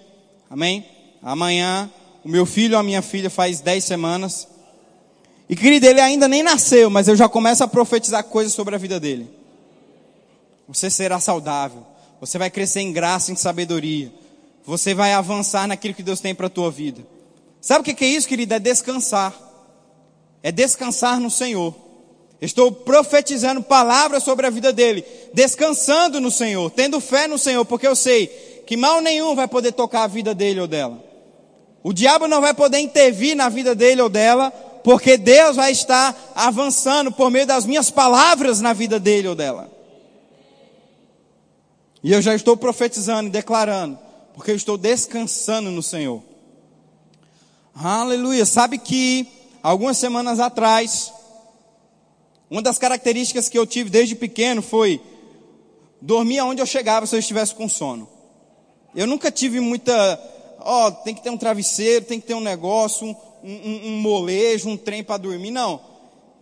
Amém? 0.51 0.87
Amanhã, 1.23 1.91
o 2.25 2.29
meu 2.29 2.45
filho 2.45 2.75
ou 2.75 2.81
a 2.81 2.83
minha 2.83 3.01
filha 3.01 3.31
faz 3.31 3.61
dez 3.61 3.85
semanas. 3.85 4.47
E 5.49 5.57
querido, 5.57 5.87
ele 5.87 6.01
ainda 6.01 6.29
nem 6.29 6.43
nasceu, 6.43 6.91
mas 6.91 7.09
eu 7.09 7.17
já 7.17 7.29
começo 7.29 7.65
a 7.65 7.69
profetizar 7.69 8.23
coisas 8.25 8.53
sobre 8.53 8.75
a 8.75 8.79
vida 8.79 9.01
dele. 9.01 9.29
Você 10.69 10.91
será 10.91 11.19
saudável. 11.19 11.85
Você 12.21 12.39
vai 12.39 12.51
crescer 12.51 12.81
em 12.81 12.93
graça, 12.93 13.33
em 13.33 13.37
sabedoria. 13.37 14.13
Você 14.65 14.95
vai 14.95 15.13
avançar 15.15 15.67
naquilo 15.67 15.95
que 15.95 16.03
Deus 16.03 16.21
tem 16.21 16.35
para 16.35 16.47
a 16.47 16.51
tua 16.51 16.71
vida. 16.71 17.05
Sabe 17.61 17.81
o 17.81 17.95
que 17.95 18.05
é 18.05 18.09
isso, 18.09 18.29
querida? 18.29 18.57
É 18.57 18.59
descansar. 18.59 19.35
É 20.43 20.53
descansar 20.53 21.19
no 21.19 21.31
Senhor. 21.31 21.75
Estou 22.41 22.73
profetizando 22.73 23.63
palavras 23.63 24.23
sobre 24.23 24.47
a 24.47 24.51
vida 24.51 24.73
dele, 24.73 25.05
descansando 25.35 26.21
no 26.21 26.31
Senhor, 26.31 26.71
tendo 26.71 26.99
fé 26.99 27.29
no 27.29 27.39
Senhor, 27.39 27.65
porque 27.67 27.87
eu 27.87 27.95
sei 27.95 28.29
que 28.67 28.77
mal 28.77 29.01
nenhum 29.01 29.35
vai 29.35 29.47
poder 29.47 29.73
tocar 29.73 30.05
a 30.05 30.07
vida 30.07 30.35
dele 30.35 30.61
ou 30.61 30.67
dela. 30.67 31.05
O 31.83 31.93
diabo 31.93 32.29
não 32.29 32.41
vai 32.41 32.55
poder 32.55 32.79
intervir 32.79 33.37
na 33.37 33.49
vida 33.49 33.75
dele 33.75 34.01
ou 34.01 34.09
dela, 34.09 34.51
porque 34.83 35.17
Deus 35.17 35.57
vai 35.57 35.73
estar 35.73 36.33
avançando 36.35 37.13
por 37.13 37.31
meio 37.31 37.47
das 37.47 37.67
minhas 37.67 37.91
palavras 37.91 38.61
na 38.61 38.73
vida 38.73 38.99
dele 38.99 39.29
ou 39.29 39.35
dela. 39.35 39.71
E 42.03 42.13
eu 42.13 42.23
já 42.23 42.35
estou 42.35 42.57
profetizando 42.57 43.29
e 43.29 43.33
declarando, 43.33 43.99
porque 44.35 44.51
eu 44.51 44.57
estou 44.57 44.79
descansando 44.79 45.71
no 45.71 45.83
Senhor. 45.83 46.23
Aleluia. 47.75 48.47
Sabe 48.47 48.79
que 48.79 49.29
algumas 49.63 49.99
semanas 49.99 50.41
atrás, 50.41 51.13
uma 52.51 52.61
das 52.61 52.79
características 52.79 53.49
que 53.49 53.57
eu 53.57 53.65
tive 53.65 53.89
desde 53.89 54.17
pequeno 54.17 54.61
foi 54.61 55.01
dormir 56.01 56.41
aonde 56.41 56.61
eu 56.61 56.67
chegava 56.67 57.07
se 57.07 57.15
eu 57.15 57.21
estivesse 57.21 57.55
com 57.55 57.69
sono. 57.69 58.09
Eu 58.93 59.07
nunca 59.07 59.31
tive 59.31 59.61
muita, 59.61 59.95
ó, 60.59 60.89
oh, 60.89 60.91
tem 60.91 61.15
que 61.15 61.23
ter 61.23 61.31
um 61.31 61.39
travesseiro, 61.39 62.05
tem 62.05 62.21
que 62.21 62.27
ter 62.27 62.35
um 62.35 62.41
negócio, 62.41 63.07
um, 63.07 63.15
um, 63.45 63.81
um 63.85 64.01
molejo, 64.01 64.69
um 64.69 64.77
trem 64.77 65.05
para 65.05 65.19
dormir. 65.19 65.53
Não. 65.53 65.81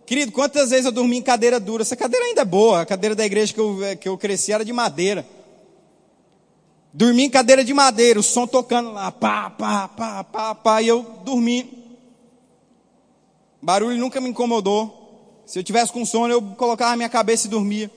Querido, 0.03 0.31
quantas 0.31 0.71
vezes 0.71 0.87
eu 0.87 0.91
dormi 0.91 1.17
em 1.17 1.21
cadeira 1.21 1.59
dura? 1.59 1.83
Essa 1.83 1.95
cadeira 1.95 2.25
ainda 2.25 2.41
é 2.41 2.45
boa. 2.45 2.81
A 2.81 2.85
cadeira 2.87 3.15
da 3.15 3.23
igreja 3.23 3.53
que 3.53 3.59
eu, 3.59 3.77
que 4.01 4.09
eu 4.09 4.17
cresci 4.17 4.51
era 4.51 4.65
de 4.65 4.73
madeira. 4.73 5.23
Dormi 6.91 7.25
em 7.25 7.29
cadeira 7.29 7.63
de 7.63 7.71
madeira, 7.71 8.19
o 8.19 8.23
som 8.23 8.47
tocando 8.47 8.91
lá, 8.91 9.11
pá, 9.11 9.51
pá, 9.51 9.87
pá, 9.87 10.23
pá, 10.23 10.55
pá, 10.55 10.81
e 10.81 10.87
eu 10.87 11.03
dormi. 11.23 11.71
Barulho 13.61 13.95
nunca 13.99 14.19
me 14.19 14.29
incomodou. 14.29 14.98
Se 15.49 15.57
eu 15.57 15.63
tivesse 15.63 15.91
com 15.91 16.05
sono, 16.05 16.31
eu 16.31 16.39
colocava 16.55 16.93
a 16.93 16.95
minha 16.95 17.09
cabeça 17.09 17.47
e 17.47 17.49
dormia. 17.49 17.89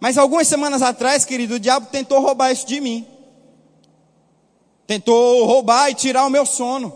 Mas 0.00 0.18
algumas 0.18 0.48
semanas 0.48 0.82
atrás, 0.82 1.24
querido, 1.24 1.54
o 1.54 1.60
diabo 1.60 1.86
tentou 1.86 2.20
roubar 2.20 2.50
isso 2.50 2.66
de 2.66 2.80
mim. 2.80 3.06
Tentou 4.84 5.46
roubar 5.46 5.90
e 5.90 5.94
tirar 5.94 6.26
o 6.26 6.28
meu 6.28 6.44
sono. 6.44 6.92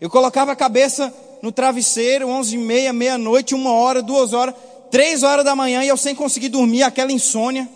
Eu 0.00 0.08
colocava 0.08 0.52
a 0.52 0.56
cabeça 0.56 1.12
no 1.42 1.52
travesseiro, 1.52 2.26
onze 2.26 2.54
e 2.54 2.58
meia, 2.58 2.90
meia-noite, 2.90 3.54
uma 3.54 3.70
hora, 3.70 4.00
duas 4.00 4.32
horas, 4.32 4.54
três 4.90 5.22
horas 5.22 5.44
da 5.44 5.54
manhã, 5.54 5.84
e 5.84 5.88
eu 5.88 5.96
sem 5.98 6.14
conseguir 6.14 6.48
dormir, 6.48 6.82
aquela 6.82 7.12
insônia 7.12 7.68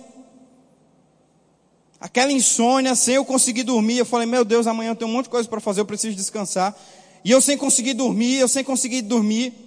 aquela 2.01 2.33
insônia, 2.33 2.95
sem 2.95 3.15
eu 3.15 3.25
conseguir 3.25 3.63
dormir. 3.63 3.99
Eu 3.99 4.07
falei, 4.07 4.27
meu 4.27 4.45
Deus, 4.45 4.67
amanhã 4.67 4.91
eu 4.91 4.97
tenho 4.97 5.11
um 5.11 5.15
monte 5.15 5.25
de 5.25 5.31
coisa 5.31 5.49
para 5.49 5.61
fazer, 5.61 5.81
eu 5.81 5.87
preciso 5.87 6.17
descansar. 6.17 6.75
E 7.23 7.31
eu 7.31 7.41
sem 7.41 7.57
conseguir 7.57 7.95
dormir, 7.95 8.39
eu 8.39 8.49
sem 8.49 8.63
conseguir 8.63 9.01
dormir. 9.01 9.64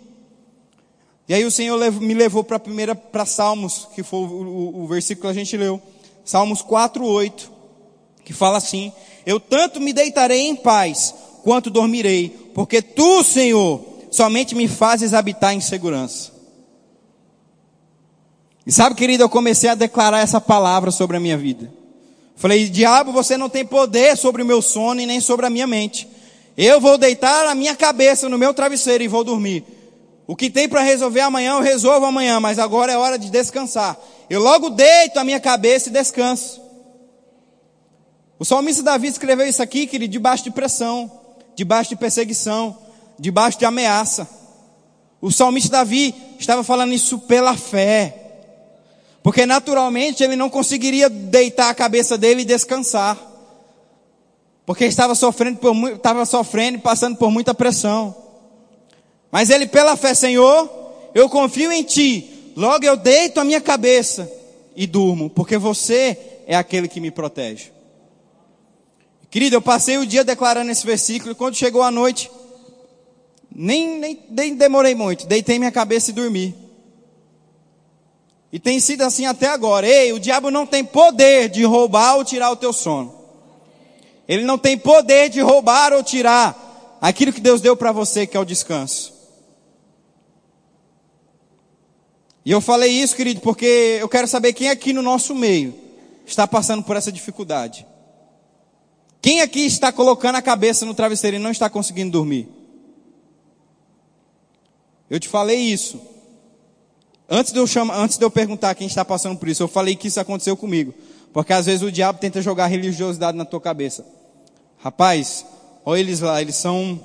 E 1.27 1.33
aí 1.33 1.43
o 1.43 1.51
Senhor 1.51 1.77
me 1.93 2.13
levou 2.13 2.43
para 2.43 2.55
a 2.55 2.59
primeira, 2.59 2.95
para 2.95 3.25
Salmos, 3.25 3.87
que 3.93 4.01
foi 4.01 4.19
o, 4.19 4.23
o, 4.23 4.83
o, 4.83 4.87
versículo 4.87 5.27
que 5.27 5.37
a 5.37 5.39
gente 5.39 5.57
leu. 5.57 5.81
Salmos 6.23 6.61
4, 6.61 7.05
8, 7.05 7.51
que 8.23 8.31
fala 8.31 8.57
assim: 8.57 8.93
Eu 9.25 9.39
tanto 9.39 9.81
me 9.81 9.91
deitarei 9.91 10.47
em 10.47 10.55
paz, 10.55 11.13
quanto 11.43 11.69
dormirei, 11.69 12.29
porque 12.53 12.81
tu, 12.81 13.23
Senhor, 13.23 13.83
somente 14.09 14.55
me 14.55 14.67
fazes 14.67 15.13
habitar 15.13 15.53
em 15.53 15.59
segurança. 15.59 16.31
E 18.65 18.71
sabe, 18.71 18.95
querido, 18.95 19.23
eu 19.23 19.29
comecei 19.29 19.69
a 19.69 19.75
declarar 19.75 20.19
essa 20.19 20.41
palavra 20.41 20.91
sobre 20.91 21.17
a 21.17 21.19
minha 21.19 21.37
vida. 21.37 21.71
Falei, 22.35 22.69
diabo, 22.69 23.11
você 23.11 23.37
não 23.37 23.49
tem 23.49 23.65
poder 23.65 24.15
sobre 24.17 24.43
o 24.43 24.45
meu 24.45 24.61
sono 24.61 25.01
e 25.01 25.05
nem 25.05 25.19
sobre 25.19 25.45
a 25.45 25.49
minha 25.49 25.65
mente. 25.65 26.07
Eu 26.55 26.79
vou 26.79 26.97
deitar 26.97 27.47
a 27.47 27.55
minha 27.55 27.75
cabeça 27.75 28.29
no 28.29 28.37
meu 28.37 28.53
travesseiro 28.53 29.03
e 29.03 29.07
vou 29.07 29.23
dormir. 29.23 29.76
O 30.27 30.35
que 30.35 30.49
tem 30.49 30.67
para 30.67 30.81
resolver 30.81 31.21
amanhã, 31.21 31.53
eu 31.53 31.61
resolvo 31.61 32.05
amanhã, 32.05 32.37
mas 32.41 32.59
agora 32.59 32.91
é 32.91 32.97
hora 32.97 33.17
de 33.17 33.29
descansar. 33.29 33.97
Eu 34.29 34.41
logo 34.41 34.69
deito 34.69 35.17
a 35.17 35.23
minha 35.23 35.39
cabeça 35.39 35.87
e 35.87 35.91
descanso. 35.91 36.61
O 38.37 38.43
salmista 38.43 38.83
Davi 38.83 39.07
escreveu 39.07 39.47
isso 39.47 39.63
aqui, 39.63 39.87
querido, 39.87 40.11
debaixo 40.11 40.43
de 40.43 40.51
pressão, 40.51 41.09
debaixo 41.55 41.91
de 41.91 41.95
perseguição, 41.95 42.77
debaixo 43.17 43.57
de 43.57 43.65
ameaça. 43.65 44.27
O 45.21 45.31
salmista 45.31 45.69
Davi 45.69 46.13
estava 46.37 46.61
falando 46.61 46.93
isso 46.93 47.19
pela 47.19 47.55
fé. 47.55 48.13
Porque 49.23 49.45
naturalmente 49.45 50.23
ele 50.23 50.35
não 50.35 50.49
conseguiria 50.49 51.09
deitar 51.09 51.69
a 51.69 51.73
cabeça 51.73 52.17
dele 52.17 52.41
e 52.41 52.45
descansar. 52.45 53.17
Porque 54.65 54.83
estava 54.83 55.15
sofrendo, 55.15 55.57
por, 55.57 55.73
estava 55.91 56.25
sofrendo 56.25 56.77
e 56.77 56.81
passando 56.81 57.15
por 57.15 57.31
muita 57.31 57.53
pressão. 57.53 58.26
Mas 59.31 59.49
ele, 59.49 59.67
pela 59.67 59.95
fé, 59.95 60.13
Senhor, 60.13 60.69
eu 61.13 61.29
confio 61.29 61.71
em 61.71 61.83
Ti. 61.83 62.53
Logo 62.55 62.85
eu 62.85 62.95
deito 62.95 63.39
a 63.39 63.43
minha 63.43 63.61
cabeça 63.61 64.31
e 64.75 64.87
durmo, 64.87 65.29
porque 65.29 65.57
você 65.57 66.17
é 66.47 66.55
aquele 66.55 66.87
que 66.87 66.99
me 66.99 67.11
protege. 67.11 67.71
Querido, 69.29 69.55
eu 69.55 69.61
passei 69.61 69.97
o 69.97 70.05
dia 70.05 70.23
declarando 70.23 70.71
esse 70.71 70.85
versículo 70.85 71.31
e 71.31 71.35
quando 71.35 71.55
chegou 71.55 71.81
a 71.81 71.91
noite, 71.91 72.31
nem, 73.53 73.99
nem, 73.99 74.19
nem 74.29 74.55
demorei 74.55 74.95
muito, 74.95 75.27
deitei 75.27 75.59
minha 75.59 75.71
cabeça 75.71 76.11
e 76.11 76.13
dormi. 76.13 76.55
E 78.51 78.59
tem 78.59 78.79
sido 78.79 79.01
assim 79.01 79.25
até 79.25 79.47
agora. 79.47 79.87
Ei, 79.87 80.13
o 80.13 80.19
diabo 80.19 80.49
não 80.49 80.65
tem 80.65 80.83
poder 80.83 81.49
de 81.49 81.63
roubar 81.63 82.15
ou 82.15 82.23
tirar 82.23 82.49
o 82.51 82.55
teu 82.55 82.71
sono. 82.71 83.13
Ele 84.27 84.43
não 84.43 84.57
tem 84.57 84.77
poder 84.77 85.29
de 85.29 85.41
roubar 85.41 85.91
ou 85.91 86.03
tirar 86.03 86.97
aquilo 87.01 87.33
que 87.33 87.41
Deus 87.41 87.61
deu 87.61 87.75
para 87.75 87.91
você, 87.91 88.25
que 88.25 88.37
é 88.37 88.39
o 88.39 88.45
descanso. 88.45 89.16
E 92.47 92.51
eu 92.51 92.61
falei 92.61 92.89
isso, 92.89 93.13
querido, 93.13 93.41
porque 93.41 93.97
eu 93.99 94.07
quero 94.07 94.25
saber 94.25 94.53
quem 94.53 94.69
aqui 94.69 94.93
no 94.93 95.01
nosso 95.01 95.35
meio 95.35 95.75
está 96.25 96.47
passando 96.47 96.81
por 96.81 96.95
essa 96.95 97.11
dificuldade. 97.11 97.85
Quem 99.21 99.41
aqui 99.41 99.65
está 99.65 99.91
colocando 99.91 100.37
a 100.37 100.41
cabeça 100.41 100.85
no 100.85 100.93
travesseiro 100.93 101.35
e 101.35 101.39
não 101.41 101.51
está 101.51 101.69
conseguindo 101.69 102.09
dormir? 102.09 102.47
Eu 105.09 105.19
te 105.19 105.27
falei 105.27 105.57
isso. 105.57 105.99
Antes 107.29 107.51
de, 107.51 107.59
eu 107.59 107.67
chamar, 107.67 107.97
antes 107.97 108.17
de 108.17 108.23
eu 108.23 108.31
perguntar 108.31 108.73
quem 108.75 108.87
está 108.87 109.03
passando 109.03 109.37
por 109.37 109.49
isso, 109.49 109.61
eu 109.61 109.67
falei 109.67 109.97
que 109.97 110.07
isso 110.07 110.21
aconteceu 110.21 110.55
comigo. 110.55 110.93
Porque 111.33 111.51
às 111.51 111.65
vezes 111.65 111.81
o 111.81 111.91
diabo 111.91 112.17
tenta 112.17 112.41
jogar 112.41 112.67
religiosidade 112.67 113.37
na 113.37 113.43
tua 113.43 113.59
cabeça. 113.59 114.05
Rapaz, 114.77 115.45
olha 115.83 115.99
eles 115.99 116.21
lá, 116.21 116.41
eles 116.41 116.55
são. 116.55 116.97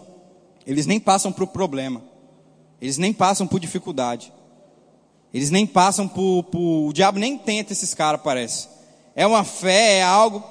Eles 0.65 0.87
nem 0.87 1.01
passam 1.01 1.33
por 1.33 1.49
problema. 1.49 2.01
Eles 2.81 2.97
nem 2.97 3.13
passam 3.13 3.45
por 3.45 3.59
dificuldade. 3.59 4.33
Eles 5.33 5.51
nem 5.51 5.67
passam 5.67 6.07
por. 6.07 6.45
por 6.45 6.89
o 6.89 6.93
diabo 6.93 7.19
nem 7.19 7.39
tenta 7.39 7.73
esses 7.73 7.95
caras, 7.95 8.21
parece. 8.23 8.69
É 9.17 9.27
uma 9.27 9.45
fé, 9.45 9.99
é 9.99 10.03
algo. 10.03 10.43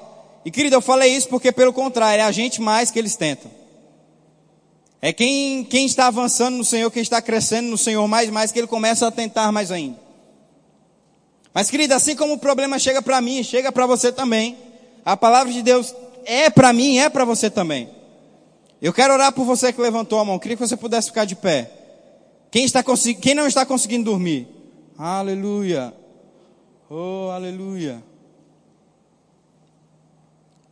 E 0.44 0.50
querido, 0.50 0.76
eu 0.76 0.80
falei 0.80 1.14
isso 1.14 1.28
porque, 1.28 1.52
pelo 1.52 1.72
contrário, 1.72 2.20
é 2.20 2.24
a 2.24 2.32
gente 2.32 2.60
mais 2.60 2.90
que 2.90 2.98
eles 2.98 3.14
tentam. 3.14 3.50
É 5.00 5.12
quem, 5.12 5.64
quem 5.64 5.86
está 5.86 6.06
avançando 6.06 6.56
no 6.56 6.64
Senhor, 6.64 6.90
quem 6.90 7.02
está 7.02 7.20
crescendo 7.20 7.68
no 7.68 7.78
Senhor 7.78 8.06
mais 8.06 8.30
mais, 8.30 8.52
que 8.52 8.58
ele 8.58 8.66
começa 8.66 9.06
a 9.06 9.10
tentar 9.10 9.50
mais 9.52 9.70
ainda. 9.70 9.98
Mas, 11.54 11.70
querida, 11.70 11.96
assim 11.96 12.16
como 12.16 12.34
o 12.34 12.38
problema 12.38 12.78
chega 12.78 13.02
para 13.02 13.20
mim, 13.20 13.42
chega 13.42 13.70
para 13.70 13.86
você 13.86 14.10
também. 14.10 14.56
A 15.04 15.16
palavra 15.16 15.52
de 15.52 15.62
Deus 15.62 15.94
é 16.24 16.48
para 16.48 16.72
mim, 16.72 16.98
é 16.98 17.08
para 17.08 17.24
você 17.24 17.50
também. 17.50 17.88
Eu 18.80 18.92
quero 18.92 19.12
orar 19.12 19.32
por 19.32 19.44
você 19.44 19.72
que 19.72 19.80
levantou 19.80 20.18
a 20.18 20.24
mão. 20.24 20.38
Queria 20.38 20.56
que 20.56 20.66
você 20.66 20.76
pudesse 20.76 21.08
ficar 21.08 21.24
de 21.24 21.36
pé. 21.36 21.70
Quem, 22.50 22.64
está 22.64 22.82
quem 23.20 23.34
não 23.34 23.46
está 23.46 23.64
conseguindo 23.64 24.04
dormir? 24.04 24.48
Aleluia. 25.04 25.92
Oh, 26.88 27.28
aleluia. 27.32 28.00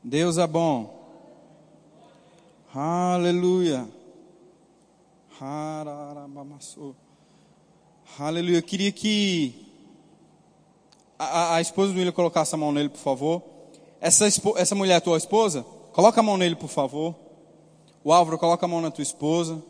Deus 0.05 0.39
é 0.39 0.47
bom. 0.47 1.05
Aleluia. 2.73 3.89
Aleluia. 8.21 8.59
Eu 8.59 8.63
queria 8.63 8.93
que 8.93 9.67
a, 11.19 11.57
a 11.57 11.61
esposa 11.61 11.93
do 11.93 11.99
William 11.99 12.13
colocasse 12.13 12.55
a 12.55 12.59
mão 12.59 12.71
nele, 12.71 12.89
por 12.89 13.01
favor. 13.01 13.43
Essa, 14.01 14.27
essa 14.57 14.77
mulher 14.77 14.99
é 14.99 15.01
tua 15.01 15.17
esposa? 15.17 15.65
Coloca 15.93 16.21
a 16.21 16.23
mão 16.23 16.37
nele, 16.37 16.55
por 16.55 16.69
favor. 16.69 17.17
O 18.05 18.13
Álvaro, 18.13 18.39
coloca 18.39 18.65
a 18.65 18.69
mão 18.69 18.81
na 18.81 18.93
tua 18.93 19.03
esposa. 19.03 19.61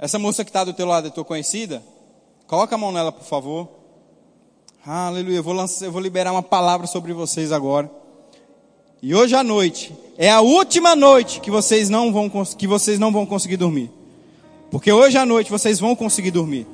Essa 0.00 0.18
moça 0.18 0.44
que 0.44 0.50
está 0.50 0.64
do 0.64 0.74
teu 0.74 0.84
lado 0.84 1.06
é 1.06 1.10
tua 1.12 1.24
conhecida? 1.24 1.80
Coloca 2.50 2.74
a 2.74 2.78
mão 2.78 2.90
nela, 2.90 3.12
por 3.12 3.22
favor. 3.22 3.68
Aleluia. 4.84 5.36
Eu 5.36 5.42
vou, 5.42 5.54
lançar, 5.54 5.84
eu 5.84 5.92
vou 5.92 6.00
liberar 6.00 6.32
uma 6.32 6.42
palavra 6.42 6.84
sobre 6.84 7.12
vocês 7.12 7.52
agora. 7.52 7.88
E 9.00 9.14
hoje 9.14 9.36
à 9.36 9.44
noite 9.44 9.94
é 10.18 10.28
a 10.28 10.40
última 10.40 10.96
noite 10.96 11.38
que 11.38 11.48
vocês 11.48 11.88
não 11.88 12.12
vão, 12.12 12.28
que 12.58 12.66
vocês 12.66 12.98
não 12.98 13.12
vão 13.12 13.24
conseguir 13.24 13.56
dormir. 13.56 13.88
Porque 14.68 14.90
hoje 14.90 15.16
à 15.16 15.24
noite 15.24 15.48
vocês 15.48 15.78
vão 15.78 15.94
conseguir 15.94 16.32
dormir. 16.32 16.66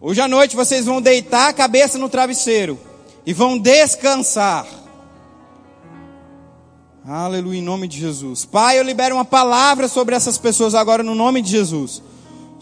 Hoje 0.00 0.20
à 0.20 0.26
noite 0.26 0.56
vocês 0.56 0.84
vão 0.84 1.00
deitar 1.00 1.50
a 1.50 1.52
cabeça 1.52 1.96
no 1.96 2.08
travesseiro 2.08 2.80
e 3.24 3.32
vão 3.32 3.56
descansar. 3.56 4.66
Aleluia, 7.06 7.60
em 7.60 7.62
nome 7.62 7.86
de 7.86 8.00
Jesus. 8.00 8.44
Pai, 8.44 8.80
eu 8.80 8.82
libero 8.82 9.14
uma 9.14 9.24
palavra 9.24 9.86
sobre 9.86 10.16
essas 10.16 10.36
pessoas 10.38 10.74
agora 10.74 11.04
no 11.04 11.14
nome 11.14 11.40
de 11.40 11.52
Jesus. 11.52 12.02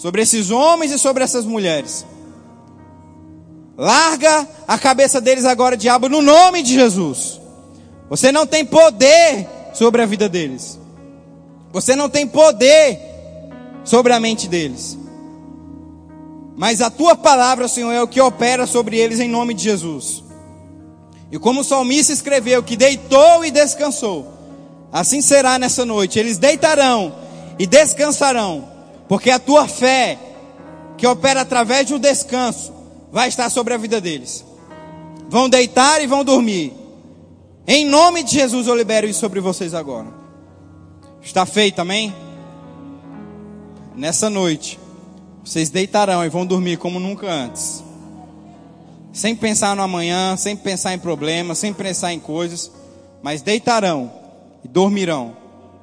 Sobre 0.01 0.23
esses 0.23 0.51
homens 0.51 0.93
e 0.93 0.99
sobre 0.99 1.23
essas 1.23 1.45
mulheres. 1.45 2.07
Larga 3.77 4.49
a 4.67 4.79
cabeça 4.79 5.21
deles 5.21 5.45
agora, 5.45 5.77
diabo, 5.77 6.09
no 6.09 6.23
nome 6.23 6.63
de 6.63 6.73
Jesus. 6.73 7.39
Você 8.09 8.33
não 8.33 8.47
tem 8.47 8.65
poder 8.65 9.47
sobre 9.75 10.01
a 10.01 10.07
vida 10.07 10.27
deles. 10.27 10.81
Você 11.71 11.95
não 11.95 12.09
tem 12.09 12.27
poder 12.27 12.99
sobre 13.85 14.15
a 14.15 14.19
mente 14.19 14.49
deles. 14.49 14.97
Mas 16.57 16.81
a 16.81 16.89
tua 16.89 17.15
palavra, 17.15 17.69
Senhor, 17.69 17.93
é 17.93 18.01
o 18.01 18.09
que 18.09 18.23
opera 18.23 18.67
sobre 18.67 18.97
eles 18.97 19.21
em 19.21 19.29
nome 19.29 19.53
de 19.53 19.65
Jesus. 19.65 20.25
E 21.31 21.39
como 21.39 21.61
o 21.61 21.65
salmista 21.65 22.11
escreveu, 22.11 22.63
que 22.63 22.75
deitou 22.75 23.45
e 23.45 23.51
descansou, 23.51 24.33
assim 24.91 25.21
será 25.21 25.59
nessa 25.59 25.85
noite. 25.85 26.19
Eles 26.19 26.39
deitarão 26.39 27.15
e 27.59 27.67
descansarão, 27.67 28.80
porque 29.11 29.29
a 29.29 29.41
tua 29.41 29.67
fé, 29.67 30.17
que 30.97 31.05
opera 31.05 31.41
através 31.41 31.91
um 31.91 31.99
descanso, 31.99 32.73
vai 33.11 33.29
estar 33.29 33.51
sobre 33.51 33.75
a 33.75 33.77
vida 33.77 34.01
deles. 34.01 34.45
Vão 35.29 35.49
deitar 35.49 36.01
e 36.01 36.07
vão 36.07 36.23
dormir. 36.23 36.73
Em 37.67 37.85
nome 37.85 38.23
de 38.23 38.35
Jesus 38.35 38.69
eu 38.69 38.77
libero 38.77 39.09
isso 39.09 39.19
sobre 39.19 39.41
vocês 39.41 39.75
agora. 39.75 40.07
Está 41.21 41.45
feito, 41.45 41.81
amém? 41.81 42.15
nessa 43.97 44.31
noite, 44.31 44.79
vocês 45.45 45.71
deitarão 45.71 46.25
e 46.25 46.29
vão 46.29 46.47
dormir 46.47 46.77
como 46.77 47.01
nunca 47.01 47.27
antes. 47.27 47.83
Sem 49.13 49.35
pensar 49.35 49.75
no 49.75 49.83
amanhã, 49.83 50.37
sem 50.37 50.57
pensar 50.57 50.95
em 50.95 51.01
problemas, 51.01 51.59
sem 51.59 51.75
pensar 51.75 52.13
em 52.13 52.21
coisas, 52.21 52.71
mas 53.25 53.43
deitarão 53.43 54.09
e 54.65 54.69
dormirão, 54.69 55.37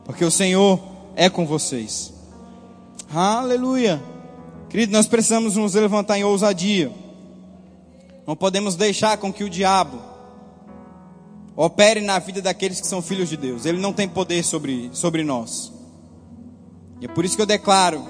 porque 0.05 0.23
o 0.23 0.31
Senhor 0.31 0.79
é 1.13 1.29
com 1.29 1.45
vocês. 1.45 2.16
Aleluia. 3.13 4.03
Querido, 4.69 4.91
nós 4.91 5.07
precisamos 5.07 5.55
nos 5.55 5.73
levantar 5.73 6.17
em 6.17 6.25
ousadia. 6.25 6.91
Não 8.25 8.35
podemos 8.35 8.75
deixar 8.75 9.17
com 9.17 9.31
que 9.31 9.45
o 9.45 9.49
diabo 9.49 9.97
opere 11.55 12.01
na 12.01 12.19
vida 12.19 12.41
daqueles 12.41 12.81
que 12.81 12.87
são 12.87 13.01
filhos 13.01 13.29
de 13.29 13.37
Deus. 13.37 13.65
Ele 13.65 13.79
não 13.79 13.93
tem 13.93 14.09
poder 14.09 14.43
sobre, 14.43 14.89
sobre 14.91 15.23
nós. 15.23 15.71
E 16.99 17.05
é 17.05 17.07
por 17.07 17.23
isso 17.23 17.37
que 17.37 17.41
eu 17.41 17.45
declaro: 17.45 18.05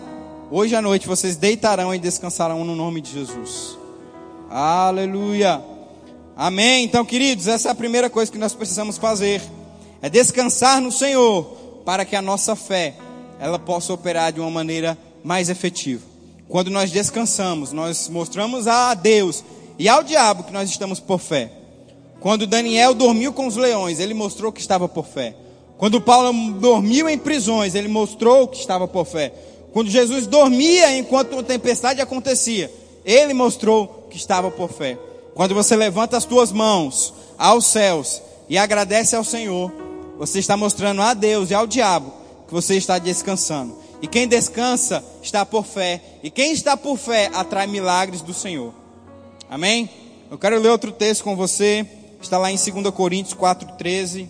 hoje 0.49 0.75
à 0.75 0.81
noite 0.81 1.07
vocês 1.07 1.35
deitarão 1.35 1.93
e 1.93 1.99
descansarão 1.99 2.65
no 2.65 2.75
nome 2.75 2.99
de 2.99 3.11
Jesus. 3.11 3.77
Aleluia. 4.49 5.63
Amém. 6.35 6.85
Então, 6.85 7.05
queridos, 7.05 7.47
essa 7.47 7.69
é 7.69 7.71
a 7.71 7.75
primeira 7.75 8.09
coisa 8.09 8.31
que 8.31 8.37
nós 8.39 8.55
precisamos 8.55 8.97
fazer: 8.97 9.43
é 10.01 10.09
descansar 10.09 10.81
no 10.81 10.91
Senhor, 10.91 11.43
para 11.85 12.03
que 12.03 12.15
a 12.15 12.21
nossa 12.21 12.55
fé 12.55 12.95
ela 13.39 13.59
possa 13.59 13.93
operar 13.93 14.31
de 14.31 14.39
uma 14.39 14.49
maneira 14.49 14.97
mais 15.23 15.49
efetiva. 15.49 16.03
Quando 16.47 16.71
nós 16.71 16.91
descansamos, 16.91 17.71
nós 17.71 18.07
mostramos 18.07 18.67
a 18.67 18.93
Deus 18.93 19.43
e 19.77 19.89
ao 19.89 20.03
diabo 20.03 20.43
que 20.43 20.53
nós 20.53 20.69
estamos 20.69 20.99
por 20.99 21.19
fé. 21.19 21.51
Quando 22.19 22.47
Daniel 22.47 22.93
dormiu 22.93 23.31
com 23.33 23.45
os 23.45 23.55
leões, 23.55 23.99
ele 23.99 24.13
mostrou 24.13 24.51
que 24.51 24.61
estava 24.61 24.87
por 24.87 25.05
fé. 25.05 25.35
Quando 25.77 26.01
Paulo 26.01 26.53
dormiu 26.53 27.07
em 27.07 27.17
prisões, 27.17 27.75
ele 27.75 27.87
mostrou 27.87 28.47
que 28.47 28.57
estava 28.57 28.87
por 28.87 29.05
fé. 29.05 29.31
Quando 29.71 29.89
Jesus 29.89 30.25
dormia 30.25 30.97
enquanto 30.97 31.37
a 31.37 31.43
tempestade 31.43 32.01
acontecia, 32.01 32.71
ele 33.05 33.33
mostrou 33.33 34.07
que 34.09 34.17
estava 34.17 34.49
por 34.49 34.69
fé. 34.69 34.97
Quando 35.35 35.53
você 35.53 35.75
levanta 35.75 36.17
as 36.17 36.25
tuas 36.25 36.51
mãos 36.51 37.13
aos 37.37 37.67
céus 37.67 38.21
e 38.49 38.57
agradece 38.57 39.15
ao 39.15 39.23
Senhor, 39.23 39.71
você 40.17 40.39
está 40.39 40.57
mostrando 40.57 41.01
a 41.01 41.13
Deus 41.13 41.51
e 41.51 41.53
ao 41.53 41.67
diabo 41.67 42.16
que 42.47 42.53
você 42.53 42.75
está 42.75 42.97
descansando. 42.97 43.77
E 44.01 44.07
quem 44.07 44.27
descansa 44.27 45.03
está 45.21 45.45
por 45.45 45.65
fé. 45.65 46.01
E 46.23 46.29
quem 46.29 46.51
está 46.51 46.77
por 46.77 46.97
fé 46.97 47.29
atrai 47.33 47.67
milagres 47.67 48.21
do 48.21 48.33
Senhor. 48.33 48.73
Amém? 49.49 49.89
Eu 50.29 50.37
quero 50.37 50.59
ler 50.59 50.69
outro 50.69 50.91
texto 50.91 51.23
com 51.23 51.35
você. 51.35 51.85
Está 52.21 52.37
lá 52.37 52.51
em 52.51 52.55
2 52.55 52.93
Coríntios 52.93 53.37
4,13. 53.37 54.27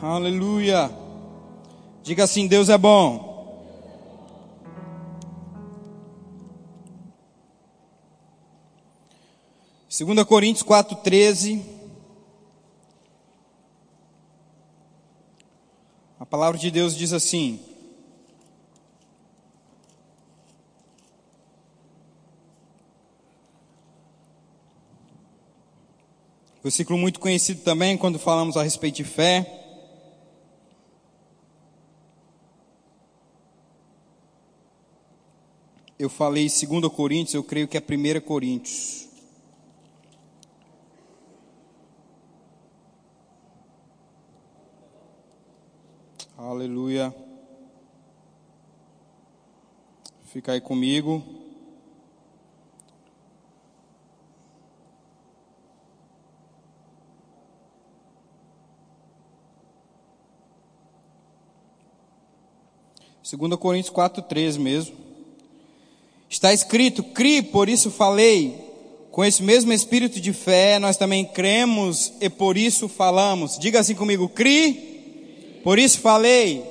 Aleluia. 0.00 0.90
Diga 2.02 2.24
assim: 2.24 2.46
Deus 2.46 2.68
é 2.68 2.78
bom. 2.78 3.36
Segunda 9.88 10.24
Coríntios 10.24 10.62
4:13 10.62 11.75
A 16.26 16.28
palavra 16.28 16.58
de 16.58 16.72
Deus 16.72 16.96
diz 16.96 17.12
assim: 17.12 17.60
Versículo 26.64 26.98
muito 26.98 27.20
conhecido 27.20 27.62
também 27.62 27.96
quando 27.96 28.18
falamos 28.18 28.56
a 28.56 28.64
respeito 28.64 28.96
de 28.96 29.04
fé. 29.04 29.46
Eu 35.96 36.10
falei 36.10 36.48
2 36.48 36.92
Coríntios, 36.92 37.34
eu 37.34 37.44
creio 37.44 37.68
que 37.68 37.78
é 37.78 37.80
1 37.80 38.20
Coríntios. 38.20 39.05
Aleluia. 46.48 47.12
Fica 50.26 50.52
aí 50.52 50.60
comigo. 50.60 51.20
Segunda 63.24 63.56
Coríntios 63.56 63.92
4:13 63.92 64.60
mesmo. 64.60 64.94
Está 66.30 66.52
escrito: 66.52 67.02
"Cri, 67.02 67.42
por 67.42 67.68
isso 67.68 67.90
falei". 67.90 68.64
Com 69.10 69.24
esse 69.24 69.42
mesmo 69.42 69.72
espírito 69.72 70.20
de 70.20 70.32
fé, 70.32 70.78
nós 70.78 70.96
também 70.96 71.24
cremos 71.24 72.12
e 72.20 72.30
por 72.30 72.56
isso 72.56 72.88
falamos. 72.88 73.58
Diga 73.58 73.80
assim 73.80 73.96
comigo: 73.96 74.28
"Cri, 74.28 74.85
por 75.66 75.80
isso 75.80 76.00
falei". 76.00 76.64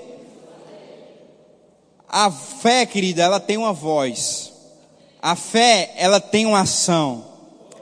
A 2.07 2.31
fé, 2.31 2.85
querida, 2.85 3.23
ela 3.23 3.41
tem 3.41 3.57
uma 3.57 3.73
voz. 3.73 4.53
A 5.21 5.35
fé, 5.35 5.93
ela 5.97 6.21
tem 6.21 6.45
uma 6.45 6.61
ação. 6.61 7.25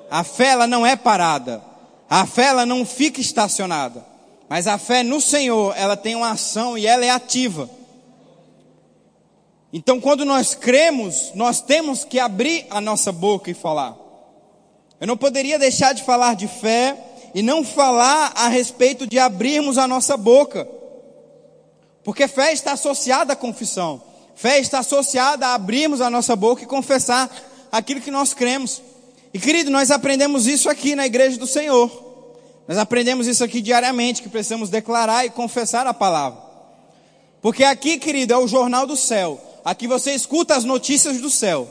A 0.09 0.24
fé, 0.24 0.47
ela 0.47 0.66
não 0.66 0.84
é 0.84 0.95
parada. 0.95 1.61
A 2.09 2.26
fé, 2.26 2.45
ela 2.45 2.66
não 2.66 2.84
fica 2.84 3.22
estacionada. 3.22 4.03
Mas 4.49 4.66
a 4.66 4.80
fé 4.80 5.03
no 5.03 5.22
Senhor, 5.22 5.76
ela 5.78 5.95
tem 5.95 6.16
uma 6.16 6.32
ação 6.32 6.76
e 6.76 6.88
ela 6.88 7.05
é 7.05 7.11
ativa. 7.11 7.70
Então, 9.72 10.01
quando 10.01 10.26
nós 10.26 10.55
cremos, 10.55 11.32
nós 11.36 11.61
temos 11.61 12.03
que 12.03 12.18
abrir 12.18 12.66
a 12.72 12.82
nossa 12.82 13.11
boca 13.11 13.51
e 13.51 13.53
falar. 13.53 13.95
Eu 14.99 15.05
não 15.05 15.16
poderia 15.16 15.59
deixar 15.59 15.93
de 15.93 16.01
falar 16.01 16.36
de 16.36 16.47
fé 16.47 16.97
e 17.36 17.43
não 17.43 17.64
falar 17.64 18.34
a 18.36 18.47
respeito 18.47 19.05
de 19.05 19.20
abrirmos 19.20 19.78
a 19.78 19.88
nossa 19.88 20.18
boca. 20.18 20.68
Porque 22.04 22.28
fé 22.28 22.51
está 22.51 22.74
associada 22.74 23.34
à 23.34 23.36
confissão. 23.36 24.01
Fé 24.36 24.60
está 24.60 24.80
associada 24.80 25.47
a 25.47 25.54
abrirmos 25.54 26.01
a 26.01 26.10
nossa 26.10 26.36
boca 26.36 26.64
e 26.64 26.68
confessar 26.68 27.30
aquilo 27.72 28.01
que 28.01 28.12
nós 28.12 28.34
cremos. 28.34 28.82
E 29.34 29.39
querido, 29.39 29.72
nós 29.72 29.89
aprendemos 29.89 30.45
isso 30.47 30.70
aqui 30.70 30.95
na 30.95 31.06
igreja 31.06 31.38
do 31.38 31.47
Senhor. 31.47 31.89
Nós 32.68 32.78
aprendemos 32.78 33.28
isso 33.28 33.43
aqui 33.43 33.62
diariamente, 33.62 34.22
que 34.22 34.30
precisamos 34.30 34.70
declarar 34.70 35.26
e 35.26 35.30
confessar 35.30 35.86
a 35.88 35.93
palavra. 35.93 36.41
Porque 37.41 37.64
aqui, 37.64 37.97
querido, 37.97 38.34
é 38.34 38.38
o 38.38 38.47
jornal 38.47 38.86
do 38.86 38.95
céu. 38.95 39.41
Aqui 39.66 39.88
você 39.88 40.14
escuta 40.14 40.56
as 40.56 40.64
notícias 40.64 41.20
do 41.20 41.30
céu. 41.30 41.68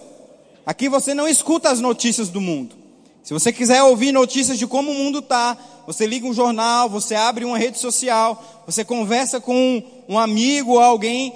Aqui 0.66 0.88
você 0.88 1.14
não 1.14 1.26
escuta 1.26 1.70
as 1.70 1.80
notícias 1.80 2.28
do 2.28 2.40
mundo. 2.40 2.81
Se 3.22 3.32
você 3.32 3.52
quiser 3.52 3.82
ouvir 3.82 4.12
notícias 4.12 4.58
de 4.58 4.66
como 4.66 4.90
o 4.90 4.94
mundo 4.94 5.20
está, 5.20 5.56
você 5.86 6.06
liga 6.06 6.26
um 6.26 6.34
jornal, 6.34 6.88
você 6.88 7.14
abre 7.14 7.44
uma 7.44 7.58
rede 7.58 7.78
social, 7.78 8.62
você 8.66 8.84
conversa 8.84 9.40
com 9.40 9.82
um 10.08 10.18
amigo 10.18 10.72
ou 10.72 10.80
alguém 10.80 11.32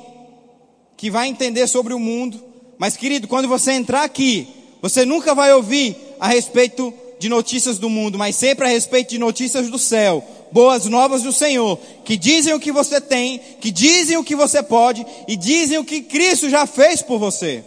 que 0.96 1.10
vai 1.10 1.28
entender 1.28 1.66
sobre 1.66 1.94
o 1.94 1.98
mundo. 1.98 2.42
Mas, 2.78 2.96
querido, 2.96 3.28
quando 3.28 3.48
você 3.48 3.72
entrar 3.72 4.02
aqui, 4.02 4.48
você 4.82 5.04
nunca 5.04 5.34
vai 5.34 5.52
ouvir 5.52 5.96
a 6.18 6.26
respeito 6.26 6.92
de 7.18 7.28
notícias 7.28 7.78
do 7.78 7.88
mundo, 7.88 8.18
mas 8.18 8.36
sempre 8.36 8.66
a 8.66 8.68
respeito 8.68 9.10
de 9.10 9.18
notícias 9.18 9.70
do 9.70 9.78
céu 9.78 10.22
boas 10.50 10.86
novas 10.86 11.22
do 11.22 11.32
Senhor, 11.32 11.78
que 12.04 12.16
dizem 12.16 12.54
o 12.54 12.60
que 12.60 12.72
você 12.72 13.00
tem, 13.00 13.40
que 13.60 13.70
dizem 13.70 14.16
o 14.16 14.24
que 14.24 14.36
você 14.36 14.62
pode 14.62 15.04
e 15.26 15.36
dizem 15.36 15.78
o 15.78 15.84
que 15.84 16.02
Cristo 16.02 16.48
já 16.48 16.66
fez 16.66 17.02
por 17.02 17.18
você. 17.18 17.64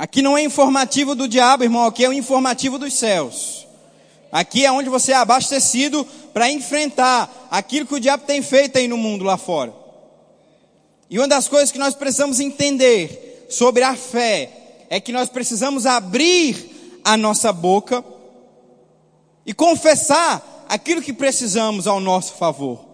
Aqui 0.00 0.22
não 0.22 0.34
é 0.34 0.42
informativo 0.42 1.14
do 1.14 1.28
diabo, 1.28 1.62
irmão, 1.62 1.84
aqui 1.84 2.02
é 2.02 2.08
o 2.08 2.12
informativo 2.14 2.78
dos 2.78 2.94
céus. 2.94 3.66
Aqui 4.32 4.64
é 4.64 4.72
onde 4.72 4.88
você 4.88 5.12
é 5.12 5.16
abastecido 5.16 6.06
para 6.32 6.50
enfrentar 6.50 7.48
aquilo 7.50 7.84
que 7.84 7.96
o 7.96 8.00
diabo 8.00 8.24
tem 8.24 8.40
feito 8.40 8.78
aí 8.78 8.88
no 8.88 8.96
mundo 8.96 9.26
lá 9.26 9.36
fora. 9.36 9.74
E 11.10 11.18
uma 11.18 11.28
das 11.28 11.48
coisas 11.48 11.70
que 11.70 11.78
nós 11.78 11.94
precisamos 11.94 12.40
entender 12.40 13.46
sobre 13.50 13.82
a 13.82 13.94
fé 13.94 14.86
é 14.88 14.98
que 14.98 15.12
nós 15.12 15.28
precisamos 15.28 15.84
abrir 15.84 17.00
a 17.04 17.14
nossa 17.14 17.52
boca 17.52 18.02
e 19.44 19.52
confessar 19.52 20.64
aquilo 20.66 21.02
que 21.02 21.12
precisamos 21.12 21.86
ao 21.86 22.00
nosso 22.00 22.36
favor. 22.36 22.86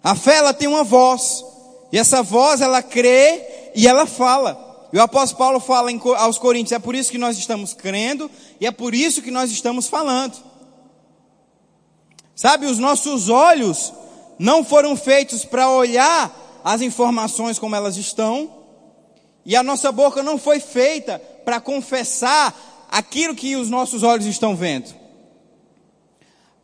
A 0.00 0.14
fé 0.14 0.36
ela 0.36 0.54
tem 0.54 0.68
uma 0.68 0.84
voz, 0.84 1.44
e 1.90 1.98
essa 1.98 2.22
voz 2.22 2.60
ela 2.60 2.84
crê 2.84 3.72
e 3.74 3.88
ela 3.88 4.06
fala. 4.06 4.67
E 4.92 4.98
o 4.98 5.02
apóstolo 5.02 5.38
Paulo 5.38 5.60
fala 5.60 5.90
aos 6.18 6.38
Coríntios: 6.38 6.72
é 6.72 6.78
por 6.78 6.94
isso 6.94 7.10
que 7.10 7.18
nós 7.18 7.36
estamos 7.36 7.74
crendo 7.74 8.30
e 8.60 8.66
é 8.66 8.70
por 8.70 8.94
isso 8.94 9.22
que 9.22 9.30
nós 9.30 9.50
estamos 9.50 9.86
falando. 9.86 10.36
Sabe, 12.34 12.66
os 12.66 12.78
nossos 12.78 13.28
olhos 13.28 13.92
não 14.38 14.64
foram 14.64 14.96
feitos 14.96 15.44
para 15.44 15.68
olhar 15.68 16.60
as 16.64 16.80
informações 16.80 17.58
como 17.58 17.74
elas 17.74 17.96
estão, 17.96 18.54
e 19.44 19.56
a 19.56 19.62
nossa 19.62 19.90
boca 19.90 20.22
não 20.22 20.38
foi 20.38 20.60
feita 20.60 21.18
para 21.44 21.60
confessar 21.60 22.54
aquilo 22.90 23.34
que 23.34 23.56
os 23.56 23.68
nossos 23.68 24.02
olhos 24.02 24.26
estão 24.26 24.54
vendo. 24.54 24.94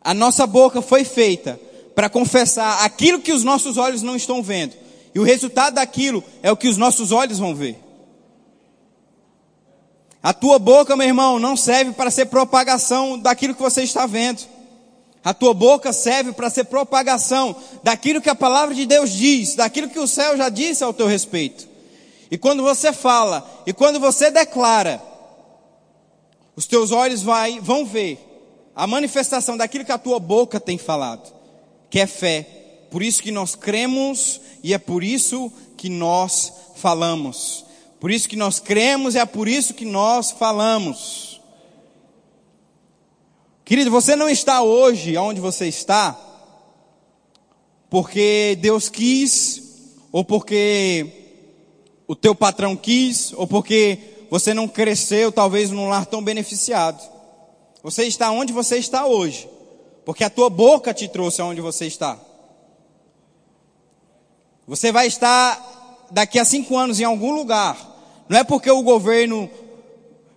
A 0.01 0.13
nossa 0.13 0.47
boca 0.47 0.83
foi 0.83 1.05
feita 1.05 1.59
para 1.95 2.11
confessar 2.11 2.85
aquilo 2.85 3.21
que 3.21 3.33
os 3.33 3.43
nossos 3.43 3.77
olhos 3.77 4.03
não 4.03 4.15
estão 4.15 4.43
vendo. 4.43 4.75
E 5.15 5.19
o 5.19 5.23
resultado 5.23 5.75
daquilo 5.75 6.23
é 6.43 6.53
o 6.53 6.57
que 6.57 6.69
os 6.69 6.77
nossos 6.77 7.11
olhos 7.13 7.39
vão 7.39 7.55
ver. 7.55 7.84
A 10.25 10.33
tua 10.33 10.59
boca, 10.59 10.97
meu 10.97 11.07
irmão, 11.07 11.39
não 11.39 11.55
serve 11.55 11.93
para 11.93 12.11
ser 12.11 12.25
propagação 12.25 13.19
daquilo 13.19 13.55
que 13.55 13.61
você 13.61 13.83
está 13.83 14.07
vendo. 14.07 14.41
A 15.23 15.35
tua 15.35 15.53
boca 15.53 15.93
serve 15.93 16.33
para 16.33 16.49
ser 16.49 16.65
propagação 16.65 17.55
daquilo 17.83 18.23
que 18.23 18.31
a 18.31 18.35
palavra 18.35 18.75
de 18.75 18.87
Deus 18.87 19.11
diz, 19.11 19.55
daquilo 19.55 19.91
que 19.91 19.99
o 19.99 20.07
céu 20.07 20.35
já 20.35 20.49
disse 20.49 20.83
ao 20.83 20.95
teu 20.95 21.07
respeito. 21.07 21.69
E 22.31 22.39
quando 22.39 22.63
você 22.63 22.91
fala, 22.91 23.47
e 23.67 23.75
quando 23.75 24.01
você 24.01 24.31
declara, 24.31 24.99
os 26.57 26.65
teus 26.65 26.91
olhos 26.91 27.23
vai, 27.23 27.61
vão 27.61 27.85
ver 27.85 28.19
a 28.75 28.87
manifestação 28.87 29.59
daquilo 29.59 29.85
que 29.85 29.93
a 29.93 29.99
tua 29.99 30.19
boca 30.19 30.59
tem 30.59 30.79
falado, 30.79 31.31
que 31.91 32.01
é 32.01 32.07
fé. 32.07 32.47
Por 32.91 33.03
isso 33.03 33.23
que 33.23 33.31
nós 33.31 33.55
cremos 33.55 34.41
e 34.63 34.73
é 34.73 34.79
por 34.79 35.05
isso 35.05 35.53
que 35.77 35.91
nós 35.91 36.51
falamos. 36.77 37.64
Por 38.05 38.11
isso 38.11 38.29
que 38.29 38.37
nós 38.37 38.61
cremos 38.61 39.15
é 39.15 39.25
por 39.25 39.49
isso 39.49 39.73
que 39.73 39.87
nós 39.87 40.31
falamos. 40.31 41.41
Querido, 43.65 43.91
você 43.91 44.15
não 44.15 44.29
está 44.29 44.61
hoje 44.61 45.17
onde 45.17 45.41
você 45.41 45.69
está 45.69 46.15
porque 47.89 48.59
Deus 48.61 48.91
quis 48.91 49.95
ou 50.13 50.23
porque 50.23 51.07
o 52.07 52.15
teu 52.15 52.35
patrão 52.35 52.77
quis 52.77 53.33
ou 53.33 53.47
porque 53.47 54.27
você 54.31 54.53
não 54.53 54.69
cresceu 54.69 55.33
talvez 55.33 55.71
num 55.71 55.89
lar 55.89 56.05
tão 56.05 56.23
beneficiado. 56.23 57.03
Você 57.83 58.05
está 58.05 58.31
onde 58.31 58.53
você 58.53 58.77
está 58.77 59.07
hoje, 59.07 59.49
porque 60.05 60.25
a 60.25 60.29
tua 60.29 60.51
boca 60.51 60.93
te 60.93 61.09
trouxe 61.09 61.41
aonde 61.41 61.63
você 61.63 61.87
está. 61.87 62.21
Você 64.69 64.93
vai 64.93 65.07
estar 65.07 66.07
daqui 66.11 66.39
a 66.39 66.45
cinco 66.45 66.77
anos 66.77 67.01
em 67.01 67.05
algum 67.05 67.35
lugar. 67.35 67.94
Não 68.29 68.39
é 68.39 68.45
porque 68.45 68.71
o 68.71 68.83
governo 68.83 69.51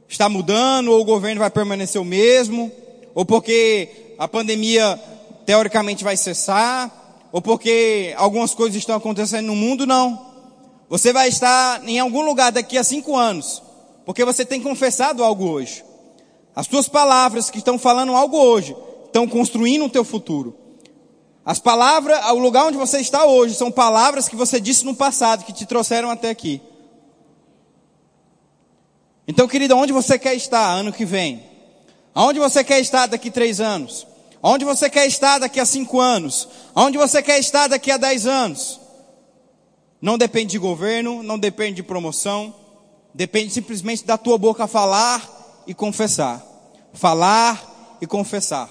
está 0.07 0.29
mudando, 0.29 0.91
ou 0.91 1.01
o 1.01 1.05
governo 1.05 1.39
vai 1.39 1.49
permanecer 1.49 2.01
o 2.01 2.05
mesmo, 2.05 2.71
ou 3.13 3.25
porque 3.25 4.15
a 4.17 4.27
pandemia 4.27 4.99
teoricamente 5.45 6.03
vai 6.03 6.17
cessar, 6.17 7.29
ou 7.31 7.41
porque 7.41 8.13
algumas 8.17 8.53
coisas 8.53 8.77
estão 8.77 8.95
acontecendo 8.95 9.47
no 9.47 9.55
mundo, 9.55 9.85
não. 9.85 10.27
Você 10.89 11.11
vai 11.11 11.27
estar 11.27 11.88
em 11.88 11.99
algum 11.99 12.21
lugar 12.21 12.51
daqui 12.51 12.77
a 12.77 12.83
cinco 12.83 13.15
anos, 13.15 13.61
porque 14.05 14.23
você 14.23 14.45
tem 14.45 14.61
confessado 14.61 15.23
algo 15.23 15.49
hoje. 15.49 15.83
As 16.55 16.67
tuas 16.67 16.88
palavras 16.88 17.49
que 17.49 17.59
estão 17.59 17.77
falando 17.77 18.15
algo 18.15 18.38
hoje, 18.38 18.75
estão 19.05 19.27
construindo 19.27 19.85
o 19.85 19.89
teu 19.89 20.03
futuro. 20.03 20.55
As 21.45 21.59
palavras, 21.59 22.25
o 22.31 22.39
lugar 22.39 22.65
onde 22.65 22.77
você 22.77 22.99
está 22.99 23.25
hoje, 23.25 23.55
são 23.55 23.71
palavras 23.71 24.27
que 24.27 24.35
você 24.35 24.59
disse 24.59 24.85
no 24.85 24.95
passado, 24.95 25.45
que 25.45 25.53
te 25.53 25.65
trouxeram 25.65 26.09
até 26.09 26.29
aqui. 26.29 26.61
Então, 29.28 29.47
querida, 29.47 29.75
onde 29.75 29.91
você 29.91 30.17
quer 30.17 30.36
estar 30.36 30.71
ano 30.71 30.93
que 30.93 31.03
vem? 31.03 31.43
Aonde 32.15 32.39
você 32.39 32.63
quer 32.63 32.80
estar 32.80 33.07
daqui 33.07 33.30
três 33.30 33.59
anos? 33.59 34.07
Aonde 34.41 34.63
você 34.63 34.89
quer 34.89 35.05
estar 35.05 35.39
daqui 35.39 35.59
a 35.59 35.65
cinco 35.65 35.99
anos? 35.99 36.47
Aonde 36.73 36.97
você 36.97 37.21
quer 37.21 37.38
estar 37.39 37.67
daqui 37.67 37.91
a 37.91 37.97
dez 37.97 38.25
anos? 38.25 38.80
Não 40.01 40.17
depende 40.17 40.51
de 40.51 40.59
governo, 40.59 41.21
não 41.23 41.38
depende 41.38 41.78
de 41.78 41.84
promoção, 41.84 42.55
depende 43.13 43.51
simplesmente 43.51 44.05
da 44.05 44.17
tua 44.17 44.38
boca 44.38 44.67
falar 44.67 45.63
e 45.67 45.73
confessar. 45.73 46.43
Falar 46.93 47.97
e 47.99 48.07
confessar. 48.07 48.69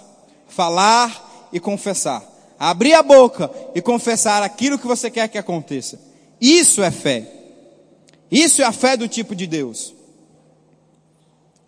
Falar 0.48 1.48
e 1.52 1.60
confessar. 1.60 2.24
Abrir 2.58 2.94
a 2.94 3.02
boca 3.02 3.50
e 3.74 3.82
confessar 3.82 4.42
aquilo 4.42 4.78
que 4.78 4.86
você 4.86 5.10
quer 5.10 5.28
que 5.28 5.36
aconteça. 5.36 6.00
Isso 6.40 6.82
é 6.82 6.90
fé. 6.90 7.30
Isso 8.30 8.62
é 8.62 8.64
a 8.64 8.72
fé 8.72 8.96
do 8.96 9.06
tipo 9.06 9.34
de 9.34 9.46
Deus. 9.46 9.95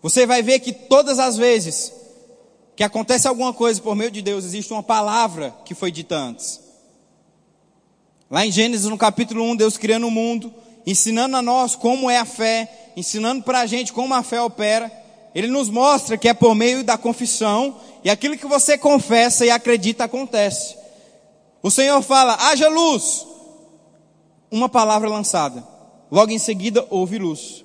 Você 0.02 0.26
vai 0.26 0.42
ver 0.42 0.60
que 0.60 0.72
todas 0.72 1.18
as 1.18 1.36
vezes 1.36 1.92
que 2.78 2.84
acontece 2.84 3.26
alguma 3.26 3.52
coisa 3.52 3.82
por 3.82 3.96
meio 3.96 4.10
de 4.10 4.22
Deus, 4.22 4.44
existe 4.44 4.72
uma 4.72 4.84
palavra 4.84 5.52
que 5.64 5.74
foi 5.74 5.90
dita 5.90 6.14
antes. 6.14 6.60
Lá 8.30 8.46
em 8.46 8.52
Gênesis, 8.52 8.86
no 8.86 8.96
capítulo 8.96 9.42
1, 9.42 9.56
Deus 9.56 9.76
criando 9.76 10.06
o 10.06 10.12
mundo, 10.12 10.54
ensinando 10.86 11.36
a 11.36 11.42
nós 11.42 11.74
como 11.74 12.08
é 12.08 12.18
a 12.18 12.24
fé, 12.24 12.92
ensinando 12.96 13.42
para 13.42 13.60
a 13.60 13.66
gente 13.66 13.92
como 13.92 14.14
a 14.14 14.22
fé 14.22 14.40
opera. 14.40 14.92
Ele 15.34 15.48
nos 15.48 15.68
mostra 15.68 16.16
que 16.16 16.28
é 16.28 16.34
por 16.34 16.54
meio 16.54 16.84
da 16.84 16.96
confissão, 16.96 17.80
e 18.04 18.10
aquilo 18.10 18.38
que 18.38 18.46
você 18.46 18.78
confessa 18.78 19.44
e 19.44 19.50
acredita 19.50 20.04
acontece. 20.04 20.76
O 21.60 21.72
Senhor 21.72 22.00
fala: 22.00 22.36
haja 22.48 22.68
luz. 22.68 23.26
Uma 24.52 24.68
palavra 24.68 25.08
lançada. 25.08 25.66
Logo 26.10 26.30
em 26.30 26.38
seguida, 26.38 26.86
houve 26.90 27.18
luz. 27.18 27.64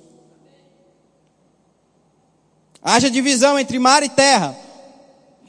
Haja 2.84 3.10
divisão 3.10 3.58
entre 3.58 3.78
mar 3.78 4.02
e 4.02 4.10
terra. 4.10 4.54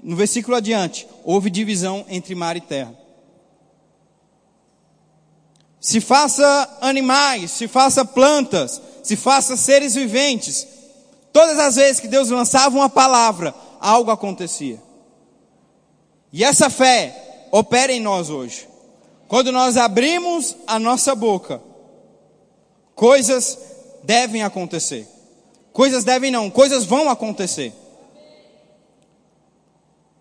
No 0.02 0.16
versículo 0.16 0.56
adiante, 0.56 1.06
houve 1.22 1.50
divisão 1.50 2.06
entre 2.08 2.34
mar 2.34 2.56
e 2.56 2.62
terra. 2.62 2.96
Se 5.82 6.00
faça 6.00 6.78
animais, 6.80 7.52
se 7.52 7.68
faça 7.68 8.06
plantas, 8.06 8.82
se 9.04 9.18
faça 9.18 9.58
seres 9.58 9.94
viventes. 9.96 10.66
Todas 11.34 11.60
as 11.60 11.76
vezes 11.76 12.00
que 12.00 12.08
Deus 12.08 12.30
lançava 12.30 12.76
uma 12.76 12.90
palavra, 12.90 13.54
algo 13.82 14.10
acontecia. 14.10 14.82
E 16.32 16.44
essa 16.44 16.70
fé 16.70 17.48
opera 17.52 17.92
em 17.92 18.00
nós 18.00 18.30
hoje. 18.30 18.68
Quando 19.28 19.52
nós 19.52 19.76
abrimos 19.76 20.56
a 20.66 20.80
nossa 20.80 21.14
boca, 21.14 21.62
coisas 22.96 23.58
devem 24.04 24.42
acontecer. 24.44 25.15
Coisas 25.76 26.06
devem 26.06 26.32
não, 26.32 26.50
coisas 26.50 26.86
vão 26.86 27.10
acontecer. 27.10 27.74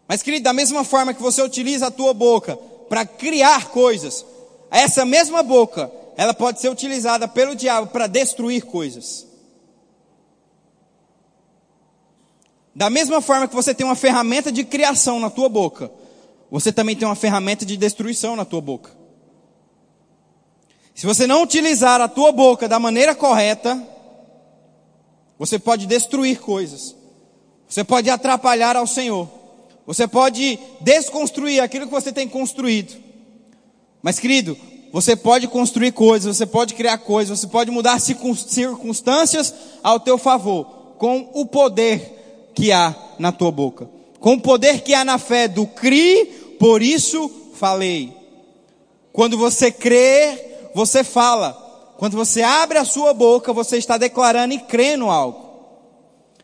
Mas, 0.09 0.20
querido, 0.20 0.42
da 0.42 0.52
mesma 0.52 0.82
forma 0.82 1.14
que 1.14 1.22
você 1.22 1.40
utiliza 1.40 1.86
a 1.86 1.90
tua 1.92 2.12
boca 2.12 2.57
para 2.88 3.07
criar 3.07 3.68
coisas, 3.68 4.26
essa 4.68 5.05
mesma 5.05 5.44
boca, 5.44 5.88
ela 6.16 6.34
pode 6.34 6.61
ser 6.61 6.70
utilizada 6.70 7.28
pelo 7.28 7.55
diabo 7.55 7.86
para 7.86 8.09
destruir 8.09 8.64
coisas. 8.64 9.28
Da 12.74 12.90
mesma 12.90 13.20
forma 13.20 13.46
que 13.46 13.55
você 13.55 13.72
tem 13.72 13.86
uma 13.86 13.94
ferramenta 13.94 14.50
de 14.50 14.64
criação 14.64 15.20
na 15.20 15.30
tua 15.30 15.48
boca, 15.48 15.88
você 16.50 16.72
também 16.72 16.96
tem 16.96 17.07
uma 17.07 17.14
ferramenta 17.14 17.64
de 17.64 17.76
destruição 17.76 18.34
na 18.34 18.44
tua 18.44 18.61
boca. 18.61 18.90
Se 20.96 21.07
você 21.07 21.28
não 21.28 21.44
utilizar 21.44 22.00
a 22.00 22.09
tua 22.09 22.32
boca 22.32 22.66
da 22.66 22.80
maneira 22.80 23.14
correta, 23.14 23.93
você 25.39 25.59
pode 25.59 25.87
destruir 25.87 26.41
coisas. 26.41 26.95
Você 27.68 27.82
pode 27.82 28.09
atrapalhar 28.09 28.76
ao 28.76 28.87
Senhor. 28.87 29.28
Você 29.87 30.07
pode 30.07 30.59
desconstruir 30.80 31.62
aquilo 31.62 31.87
que 31.87 31.93
você 31.93 32.12
tem 32.12 32.28
construído. 32.28 32.95
Mas, 34.03 34.18
querido, 34.18 34.57
você 34.93 35.16
pode 35.16 35.49
construir 35.49 35.93
coisas, 35.93 36.37
você 36.37 36.47
pode 36.47 36.74
criar 36.74 36.99
coisas, 36.99 37.41
você 37.41 37.47
pode 37.47 37.70
mudar 37.70 37.99
circunstâncias 38.01 39.53
ao 39.82 39.99
teu 39.99 40.16
favor, 40.16 40.64
com 40.99 41.30
o 41.35 41.45
poder 41.47 42.53
que 42.55 42.70
há 42.70 42.95
na 43.18 43.32
tua 43.32 43.51
boca. 43.51 43.89
Com 44.20 44.35
o 44.35 44.41
poder 44.41 44.82
que 44.82 44.95
há 44.95 45.05
na 45.05 45.18
fé 45.18 45.49
do 45.49 45.66
CRI, 45.66 46.26
por 46.59 46.80
isso 46.80 47.30
falei. 47.55 48.12
Quando 49.12 49.37
você 49.37 49.70
crê, 49.70 50.70
você 50.74 51.03
fala. 51.03 51.63
Quando 52.05 52.18
você 52.18 52.42
abre 52.42 52.76
a 52.76 52.84
sua 52.84 53.14
boca, 53.14 53.50
você 53.50 53.78
está 53.78 53.96
declarando 53.96 54.52
e 54.52 54.59
crendo 54.59 55.09
algo. 55.09 55.42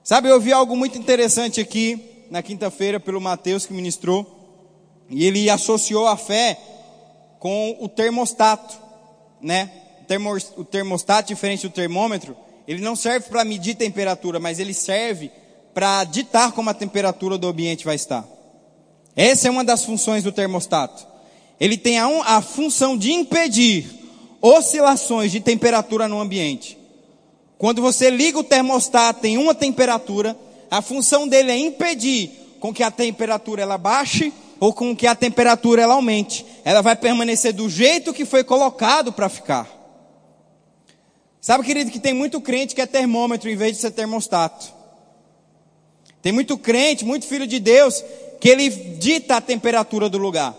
Sabe, 0.02 0.26
eu 0.26 0.40
vi 0.40 0.54
algo 0.54 0.74
muito 0.74 0.96
interessante 0.96 1.61
aqui 1.61 2.26
na 2.30 2.42
quinta-feira 2.42 2.98
pelo 2.98 3.20
Mateus 3.20 3.66
que 3.66 3.74
ministrou, 3.74 5.04
e 5.11 5.22
ele 5.26 5.50
associou 5.50 6.06
a 6.06 6.16
fé 6.16 6.58
com 7.38 7.76
o 7.78 7.90
termostato, 7.90 8.74
né? 9.38 9.70
O 10.56 10.64
termostato, 10.64 11.28
diferente 11.28 11.68
do 11.68 11.74
termômetro, 11.74 12.34
ele 12.66 12.80
não 12.80 12.96
serve 12.96 13.28
para 13.28 13.44
medir 13.44 13.74
temperatura, 13.74 14.40
mas 14.40 14.58
ele 14.58 14.72
serve 14.72 15.30
para 15.74 16.04
ditar 16.04 16.52
como 16.52 16.70
a 16.70 16.74
temperatura 16.74 17.36
do 17.36 17.46
ambiente 17.46 17.84
vai 17.84 17.96
estar. 17.96 18.26
Essa 19.14 19.48
é 19.48 19.50
uma 19.50 19.62
das 19.62 19.84
funções 19.84 20.24
do 20.24 20.32
termostato. 20.32 21.06
Ele 21.61 21.76
tem 21.76 21.98
a, 21.98 22.08
um, 22.08 22.22
a 22.22 22.40
função 22.40 22.96
de 22.96 23.12
impedir 23.12 23.99
oscilações 24.41 25.32
de 25.32 25.41
temperatura 25.41 26.09
no 26.09 26.20
ambiente. 26.20 26.78
Quando 27.59 27.82
você 27.82 28.09
liga 28.09 28.38
o 28.38 28.45
termostato 28.45 29.26
em 29.26 29.36
uma 29.36 29.55
temperatura, 29.55 30.36
a 30.70 30.80
função 30.80 31.28
dele 31.28 31.51
é 31.51 31.59
impedir 31.59 32.30
com 32.59 32.72
que 32.72 32.82
a 32.82 32.91
temperatura 32.91 33.62
ela 33.62 33.76
baixe 33.76 34.32
ou 34.59 34.72
com 34.72 34.95
que 34.95 35.07
a 35.07 35.14
temperatura 35.14 35.82
ela 35.82 35.95
aumente. 35.95 36.45
Ela 36.64 36.82
vai 36.82 36.97
permanecer 36.97 37.53
do 37.53 37.68
jeito 37.68 38.12
que 38.12 38.24
foi 38.24 38.45
colocado 38.45 39.12
para 39.12 39.28
ficar. 39.28 39.68
Sabe, 41.41 41.64
querido, 41.64 41.91
que 41.91 41.99
tem 41.99 42.12
muito 42.12 42.41
crente 42.41 42.74
que 42.74 42.82
é 42.82 42.86
termômetro 42.86 43.49
em 43.49 43.57
vez 43.57 43.76
de 43.76 43.80
ser 43.80 43.91
termostato. 43.91 44.72
Tem 46.20 46.32
muito 46.32 46.59
crente, 46.59 47.05
muito 47.05 47.26
filho 47.26 47.47
de 47.47 47.59
Deus, 47.59 48.05
que 48.38 48.49
ele 48.49 48.68
dita 48.68 49.36
a 49.36 49.41
temperatura 49.41 50.09
do 50.09 50.18
lugar. 50.18 50.55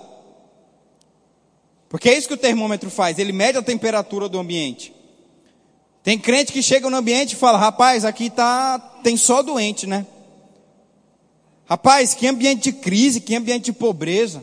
Porque 1.91 2.07
é 2.07 2.17
isso 2.17 2.29
que 2.29 2.33
o 2.33 2.37
termômetro 2.37 2.89
faz, 2.89 3.19
ele 3.19 3.33
mede 3.33 3.57
a 3.57 3.61
temperatura 3.61 4.29
do 4.29 4.39
ambiente. 4.39 4.93
Tem 6.01 6.17
crente 6.17 6.53
que 6.53 6.63
chega 6.63 6.89
no 6.89 6.95
ambiente 6.95 7.33
e 7.33 7.35
fala: 7.35 7.57
rapaz, 7.57 8.05
aqui 8.05 8.29
tá, 8.29 8.79
tem 9.03 9.17
só 9.17 9.43
doente, 9.43 9.85
né? 9.85 10.07
Rapaz, 11.65 12.13
que 12.13 12.25
ambiente 12.25 12.71
de 12.71 12.71
crise, 12.71 13.19
que 13.19 13.35
ambiente 13.35 13.65
de 13.65 13.73
pobreza. 13.73 14.41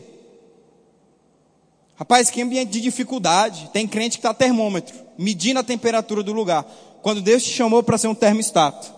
Rapaz, 1.95 2.29
que 2.29 2.39
ambiente 2.39 2.69
de 2.69 2.81
dificuldade. 2.81 3.71
Tem 3.73 3.87
crente 3.87 4.19
que 4.19 4.19
está 4.19 4.33
termômetro, 4.33 4.95
medindo 5.17 5.59
a 5.59 5.63
temperatura 5.63 6.21
do 6.21 6.31
lugar. 6.31 6.63
Quando 7.01 7.19
Deus 7.19 7.43
te 7.43 7.49
chamou 7.49 7.81
para 7.81 7.97
ser 7.97 8.09
um 8.09 8.15
termostato. 8.15 8.93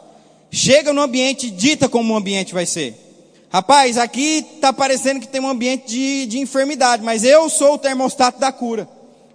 Chega 0.51 0.91
no 0.91 1.01
ambiente 1.01 1.47
e 1.47 1.51
dita 1.51 1.87
como 1.87 2.13
o 2.13 2.17
ambiente 2.17 2.53
vai 2.53 2.65
ser. 2.65 3.10
Rapaz, 3.51 3.97
aqui 3.97 4.47
está 4.55 4.71
parecendo 4.71 5.19
que 5.19 5.27
tem 5.27 5.41
um 5.41 5.49
ambiente 5.49 5.85
de, 5.87 6.25
de 6.25 6.39
enfermidade, 6.39 7.03
mas 7.03 7.25
eu 7.25 7.49
sou 7.49 7.73
o 7.73 7.77
termostato 7.77 8.39
da 8.39 8.49
cura. 8.49 8.87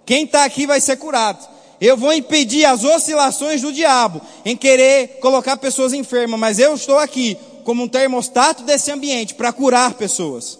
Quem 0.07 0.23
está 0.23 0.43
aqui 0.43 0.65
vai 0.65 0.81
ser 0.81 0.97
curado. 0.97 1.47
Eu 1.79 1.95
vou 1.95 2.11
impedir 2.11 2.65
as 2.65 2.83
oscilações 2.83 3.61
do 3.61 3.71
diabo 3.71 4.19
em 4.43 4.57
querer 4.57 5.19
colocar 5.19 5.55
pessoas 5.57 5.93
enfermas, 5.93 6.39
mas 6.39 6.57
eu 6.57 6.73
estou 6.73 6.97
aqui 6.97 7.37
como 7.63 7.83
um 7.83 7.87
termostato 7.87 8.63
desse 8.63 8.89
ambiente 8.89 9.35
para 9.35 9.53
curar 9.53 9.93
pessoas. 9.93 10.57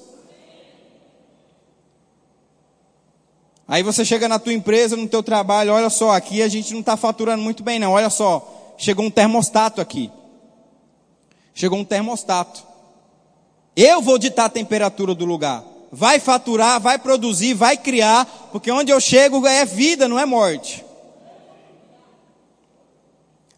Aí 3.67 3.81
você 3.81 4.05
chega 4.05 4.27
na 4.27 4.37
tua 4.37 4.53
empresa, 4.53 4.95
no 4.95 5.07
teu 5.07 5.23
trabalho, 5.23 5.73
olha 5.73 5.89
só, 5.89 6.11
aqui 6.11 6.43
a 6.43 6.47
gente 6.47 6.71
não 6.73 6.81
está 6.81 6.95
faturando 6.95 7.41
muito 7.41 7.63
bem 7.63 7.79
não, 7.79 7.93
olha 7.93 8.11
só, 8.11 8.75
chegou 8.77 9.03
um 9.03 9.09
termostato 9.09 9.81
aqui. 9.81 10.11
Chegou 11.55 11.79
um 11.79 11.83
termostato. 11.83 12.76
Eu 13.77 14.01
vou 14.01 14.17
ditar 14.17 14.45
a 14.45 14.49
temperatura 14.49 15.13
do 15.13 15.23
lugar. 15.23 15.63
Vai 15.91 16.19
faturar, 16.19 16.81
vai 16.81 16.97
produzir, 16.97 17.53
vai 17.53 17.77
criar, 17.77 18.25
porque 18.51 18.71
onde 18.71 18.91
eu 18.91 18.99
chego 18.99 19.45
é 19.45 19.63
vida, 19.65 20.07
não 20.07 20.17
é 20.17 20.25
morte. 20.25 20.83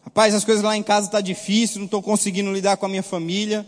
Rapaz, 0.04 0.34
as 0.34 0.44
coisas 0.44 0.62
lá 0.62 0.76
em 0.76 0.82
casa 0.82 1.10
tá 1.10 1.22
difícil, 1.22 1.78
não 1.78 1.86
estou 1.86 2.02
conseguindo 2.02 2.52
lidar 2.52 2.76
com 2.76 2.84
a 2.84 2.88
minha 2.88 3.02
família. 3.02 3.66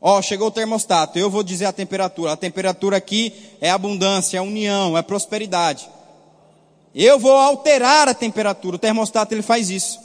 Ó, 0.00 0.18
oh, 0.18 0.22
chegou 0.22 0.48
o 0.48 0.50
termostato, 0.50 1.18
eu 1.18 1.28
vou 1.28 1.42
dizer 1.42 1.66
a 1.66 1.72
temperatura. 1.72 2.32
A 2.32 2.36
temperatura 2.36 2.96
aqui 2.96 3.34
é 3.60 3.70
abundância, 3.70 4.38
é 4.38 4.40
união, 4.40 4.96
é 4.96 5.02
prosperidade. 5.02 5.86
Eu 6.94 7.18
vou 7.18 7.36
alterar 7.36 8.08
a 8.08 8.14
temperatura. 8.14 8.76
O 8.76 8.78
termostato 8.78 9.34
ele 9.34 9.42
faz 9.42 9.68
isso. 9.68 10.00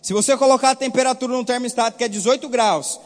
Se 0.00 0.14
você 0.14 0.36
colocar 0.38 0.70
a 0.70 0.74
temperatura 0.74 1.36
no 1.36 1.44
termostato 1.44 1.98
que 1.98 2.04
é 2.04 2.08
18 2.08 2.48
graus, 2.48 2.98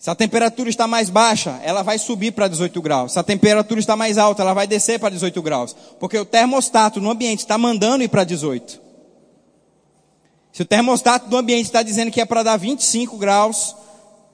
se 0.00 0.08
a 0.08 0.14
temperatura 0.14 0.70
está 0.70 0.86
mais 0.86 1.10
baixa, 1.10 1.60
ela 1.62 1.82
vai 1.82 1.98
subir 1.98 2.32
para 2.32 2.48
18 2.48 2.80
graus. 2.80 3.12
Se 3.12 3.18
a 3.18 3.22
temperatura 3.22 3.78
está 3.78 3.94
mais 3.94 4.16
alta, 4.16 4.40
ela 4.40 4.54
vai 4.54 4.66
descer 4.66 4.98
para 4.98 5.10
18 5.10 5.42
graus. 5.42 5.76
Porque 6.00 6.16
o 6.16 6.24
termostato 6.24 7.02
no 7.02 7.10
ambiente 7.10 7.40
está 7.40 7.58
mandando 7.58 8.02
ir 8.02 8.08
para 8.08 8.24
18. 8.24 8.80
Se 10.54 10.62
o 10.62 10.64
termostato 10.64 11.28
do 11.28 11.36
ambiente 11.36 11.66
está 11.66 11.82
dizendo 11.82 12.10
que 12.10 12.18
é 12.18 12.24
para 12.24 12.42
dar 12.42 12.56
25 12.56 13.18
graus 13.18 13.76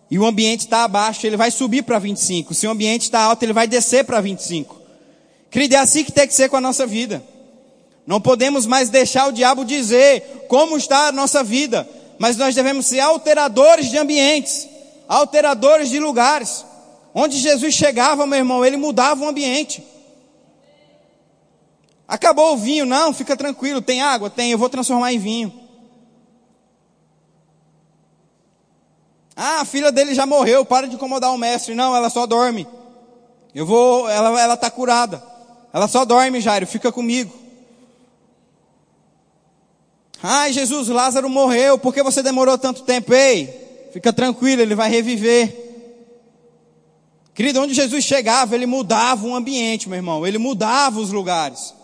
e 0.09 0.17
o 0.21 0.25
ambiente 0.25 0.61
está 0.61 0.85
abaixo, 0.85 1.27
ele 1.27 1.37
vai 1.37 1.51
subir 1.51 1.83
para 1.83 1.99
25. 1.99 2.55
Se 2.55 2.65
o 2.69 2.71
ambiente 2.71 3.03
está 3.03 3.23
alto, 3.23 3.43
ele 3.43 3.53
vai 3.53 3.67
descer 3.67 4.05
para 4.05 4.21
25. 4.21 4.81
Querido, 5.51 5.75
é 5.75 5.79
assim 5.79 6.05
que 6.05 6.13
tem 6.13 6.29
que 6.29 6.35
ser 6.35 6.49
com 6.49 6.57
a 6.57 6.61
nossa 6.61 6.87
vida. 6.87 7.21
Não 8.07 8.21
podemos 8.21 8.67
mais 8.67 8.89
deixar 8.89 9.27
o 9.27 9.33
diabo 9.33 9.65
dizer 9.65 10.47
como 10.49 10.77
está 10.77 11.09
a 11.09 11.13
nossa 11.13 11.43
vida, 11.43 11.89
mas 12.21 12.37
nós 12.37 12.55
devemos 12.55 12.87
ser 12.87 13.01
alteradores 13.01 13.91
de 13.91 13.99
ambientes, 13.99 14.76
alteradores 15.09 15.89
de 15.89 15.99
lugares. 15.99 16.65
Onde 17.15 17.39
Jesus 17.39 17.75
chegava, 17.75 18.27
meu 18.27 18.39
irmão, 18.39 18.65
ele 18.65 18.77
mudava 18.77 19.25
o 19.25 19.29
ambiente. 19.29 19.85
Acabou 22.07 22.53
o 22.53 22.57
vinho, 22.57 22.87
não, 22.87 23.13
fica 23.13 23.37
tranquilo, 23.37 23.81
tem 23.83 24.03
água? 24.03 24.31
Tem, 24.31 24.53
eu 24.53 24.59
vou 24.59 24.69
transformar 24.69 25.13
em 25.13 25.19
vinho. 25.19 25.53
Ah, 29.35 29.61
a 29.61 29.65
filha 29.65 29.91
dele 29.91 30.15
já 30.15 30.25
morreu, 30.25 30.65
para 30.65 30.89
de 30.89 30.95
incomodar 30.95 31.33
o 31.33 31.39
mestre. 31.39 31.75
Não, 31.75 31.95
ela 31.95 32.09
só 32.09 32.27
dorme. 32.27 32.67
Eu 33.55 33.67
vou, 33.67 34.09
ela 34.09 34.41
ela 34.41 34.55
está 34.55 34.71
curada. 34.71 35.23
Ela 35.73 35.89
só 35.89 36.05
dorme, 36.05 36.41
Jairo, 36.41 36.67
fica 36.67 36.93
comigo. 36.93 37.33
Ai, 40.23 40.53
Jesus, 40.53 40.89
Lázaro 40.89 41.29
morreu, 41.29 41.79
por 41.79 41.93
que 41.93 42.03
você 42.03 42.23
demorou 42.23 42.57
tanto 42.57 42.83
tempo? 42.83 43.13
Ei, 43.13 43.66
fica 43.97 44.13
tranquilo, 44.13 44.61
ele 44.61 44.75
vai 44.75 44.91
reviver. 44.91 45.65
Querido, 47.35 47.63
onde 47.63 47.73
Jesus 47.73 48.05
chegava, 48.05 48.55
ele 48.55 48.67
mudava 48.67 49.27
o 49.27 49.35
ambiente, 49.35 49.89
meu 49.89 49.97
irmão, 49.97 50.27
ele 50.27 50.37
mudava 50.37 51.01
os 51.01 51.11
lugares. 51.11 51.75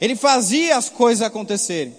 Ele 0.00 0.16
fazia 0.16 0.78
as 0.78 0.88
coisas 0.88 1.20
acontecerem. 1.20 1.94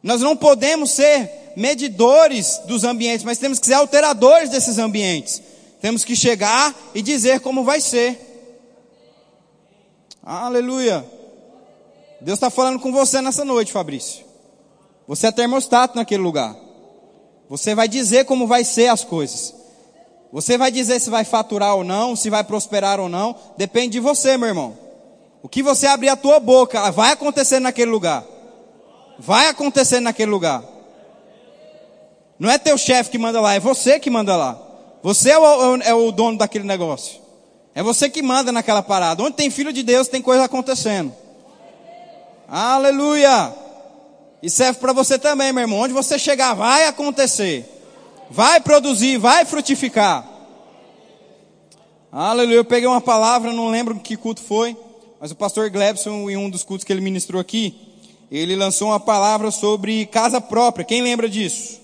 Nós 0.00 0.20
não 0.20 0.36
podemos 0.36 0.92
ser 0.92 1.52
medidores 1.56 2.60
dos 2.64 2.84
ambientes, 2.84 3.24
mas 3.24 3.38
temos 3.38 3.58
que 3.58 3.66
ser 3.66 3.74
alteradores 3.74 4.50
desses 4.50 4.78
ambientes. 4.78 5.42
Temos 5.80 6.04
que 6.04 6.14
chegar 6.14 6.72
e 6.94 7.02
dizer 7.02 7.40
como 7.40 7.64
vai 7.64 7.80
ser. 7.80 8.20
Aleluia. 10.22 11.04
Deus 12.20 12.36
está 12.36 12.50
falando 12.50 12.78
com 12.78 12.92
você 12.92 13.20
nessa 13.20 13.44
noite, 13.44 13.72
Fabrício. 13.72 14.24
Você 15.08 15.26
é 15.26 15.32
termostato 15.32 15.96
naquele 15.96 16.22
lugar. 16.22 16.56
Você 17.52 17.74
vai 17.74 17.86
dizer 17.86 18.24
como 18.24 18.46
vai 18.46 18.64
ser 18.64 18.86
as 18.86 19.04
coisas. 19.04 19.54
Você 20.32 20.56
vai 20.56 20.70
dizer 20.70 20.98
se 20.98 21.10
vai 21.10 21.22
faturar 21.22 21.76
ou 21.76 21.84
não, 21.84 22.16
se 22.16 22.30
vai 22.30 22.42
prosperar 22.42 22.98
ou 22.98 23.10
não. 23.10 23.36
Depende 23.58 23.90
de 23.90 24.00
você, 24.00 24.38
meu 24.38 24.48
irmão. 24.48 24.74
O 25.42 25.50
que 25.50 25.62
você 25.62 25.86
abrir 25.86 26.08
a 26.08 26.16
tua 26.16 26.40
boca 26.40 26.90
vai 26.90 27.12
acontecer 27.12 27.60
naquele 27.60 27.90
lugar. 27.90 28.24
Vai 29.18 29.48
acontecer 29.48 30.00
naquele 30.00 30.30
lugar. 30.30 30.64
Não 32.38 32.48
é 32.48 32.56
teu 32.56 32.78
chefe 32.78 33.10
que 33.10 33.18
manda 33.18 33.38
lá, 33.38 33.52
é 33.52 33.60
você 33.60 34.00
que 34.00 34.08
manda 34.08 34.34
lá. 34.34 34.58
Você 35.02 35.32
é 35.32 35.38
o, 35.38 35.76
é 35.82 35.92
o 35.92 36.10
dono 36.10 36.38
daquele 36.38 36.64
negócio. 36.64 37.20
É 37.74 37.82
você 37.82 38.08
que 38.08 38.22
manda 38.22 38.50
naquela 38.50 38.82
parada. 38.82 39.22
Onde 39.22 39.36
tem 39.36 39.50
filho 39.50 39.74
de 39.74 39.82
Deus, 39.82 40.08
tem 40.08 40.22
coisa 40.22 40.44
acontecendo. 40.44 41.12
Aleluia! 42.48 43.61
E 44.42 44.50
serve 44.50 44.80
para 44.80 44.92
você 44.92 45.18
também, 45.18 45.52
meu 45.52 45.62
irmão. 45.62 45.78
Onde 45.78 45.94
você 45.94 46.18
chegar, 46.18 46.54
vai 46.54 46.86
acontecer. 46.86 47.64
Vai 48.28 48.60
produzir, 48.60 49.18
vai 49.18 49.44
frutificar. 49.44 50.28
Aleluia. 52.10 52.56
Eu 52.56 52.64
peguei 52.64 52.88
uma 52.88 53.00
palavra, 53.00 53.52
não 53.52 53.68
lembro 53.68 54.00
que 54.00 54.16
culto 54.16 54.42
foi. 54.42 54.76
Mas 55.20 55.30
o 55.30 55.36
pastor 55.36 55.70
Glebson, 55.70 56.28
em 56.28 56.36
um 56.36 56.50
dos 56.50 56.64
cultos 56.64 56.84
que 56.84 56.92
ele 56.92 57.00
ministrou 57.00 57.40
aqui, 57.40 57.92
ele 58.30 58.56
lançou 58.56 58.88
uma 58.88 58.98
palavra 58.98 59.50
sobre 59.50 60.06
casa 60.06 60.40
própria. 60.40 60.84
Quem 60.84 61.02
lembra 61.02 61.28
disso? 61.28 61.80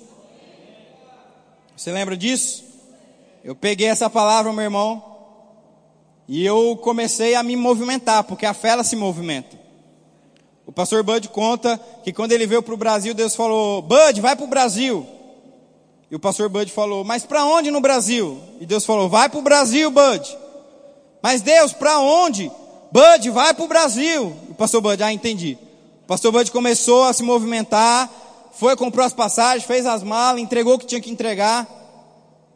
Você 1.76 1.92
lembra 1.92 2.16
disso? 2.16 2.64
Eu 3.44 3.54
peguei 3.54 3.86
essa 3.86 4.10
palavra, 4.10 4.52
meu 4.52 4.64
irmão, 4.64 5.04
e 6.26 6.44
eu 6.44 6.76
comecei 6.82 7.34
a 7.34 7.42
me 7.42 7.54
movimentar, 7.54 8.24
porque 8.24 8.44
a 8.44 8.52
fé 8.52 8.70
ela 8.70 8.82
se 8.82 8.96
movimenta. 8.96 9.57
O 10.68 10.72
pastor 10.72 11.02
Bud 11.02 11.30
conta 11.30 11.80
que 12.04 12.12
quando 12.12 12.32
ele 12.32 12.46
veio 12.46 12.62
para 12.62 12.74
o 12.74 12.76
Brasil, 12.76 13.14
Deus 13.14 13.34
falou: 13.34 13.80
Bud, 13.80 14.20
vai 14.20 14.36
para 14.36 14.44
o 14.44 14.48
Brasil. 14.48 15.06
E 16.10 16.14
o 16.14 16.20
pastor 16.20 16.50
Bud 16.50 16.70
falou: 16.70 17.02
Mas 17.02 17.24
para 17.24 17.42
onde 17.46 17.70
no 17.70 17.80
Brasil? 17.80 18.38
E 18.60 18.66
Deus 18.66 18.84
falou: 18.84 19.08
Vai 19.08 19.30
para 19.30 19.38
o 19.38 19.42
Brasil, 19.42 19.90
Bud. 19.90 20.36
Mas 21.22 21.40
Deus, 21.40 21.72
para 21.72 21.98
onde? 22.00 22.52
Bud, 22.92 23.30
vai 23.30 23.54
para 23.54 23.64
o 23.64 23.66
Brasil. 23.66 24.36
O 24.50 24.54
pastor 24.54 24.82
Bud, 24.82 25.02
ah, 25.02 25.10
entendi. 25.10 25.56
O 26.04 26.06
pastor 26.06 26.30
Bud 26.30 26.50
começou 26.52 27.04
a 27.04 27.14
se 27.14 27.22
movimentar, 27.22 28.10
foi, 28.52 28.76
comprou 28.76 29.06
as 29.06 29.14
passagens, 29.14 29.64
fez 29.64 29.86
as 29.86 30.02
malas, 30.02 30.42
entregou 30.42 30.74
o 30.74 30.78
que 30.78 30.84
tinha 30.84 31.00
que 31.00 31.10
entregar. 31.10 31.66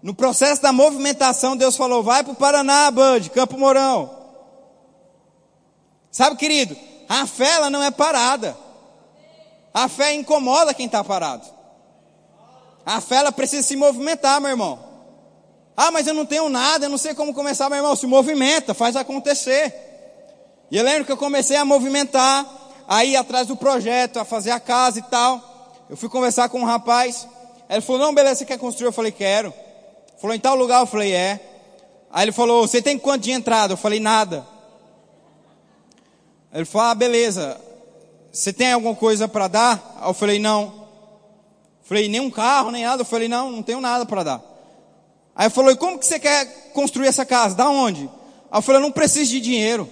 No 0.03 0.13
processo 0.13 0.61
da 0.61 0.71
movimentação, 0.71 1.57
Deus 1.57 1.79
falou: 1.79 2.03
vai 2.03 2.23
para 2.23 2.35
o 2.35 2.37
Paraná, 2.37 2.91
Bud, 2.91 3.31
Campo 3.31 3.57
Mourão. 3.57 4.11
Sabe, 6.11 6.37
querido, 6.37 6.77
a 7.15 7.27
fé 7.27 7.57
ela 7.57 7.69
não 7.69 7.83
é 7.83 7.91
parada. 7.91 8.57
A 9.75 9.87
fé 9.87 10.15
incomoda 10.15 10.73
quem 10.73 10.87
está 10.87 11.05
parado. 11.05 11.47
A 12.87 13.03
fé 13.03 13.17
ela 13.17 13.31
precisa 13.31 13.63
se 13.63 13.77
movimentar, 13.77 14.41
meu 14.41 14.49
irmão. 14.49 14.79
Ah, 15.77 15.91
mas 15.91 16.07
eu 16.07 16.15
não 16.15 16.25
tenho 16.25 16.49
nada, 16.49 16.87
eu 16.87 16.89
não 16.89 16.97
sei 16.97 17.15
como 17.15 17.35
começar, 17.35 17.69
meu 17.69 17.77
irmão. 17.77 17.95
Se 17.95 18.07
movimenta, 18.07 18.73
faz 18.73 18.97
acontecer. 18.97 19.75
E 20.71 20.79
eu 20.79 20.83
lembro 20.83 21.05
que 21.05 21.13
eu 21.13 21.19
comecei 21.19 21.55
a 21.59 21.67
movimentar, 21.67 22.47
aí 22.89 23.15
atrás 23.15 23.47
do 23.47 23.57
projeto, 23.57 24.19
a 24.19 24.25
fazer 24.25 24.53
a 24.53 24.59
casa 24.59 24.99
e 24.99 25.03
tal. 25.03 25.85
Eu 25.91 25.99
fui 25.99 26.09
conversar 26.09 26.49
com 26.49 26.61
um 26.61 26.65
rapaz. 26.65 27.29
Ele 27.69 27.83
falou: 27.83 28.01
Não, 28.01 28.15
beleza, 28.15 28.37
você 28.37 28.47
quer 28.47 28.59
construir? 28.59 28.89
Eu 28.89 28.93
falei: 28.93 29.13
Quero. 29.13 29.53
Falou: 30.19 30.35
Em 30.35 30.41
tal 30.41 30.57
lugar? 30.57 30.81
Eu 30.81 30.87
falei: 30.87 31.13
É. 31.13 31.39
Aí 32.11 32.25
ele 32.25 32.33
falou: 32.33 32.67
Você 32.67 32.81
tem 32.81 32.99
quanto 32.99 33.25
de 33.25 33.33
entrada? 33.33 33.75
Eu 33.75 33.77
falei: 33.77 34.01
Nada. 34.01 34.51
Ele 36.53 36.65
falou: 36.65 36.89
Ah, 36.89 36.95
beleza. 36.95 37.59
Você 38.31 38.53
tem 38.53 38.73
alguma 38.73 38.95
coisa 38.95 39.27
para 39.27 39.49
dar? 39.49 40.01
Eu 40.05 40.15
falei: 40.15 40.39
Não. 40.39 40.87
Falei: 41.83 42.09
Nem 42.09 42.21
um 42.21 42.31
carro, 42.31 42.71
nem 42.71 42.85
nada. 42.85 43.03
Eu 43.03 43.07
falei: 43.07 43.29
Não, 43.29 43.51
não 43.51 43.63
tenho 43.63 43.81
nada 43.81 44.05
para 44.05 44.23
dar. 44.23 44.43
Aí 45.35 45.47
ele 45.47 45.55
falou: 45.55 45.71
E 45.71 45.77
como 45.77 45.99
que 45.99 46.07
você 46.07 46.19
quer 46.19 46.71
construir 46.73 47.09
essa 47.09 47.25
casa? 47.25 47.55
Da 47.55 47.69
onde? 47.69 48.03
Aí 48.51 48.59
eu 48.59 48.63
falei: 48.63 48.81
Eu 48.81 48.83
não 48.83 48.93
preciso 48.93 49.31
de 49.31 49.41
dinheiro. 49.41 49.89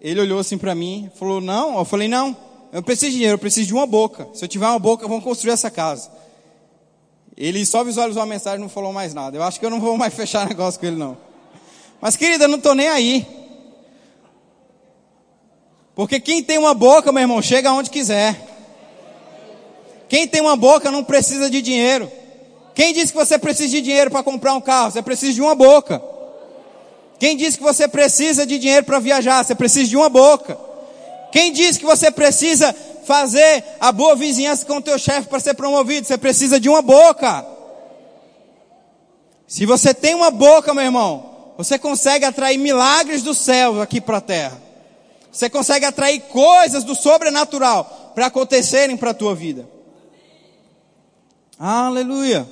Ele 0.00 0.20
olhou 0.20 0.38
assim 0.38 0.56
para 0.56 0.74
mim, 0.74 1.10
falou: 1.14 1.40
Não. 1.40 1.78
Eu 1.78 1.84
falei: 1.84 2.08
Não, 2.08 2.36
eu 2.72 2.82
preciso 2.82 3.10
de 3.10 3.16
dinheiro, 3.16 3.34
eu 3.34 3.38
preciso 3.38 3.66
de 3.66 3.74
uma 3.74 3.86
boca. 3.86 4.28
Se 4.34 4.44
eu 4.44 4.48
tiver 4.48 4.66
uma 4.66 4.78
boca, 4.78 5.06
vamos 5.06 5.24
construir 5.24 5.52
essa 5.52 5.70
casa. 5.70 6.10
Ele 7.36 7.64
só 7.64 7.84
visualizou 7.84 8.20
a 8.20 8.26
mensagem 8.26 8.58
e 8.58 8.62
não 8.62 8.68
falou 8.68 8.92
mais 8.92 9.14
nada. 9.14 9.36
Eu 9.36 9.42
acho 9.44 9.60
que 9.60 9.66
eu 9.66 9.70
não 9.70 9.80
vou 9.80 9.96
mais 9.96 10.12
fechar 10.14 10.48
negócio 10.48 10.80
com 10.80 10.86
ele, 10.86 10.96
não. 10.96 11.16
Mas, 12.00 12.16
querida, 12.16 12.44
eu 12.44 12.48
não 12.48 12.58
estou 12.58 12.74
nem 12.74 12.88
aí. 12.88 13.37
Porque 15.98 16.20
quem 16.20 16.44
tem 16.44 16.58
uma 16.58 16.74
boca, 16.74 17.10
meu 17.10 17.22
irmão, 17.22 17.42
chega 17.42 17.70
aonde 17.70 17.90
quiser. 17.90 18.40
Quem 20.08 20.28
tem 20.28 20.40
uma 20.40 20.54
boca 20.54 20.92
não 20.92 21.02
precisa 21.02 21.50
de 21.50 21.60
dinheiro. 21.60 22.08
Quem 22.72 22.94
disse 22.94 23.10
que 23.10 23.18
você 23.18 23.36
precisa 23.36 23.70
de 23.70 23.80
dinheiro 23.80 24.08
para 24.08 24.22
comprar 24.22 24.54
um 24.54 24.60
carro? 24.60 24.92
Você 24.92 25.02
precisa 25.02 25.32
de 25.32 25.40
uma 25.40 25.56
boca. 25.56 26.00
Quem 27.18 27.36
disse 27.36 27.58
que 27.58 27.64
você 27.64 27.88
precisa 27.88 28.46
de 28.46 28.60
dinheiro 28.60 28.86
para 28.86 29.00
viajar? 29.00 29.44
Você 29.44 29.56
precisa 29.56 29.88
de 29.88 29.96
uma 29.96 30.08
boca. 30.08 30.56
Quem 31.32 31.52
disse 31.52 31.80
que 31.80 31.84
você 31.84 32.12
precisa 32.12 32.72
fazer 33.04 33.64
a 33.80 33.90
boa 33.90 34.14
vizinhança 34.14 34.64
com 34.64 34.76
o 34.76 34.80
teu 34.80 35.00
chefe 35.00 35.26
para 35.26 35.40
ser 35.40 35.54
promovido? 35.54 36.06
Você 36.06 36.16
precisa 36.16 36.60
de 36.60 36.68
uma 36.68 36.80
boca. 36.80 37.44
Se 39.48 39.66
você 39.66 39.92
tem 39.92 40.14
uma 40.14 40.30
boca, 40.30 40.72
meu 40.72 40.84
irmão, 40.84 41.54
você 41.56 41.76
consegue 41.76 42.24
atrair 42.24 42.56
milagres 42.56 43.20
do 43.20 43.34
céu 43.34 43.82
aqui 43.82 44.00
para 44.00 44.18
a 44.18 44.20
terra. 44.20 44.67
Você 45.30 45.48
consegue 45.50 45.84
atrair 45.84 46.20
coisas 46.22 46.84
do 46.84 46.94
sobrenatural 46.94 48.12
para 48.14 48.26
acontecerem 48.26 48.96
para 48.96 49.10
a 49.10 49.14
tua 49.14 49.34
vida. 49.34 49.68
Aleluia. 51.58 52.48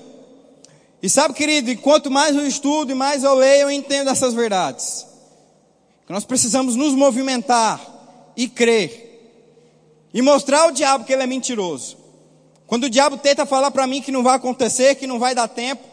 E 1.02 1.08
sabe, 1.08 1.34
querido, 1.34 1.76
quanto 1.80 2.10
mais 2.10 2.34
eu 2.34 2.46
estudo 2.46 2.90
e 2.90 2.94
mais 2.94 3.22
eu 3.22 3.34
leio, 3.34 3.62
eu 3.62 3.70
entendo 3.70 4.10
essas 4.10 4.34
verdades. 4.34 5.06
Que 6.06 6.12
nós 6.12 6.24
precisamos 6.24 6.74
nos 6.76 6.94
movimentar 6.94 7.80
e 8.36 8.48
crer. 8.48 9.04
E 10.12 10.22
mostrar 10.22 10.62
ao 10.62 10.72
diabo 10.72 11.04
que 11.04 11.12
ele 11.12 11.22
é 11.22 11.26
mentiroso. 11.26 11.96
Quando 12.66 12.84
o 12.84 12.90
diabo 12.90 13.16
tenta 13.16 13.46
falar 13.46 13.70
para 13.70 13.86
mim 13.86 14.02
que 14.02 14.10
não 14.10 14.22
vai 14.22 14.36
acontecer, 14.36 14.96
que 14.96 15.06
não 15.06 15.18
vai 15.18 15.34
dar 15.34 15.48
tempo, 15.48 15.84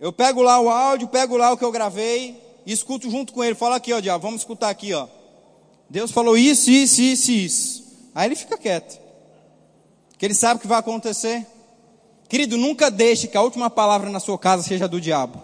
eu 0.00 0.12
pego 0.12 0.42
lá 0.42 0.60
o 0.60 0.68
áudio, 0.68 1.08
pego 1.08 1.36
lá 1.36 1.52
o 1.52 1.56
que 1.56 1.64
eu 1.64 1.72
gravei 1.72 2.40
e 2.66 2.72
escuto 2.72 3.10
junto 3.10 3.32
com 3.32 3.42
ele. 3.42 3.54
Fala 3.54 3.76
aqui, 3.76 3.92
ó, 3.92 4.00
diabo, 4.00 4.22
vamos 4.22 4.42
escutar 4.42 4.68
aqui, 4.68 4.92
ó. 4.92 5.06
Deus 5.88 6.10
falou 6.10 6.36
isso, 6.36 6.70
isso, 6.70 7.00
isso, 7.00 7.30
isso. 7.30 7.84
Aí 8.14 8.28
ele 8.28 8.36
fica 8.36 8.58
quieto. 8.58 8.98
Que 10.18 10.26
ele 10.26 10.34
sabe 10.34 10.58
o 10.58 10.60
que 10.60 10.66
vai 10.66 10.78
acontecer. 10.78 11.46
Querido, 12.28 12.58
nunca 12.58 12.90
deixe 12.90 13.26
que 13.26 13.36
a 13.36 13.42
última 13.42 13.70
palavra 13.70 14.10
na 14.10 14.20
sua 14.20 14.38
casa 14.38 14.62
seja 14.62 14.86
do 14.86 15.00
diabo. 15.00 15.40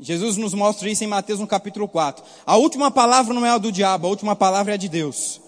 Jesus 0.00 0.38
nos 0.38 0.54
mostra 0.54 0.88
isso 0.88 1.04
em 1.04 1.06
Mateus 1.06 1.38
no 1.38 1.46
capítulo 1.46 1.86
4. 1.86 2.24
A 2.46 2.56
última 2.56 2.90
palavra 2.90 3.34
não 3.34 3.44
é 3.44 3.50
a 3.50 3.58
do 3.58 3.70
diabo, 3.70 4.06
a 4.06 4.10
última 4.10 4.34
palavra 4.34 4.72
é 4.72 4.74
a 4.74 4.78
de 4.78 4.88
Deus. 4.88 5.40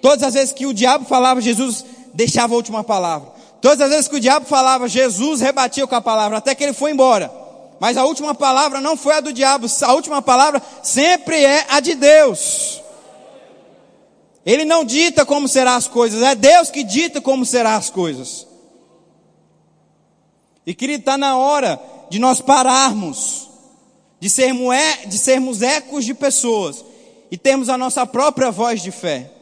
Todas 0.00 0.22
as 0.22 0.34
vezes 0.34 0.52
que 0.52 0.66
o 0.66 0.72
diabo 0.72 1.04
falava, 1.06 1.40
Jesus 1.40 1.84
deixava 2.14 2.54
a 2.54 2.56
última 2.56 2.84
palavra. 2.84 3.32
Todas 3.60 3.80
as 3.80 3.90
vezes 3.90 4.06
que 4.06 4.16
o 4.16 4.20
diabo 4.20 4.46
falava, 4.46 4.88
Jesus 4.88 5.40
rebatia 5.40 5.86
com 5.86 5.94
a 5.96 6.00
palavra, 6.00 6.38
até 6.38 6.54
que 6.54 6.62
ele 6.62 6.72
foi 6.72 6.92
embora. 6.92 7.32
Mas 7.80 7.96
a 7.96 8.04
última 8.04 8.34
palavra 8.34 8.80
não 8.80 8.96
foi 8.96 9.14
a 9.14 9.20
do 9.20 9.32
diabo, 9.32 9.66
a 9.82 9.92
última 9.92 10.22
palavra 10.22 10.62
sempre 10.82 11.42
é 11.44 11.66
a 11.68 11.80
de 11.80 11.96
Deus. 11.96 12.80
Ele 14.46 14.64
não 14.64 14.84
dita 14.84 15.26
como 15.26 15.48
serão 15.48 15.72
as 15.72 15.88
coisas, 15.88 16.22
é 16.22 16.36
Deus 16.36 16.70
que 16.70 16.84
dita 16.84 17.20
como 17.20 17.44
serão 17.44 17.72
as 17.72 17.90
coisas. 17.90 18.46
E 20.64 20.72
querido, 20.72 21.00
está 21.00 21.18
na 21.18 21.36
hora 21.36 21.80
de 22.08 22.20
nós 22.20 22.40
pararmos, 22.40 23.50
de 24.20 24.30
sermos, 24.30 24.72
de 25.06 25.18
sermos 25.18 25.62
ecos 25.62 26.04
de 26.04 26.14
pessoas 26.14 26.84
e 27.28 27.36
termos 27.36 27.68
a 27.68 27.76
nossa 27.76 28.06
própria 28.06 28.52
voz 28.52 28.80
de 28.80 28.92
fé. 28.92 29.32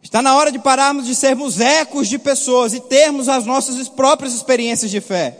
Está 0.00 0.22
na 0.22 0.36
hora 0.36 0.52
de 0.52 0.60
pararmos 0.60 1.06
de 1.06 1.16
sermos 1.16 1.58
ecos 1.58 2.06
de 2.06 2.18
pessoas 2.18 2.72
e 2.72 2.78
termos 2.78 3.28
as 3.28 3.44
nossas 3.44 3.88
próprias 3.88 4.32
experiências 4.32 4.92
de 4.92 5.00
fé. 5.00 5.36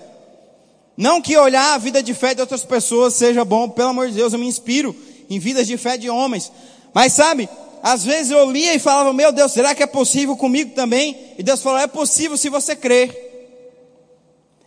Não 0.97 1.22
que 1.22 1.37
olhar 1.37 1.74
a 1.74 1.78
vida 1.78 2.03
de 2.03 2.12
fé 2.12 2.35
de 2.35 2.41
outras 2.41 2.64
pessoas 2.64 3.14
seja 3.14 3.45
bom, 3.45 3.68
pelo 3.68 3.91
amor 3.91 4.09
de 4.09 4.14
Deus, 4.14 4.33
eu 4.33 4.39
me 4.39 4.47
inspiro 4.47 4.95
em 5.28 5.39
vidas 5.39 5.66
de 5.66 5.76
fé 5.76 5.97
de 5.97 6.11
homens. 6.11 6.53
Mas 6.95 7.12
sabe, 7.12 7.49
às 7.82 8.05
vezes 8.05 8.30
eu 8.30 8.51
lia 8.51 8.74
e 8.74 8.78
falava, 8.78 9.12
meu 9.12 9.32
Deus, 9.32 9.53
será 9.53 9.74
que 9.74 9.82
é 9.82 9.86
possível 9.86 10.36
comigo 10.36 10.74
também? 10.74 11.34
E 11.36 11.43
Deus 11.43 11.62
falou, 11.62 11.78
é 11.78 11.86
possível 11.86 12.36
se 12.36 12.49
você 12.49 12.76
crer. 12.76 13.30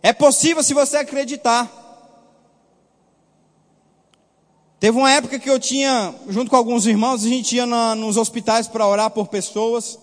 É 0.02 0.12
possível 0.12 0.62
se 0.62 0.74
você 0.74 0.98
acreditar. 0.98 1.84
Teve 4.78 4.98
uma 4.98 5.10
época 5.10 5.38
que 5.38 5.48
eu 5.48 5.58
tinha, 5.58 6.14
junto 6.28 6.50
com 6.50 6.56
alguns 6.56 6.86
irmãos, 6.86 7.24
a 7.24 7.28
gente 7.28 7.56
ia 7.56 7.64
na, 7.64 7.94
nos 7.94 8.18
hospitais 8.18 8.68
para 8.68 8.86
orar 8.86 9.10
por 9.10 9.28
pessoas. 9.28 9.98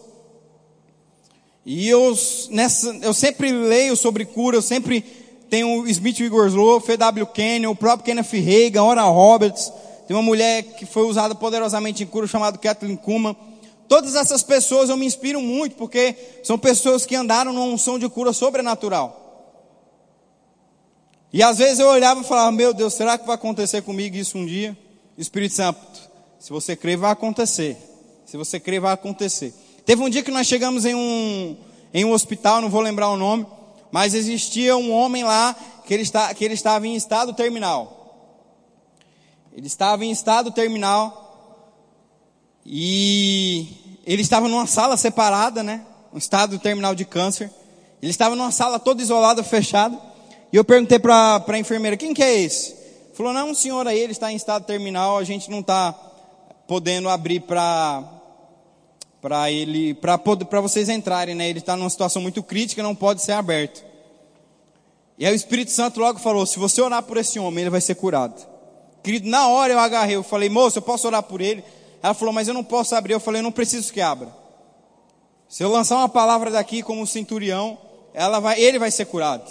E 1.65 1.87
eu, 1.87 2.17
nessa, 2.49 2.89
eu 3.01 3.13
sempre 3.13 3.51
leio 3.51 3.95
sobre 3.95 4.25
cura, 4.25 4.57
eu 4.57 4.61
sempre 4.61 5.01
tenho 5.49 5.81
o 5.81 5.87
Smith 5.87 6.19
Wigglesworth, 6.19 6.83
F.W. 6.89 7.27
Kenyon, 7.27 7.71
o 7.71 7.75
próprio 7.75 8.05
Kenneth 8.05 8.31
Reagan, 8.31 8.83
Ora 8.83 9.03
Roberts. 9.03 9.71
Tem 10.07 10.15
uma 10.15 10.23
mulher 10.23 10.63
que 10.63 10.85
foi 10.85 11.03
usada 11.03 11.33
poderosamente 11.33 12.03
em 12.03 12.05
cura, 12.05 12.27
chamada 12.27 12.57
Kathleen 12.57 12.95
Kuma. 12.95 13.35
Todas 13.87 14.15
essas 14.15 14.43
pessoas 14.43 14.89
eu 14.89 14.97
me 14.97 15.05
inspiro 15.05 15.41
muito, 15.41 15.75
porque 15.75 16.15
são 16.43 16.57
pessoas 16.57 17.05
que 17.05 17.15
andaram 17.15 17.53
numa 17.53 17.65
unção 17.65 17.97
de 17.97 18.07
cura 18.09 18.33
sobrenatural. 18.33 19.23
E 21.31 21.41
às 21.41 21.57
vezes 21.57 21.79
eu 21.79 21.87
olhava 21.87 22.21
e 22.21 22.23
falava, 22.23 22.51
meu 22.51 22.73
Deus, 22.73 22.93
será 22.93 23.17
que 23.17 23.25
vai 23.25 23.35
acontecer 23.35 23.81
comigo 23.81 24.15
isso 24.15 24.37
um 24.37 24.45
dia? 24.45 24.77
Espírito 25.17 25.55
Santo, 25.55 25.79
se 26.39 26.49
você 26.51 26.75
crer, 26.75 26.97
vai 26.97 27.11
acontecer. 27.11 27.77
Se 28.25 28.37
você 28.37 28.59
crer, 28.59 28.79
vai 28.79 28.93
acontecer. 28.93 29.53
Teve 29.85 30.01
um 30.01 30.09
dia 30.09 30.23
que 30.23 30.31
nós 30.31 30.47
chegamos 30.47 30.85
em 30.85 30.95
um, 30.95 31.57
em 31.93 32.05
um 32.05 32.11
hospital, 32.11 32.61
não 32.61 32.69
vou 32.69 32.81
lembrar 32.81 33.09
o 33.09 33.17
nome, 33.17 33.45
mas 33.91 34.13
existia 34.13 34.75
um 34.77 34.91
homem 34.91 35.23
lá 35.23 35.55
que 35.85 35.93
ele, 35.93 36.03
está, 36.03 36.33
que 36.33 36.43
ele 36.43 36.53
estava 36.53 36.87
em 36.87 36.95
estado 36.95 37.33
terminal. 37.33 38.02
Ele 39.55 39.67
estava 39.67 40.03
em 40.03 40.09
estado 40.09 40.51
terminal 40.51 41.23
e 42.65 43.99
ele 44.05 44.23
estava 44.23 44.47
numa 44.47 44.65
sala 44.65 44.97
separada, 44.97 45.61
né? 45.61 45.85
Um 46.11 46.17
estado 46.17 46.57
terminal 46.57 46.95
de 46.95 47.05
câncer. 47.05 47.51
Ele 48.01 48.09
estava 48.09 48.35
numa 48.35 48.51
sala 48.51 48.79
toda 48.79 49.01
isolada, 49.01 49.43
fechada. 49.43 49.97
E 50.51 50.55
eu 50.55 50.63
perguntei 50.63 50.97
para 50.97 51.43
a 51.47 51.59
enfermeira, 51.59 51.95
quem 51.95 52.13
que 52.13 52.23
é 52.23 52.41
esse? 52.41 52.75
Falou, 53.13 53.31
não, 53.31 53.51
um 53.51 53.53
senhor 53.53 53.87
aí, 53.87 53.99
ele 53.99 54.11
está 54.11 54.31
em 54.31 54.35
estado 54.35 54.65
terminal, 54.65 55.17
a 55.19 55.23
gente 55.23 55.51
não 55.51 55.59
está 55.59 55.93
podendo 56.67 57.07
abrir 57.07 57.41
para 57.41 58.09
para 59.21 59.49
ele, 59.49 59.93
para 59.93 60.59
vocês 60.59 60.89
entrarem, 60.89 61.33
né? 61.33 61.49
Ele 61.49 61.59
está 61.59 61.77
numa 61.77 61.89
situação 61.89 62.21
muito 62.21 62.43
crítica, 62.43 62.83
não 62.83 62.93
pode 62.93 63.21
ser 63.21 63.31
aberto. 63.31 63.81
E 65.17 65.25
aí 65.25 65.31
o 65.31 65.35
Espírito 65.35 65.71
Santo 65.71 65.99
logo 65.99 66.19
falou: 66.19 66.45
se 66.45 66.59
você 66.59 66.81
orar 66.81 67.03
por 67.03 67.15
esse 67.15 67.39
homem, 67.39 67.61
ele 67.61 67.69
vai 67.69 67.79
ser 67.79 67.95
curado. 67.95 68.52
Querido, 69.03 69.29
na 69.29 69.47
hora 69.49 69.73
eu 69.73 69.79
agarrei, 69.79 70.15
eu 70.15 70.23
falei, 70.23 70.49
moço, 70.49 70.77
eu 70.77 70.81
posso 70.81 71.05
orar 71.05 71.21
por 71.21 71.41
ele? 71.41 71.63
Ela 72.01 72.13
falou, 72.13 72.33
mas 72.33 72.47
eu 72.47 72.53
não 72.53 72.63
posso 72.63 72.95
abrir. 72.95 73.13
Eu 73.13 73.19
falei, 73.19 73.39
eu 73.39 73.43
não 73.43 73.51
preciso 73.51 73.91
que 73.91 73.99
abra. 73.99 74.29
Se 75.49 75.63
eu 75.63 75.69
lançar 75.69 75.97
uma 75.97 76.09
palavra 76.09 76.49
daqui 76.49 76.81
como 76.81 77.05
centurião, 77.05 77.77
ela 78.13 78.39
vai, 78.39 78.59
ele 78.59 78.79
vai 78.79 78.89
ser 78.89 79.05
curado. 79.05 79.49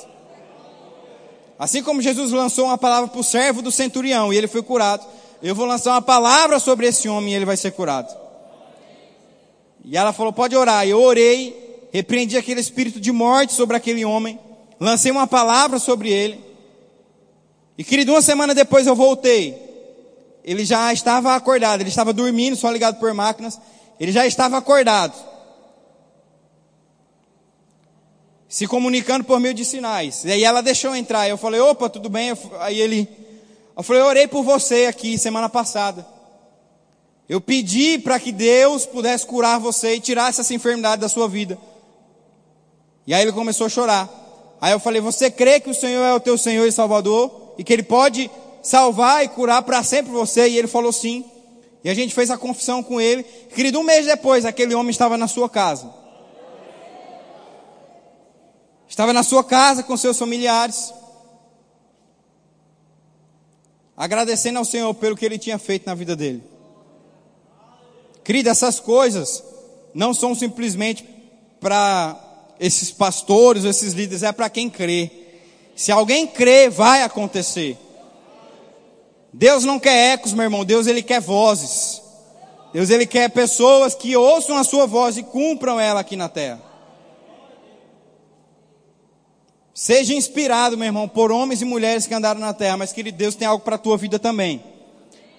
Assim 1.59 1.83
como 1.83 2.03
Jesus 2.03 2.33
lançou 2.33 2.65
uma 2.65 2.79
palavra 2.79 3.09
para 3.09 3.21
o 3.21 3.23
servo 3.23 3.63
do 3.63 3.71
centurião 3.71 4.33
e 4.33 4.37
ele 4.37 4.49
foi 4.49 4.63
curado, 4.63 5.07
eu 5.43 5.55
vou 5.55 5.67
lançar 5.67 5.93
uma 5.93 6.03
palavra 6.03 6.59
sobre 6.59 6.87
esse 6.87 7.09
homem 7.09 7.33
e 7.33 7.37
ele 7.37 7.45
vai 7.45 7.57
ser 7.57 7.73
curado. 7.73 8.13
E 9.85 9.97
ela 9.97 10.13
falou: 10.13 10.33
pode 10.33 10.57
orar. 10.57 10.87
Eu 10.87 11.01
orei, 11.01 11.89
repreendi 11.93 12.37
aquele 12.37 12.61
espírito 12.61 12.99
de 12.99 13.13
morte 13.13 13.53
sobre 13.53 13.77
aquele 13.77 14.05
homem, 14.05 14.39
lancei 14.81 15.13
uma 15.13 15.27
palavra 15.27 15.79
sobre 15.79 16.11
ele. 16.11 16.52
E 17.77 17.85
querido, 17.85 18.13
uma 18.13 18.23
semana 18.23 18.55
depois 18.55 18.87
eu 18.87 18.95
voltei. 18.95 19.57
Ele 20.45 20.65
já 20.65 20.93
estava 20.93 21.35
acordado, 21.35 21.81
ele 21.81 21.89
estava 21.89 22.13
dormindo, 22.13 22.57
só 22.57 22.71
ligado 22.71 22.99
por 22.99 23.13
máquinas. 23.15 23.61
Ele 23.99 24.13
já 24.13 24.27
estava 24.27 24.59
acordado. 24.59 25.33
se 28.53 28.67
comunicando 28.67 29.25
por 29.25 29.41
meio 29.41 29.55
de 29.55 29.65
sinais. 29.65 30.27
E 30.27 30.31
aí 30.31 30.45
ela 30.45 30.61
deixou 30.61 30.95
entrar. 30.95 31.27
Eu 31.27 31.39
falei, 31.39 31.59
opa, 31.59 31.89
tudo 31.89 32.11
bem? 32.11 32.37
Aí 32.61 32.79
ele, 32.79 33.09
eu 33.75 33.83
falei, 33.83 34.03
eu 34.03 34.07
orei 34.07 34.29
por 34.29 34.43
você 34.43 34.85
aqui 34.85 35.17
semana 35.17 35.49
passada. 35.49 36.07
Eu 37.27 37.41
pedi 37.41 37.99
para 37.99 38.21
que 38.21 38.31
Deus 38.31 38.85
pudesse 38.85 39.25
curar 39.25 39.59
você 39.59 39.95
e 39.95 40.01
tirar 40.01 40.29
essa 40.29 40.53
enfermidade 40.53 41.01
da 41.01 41.09
sua 41.09 41.27
vida. 41.27 41.59
E 43.07 43.15
aí 43.15 43.23
ele 43.23 43.33
começou 43.33 43.69
a 43.69 43.71
chorar. 43.71 44.07
Aí 44.61 44.73
eu 44.73 44.79
falei, 44.79 45.01
você 45.01 45.31
crê 45.31 45.59
que 45.59 45.71
o 45.71 45.75
Senhor 45.75 46.05
é 46.05 46.13
o 46.13 46.21
teu 46.21 46.37
Senhor 46.37 46.67
e 46.67 46.73
Salvador? 46.73 47.31
E 47.59 47.65
que 47.65 47.73
Ele 47.73 47.83
pode 47.83 48.31
salvar 48.63 49.25
e 49.25 49.29
curar 49.29 49.63
para 49.63 49.83
sempre 49.83 50.13
você? 50.13 50.49
E 50.49 50.57
ele 50.57 50.69
falou 50.69 50.93
sim. 50.93 51.25
E 51.85 51.91
a 51.91 51.95
gente 51.95 52.15
fez 52.15 52.31
a 52.31 52.39
confissão 52.39 52.83
com 52.83 53.01
ele. 53.01 53.25
Querido, 53.25 53.81
um 53.81 53.83
mês 53.83 54.07
depois, 54.07 54.45
aquele 54.45 54.75
homem 54.75 54.91
estava 54.91 55.19
na 55.19 55.27
sua 55.27 55.51
casa. 55.51 55.93
Estava 58.89 59.13
na 59.13 59.23
sua 59.23 59.43
casa 59.43 59.83
com 59.83 59.97
seus 59.97 60.19
familiares, 60.19 60.93
agradecendo 63.97 64.59
ao 64.59 64.67
Senhor 64.67 64.93
pelo 64.95 65.17
que 65.17 65.25
ele 65.25 65.39
tinha 65.39 65.59
feito 65.59 65.87
na 65.87 65.95
vida 65.95 66.15
dele. 66.15 66.43
Querida, 68.23 68.51
essas 68.51 68.79
coisas 68.79 69.43
não 69.95 70.13
são 70.13 70.35
simplesmente 70.35 71.09
para 71.59 72.21
esses 72.61 72.91
pastores, 72.91 73.65
esses 73.65 73.95
líderes, 73.95 74.23
é 74.23 74.31
para 74.31 74.51
quem 74.51 74.69
crê. 74.69 75.22
Se 75.83 75.91
alguém 75.91 76.29
crê, 76.29 76.71
vai 76.71 77.03
acontecer. 77.03 77.77
Deus 79.33 79.65
não 79.65 79.81
quer 79.81 80.13
ecos, 80.13 80.33
meu 80.33 80.45
irmão, 80.45 80.65
Deus 80.65 80.87
ele 80.87 81.03
quer 81.03 81.21
vozes. 81.21 82.01
Deus 82.73 82.89
ele 82.89 83.05
quer 83.05 83.29
pessoas 83.31 83.93
que 83.93 84.17
ouçam 84.17 84.57
a 84.57 84.63
sua 84.63 84.87
voz 84.87 85.17
e 85.17 85.25
cumpram 85.25 85.81
ela 85.81 85.99
aqui 85.99 86.15
na 86.15 86.29
terra. 86.29 86.63
Seja 89.75 90.15
inspirado, 90.15 90.79
meu 90.79 90.87
irmão, 90.87 91.09
por 91.09 91.33
homens 91.33 91.61
e 91.63 91.65
mulheres 91.65 92.07
que 92.07 92.15
andaram 92.15 92.39
na 92.39 92.55
terra, 92.55 92.77
mas 92.77 92.93
querido, 92.93 93.19
Deus 93.19 93.35
tem 93.35 93.49
algo 93.49 93.65
para 93.65 93.75
a 93.75 93.79
tua 93.79 93.97
vida 93.97 94.21
também. 94.21 94.63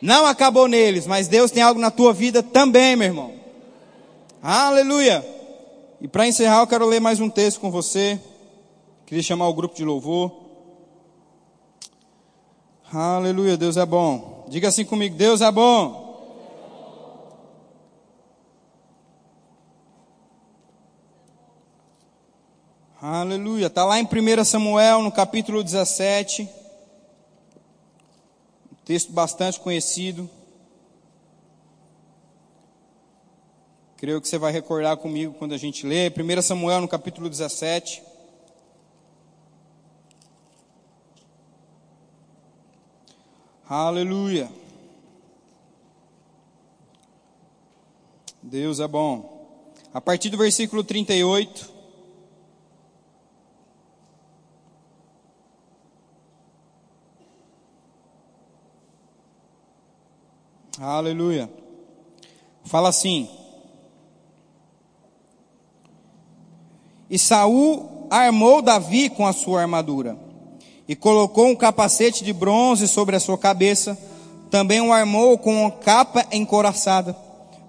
Não 0.01 0.25
acabou 0.25 0.67
neles, 0.67 1.07
mas 1.07 1.29
Deus 1.29 1.51
tem 1.51 1.63
algo 1.63 1.79
na 1.79 1.89
tua 1.89 2.11
vida 2.11 2.43
também, 2.43 2.97
meu 2.97 3.07
irmão. 3.07 3.33
Aleluia! 4.41 5.25
E 6.01 6.07
para 6.09 6.27
encerrar, 6.27 6.59
eu 6.59 6.67
quero 6.67 6.85
ler 6.85 6.99
mais 6.99 7.21
um 7.21 7.29
texto 7.29 7.61
com 7.61 7.71
você. 7.71 8.19
Queria 9.13 9.21
chamar 9.21 9.47
o 9.47 9.53
grupo 9.53 9.75
de 9.75 9.85
louvor. 9.85 10.31
Aleluia, 12.91 13.55
Deus 13.55 13.77
é 13.77 13.85
bom. 13.85 14.43
Diga 14.49 14.69
assim 14.69 14.83
comigo: 14.83 15.15
Deus 15.15 15.39
é 15.39 15.51
bom. 15.51 16.49
Aleluia. 22.99 23.67
Está 23.67 23.85
lá 23.85 23.99
em 23.99 24.03
1 24.03 24.43
Samuel, 24.43 25.03
no 25.03 25.11
capítulo 25.11 25.63
17. 25.63 26.49
Um 28.71 28.75
texto 28.83 29.11
bastante 29.11 29.59
conhecido. 29.59 30.27
Creio 33.95 34.19
que 34.19 34.27
você 34.27 34.39
vai 34.39 34.51
recordar 34.51 34.97
comigo 34.97 35.35
quando 35.37 35.53
a 35.53 35.57
gente 35.57 35.85
lê. 35.85 36.09
1 36.09 36.41
Samuel, 36.41 36.81
no 36.81 36.87
capítulo 36.87 37.29
17. 37.29 38.12
Aleluia. 43.75 44.51
Deus 48.39 48.79
é 48.79 48.87
bom. 48.87 49.73
A 49.91 49.99
partir 49.99 50.29
do 50.29 50.37
versículo 50.37 50.83
38. 50.83 51.73
Aleluia. 60.79 61.49
Fala 62.65 62.89
assim: 62.89 63.27
E 67.09 67.17
Saul 67.17 68.05
armou 68.11 68.61
Davi 68.61 69.09
com 69.09 69.25
a 69.25 69.33
sua 69.33 69.61
armadura 69.61 70.22
e 70.93 70.95
colocou 70.95 71.47
um 71.47 71.55
capacete 71.55 72.23
de 72.23 72.31
bronze 72.31 72.87
sobre 72.87 73.15
a 73.15 73.19
sua 73.19 73.35
cabeça, 73.35 73.97
também 74.51 74.79
o 74.79 74.93
armou 74.93 75.39
com 75.39 75.63
uma 75.63 75.71
capa 75.71 76.23
encoraçada. 76.31 77.17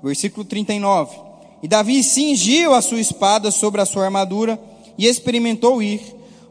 Versículo 0.03 0.45
39. 0.45 1.16
E 1.62 1.66
Davi 1.66 2.05
cingiu 2.05 2.75
a 2.75 2.83
sua 2.83 3.01
espada 3.01 3.51
sobre 3.51 3.81
a 3.81 3.87
sua 3.87 4.05
armadura 4.05 4.61
e 4.99 5.07
experimentou 5.07 5.83
ir, 5.83 6.03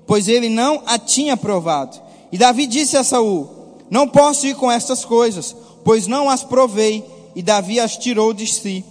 pois 0.08 0.28
ele 0.28 0.50
não 0.50 0.82
a 0.88 0.98
tinha 0.98 1.38
provado. 1.38 2.02
E 2.32 2.40
Davi 2.40 2.66
disse 2.66 2.98
a 2.98 3.04
Saul: 3.04 3.78
Não 3.88 4.08
posso 4.08 4.48
ir 4.48 4.56
com 4.56 4.72
estas 4.72 5.06
coisas, 5.06 5.56
pois 5.86 6.08
não 6.08 6.28
as 6.28 6.44
provei. 6.44 7.06
E 7.36 7.44
Davi 7.44 7.80
as 7.80 7.98
tirou 7.98 8.34
de 8.34 8.48
si. 8.48 8.84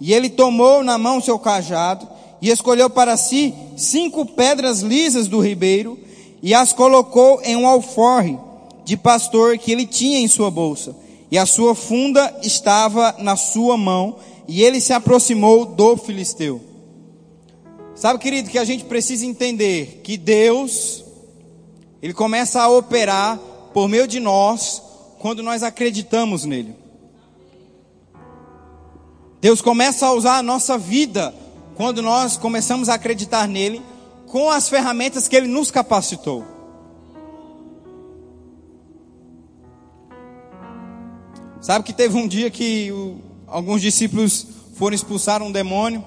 E 0.00 0.12
ele 0.12 0.28
tomou 0.28 0.82
na 0.82 0.98
mão 0.98 1.20
seu 1.20 1.38
cajado 1.38 2.08
e 2.42 2.50
escolheu 2.50 2.90
para 2.90 3.16
si 3.16 3.54
cinco 3.76 4.26
pedras 4.26 4.80
lisas 4.80 5.28
do 5.28 5.38
ribeiro 5.38 6.09
e 6.42 6.54
as 6.54 6.72
colocou 6.72 7.40
em 7.42 7.56
um 7.56 7.66
alforre 7.66 8.38
de 8.84 8.96
pastor 8.96 9.58
que 9.58 9.70
ele 9.70 9.86
tinha 9.86 10.18
em 10.18 10.28
sua 10.28 10.50
bolsa. 10.50 10.96
E 11.30 11.38
a 11.38 11.46
sua 11.46 11.74
funda 11.74 12.38
estava 12.42 13.14
na 13.18 13.36
sua 13.36 13.76
mão, 13.76 14.16
e 14.48 14.64
ele 14.64 14.80
se 14.80 14.92
aproximou 14.92 15.64
do 15.64 15.96
filisteu. 15.96 16.60
Sabe, 17.94 18.18
querido, 18.18 18.50
que 18.50 18.58
a 18.58 18.64
gente 18.64 18.84
precisa 18.84 19.26
entender 19.26 20.00
que 20.02 20.16
Deus, 20.16 21.04
Ele 22.02 22.14
começa 22.14 22.60
a 22.62 22.68
operar 22.68 23.38
por 23.74 23.88
meio 23.88 24.08
de 24.08 24.18
nós, 24.18 24.82
quando 25.18 25.42
nós 25.42 25.62
acreditamos 25.62 26.46
nele. 26.46 26.74
Deus 29.40 29.60
começa 29.60 30.06
a 30.06 30.12
usar 30.12 30.38
a 30.38 30.42
nossa 30.42 30.78
vida 30.78 31.34
quando 31.76 32.02
nós 32.02 32.36
começamos 32.36 32.88
a 32.88 32.94
acreditar 32.94 33.46
nele 33.46 33.82
com 34.30 34.48
as 34.48 34.68
ferramentas 34.68 35.26
que 35.26 35.34
ele 35.34 35.48
nos 35.48 35.70
capacitou. 35.70 36.44
Sabe 41.60 41.84
que 41.84 41.92
teve 41.92 42.16
um 42.16 42.26
dia 42.26 42.50
que 42.50 42.90
o, 42.92 43.18
alguns 43.46 43.82
discípulos 43.82 44.46
foram 44.76 44.94
expulsar 44.94 45.42
um 45.42 45.50
demônio 45.50 46.04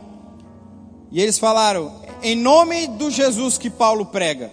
e 1.11 1.21
eles 1.21 1.38
falaram: 1.38 1.93
em 2.24 2.36
nome 2.36 2.88
do 2.88 3.11
Jesus 3.11 3.57
que 3.57 3.69
Paulo 3.69 4.05
prega. 4.05 4.51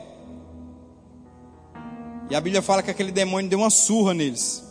E 2.28 2.34
a 2.34 2.40
Bíblia 2.40 2.62
fala 2.62 2.82
que 2.82 2.90
aquele 2.90 3.10
demônio 3.10 3.48
deu 3.48 3.60
uma 3.60 3.70
surra 3.70 4.12
neles. 4.12 4.64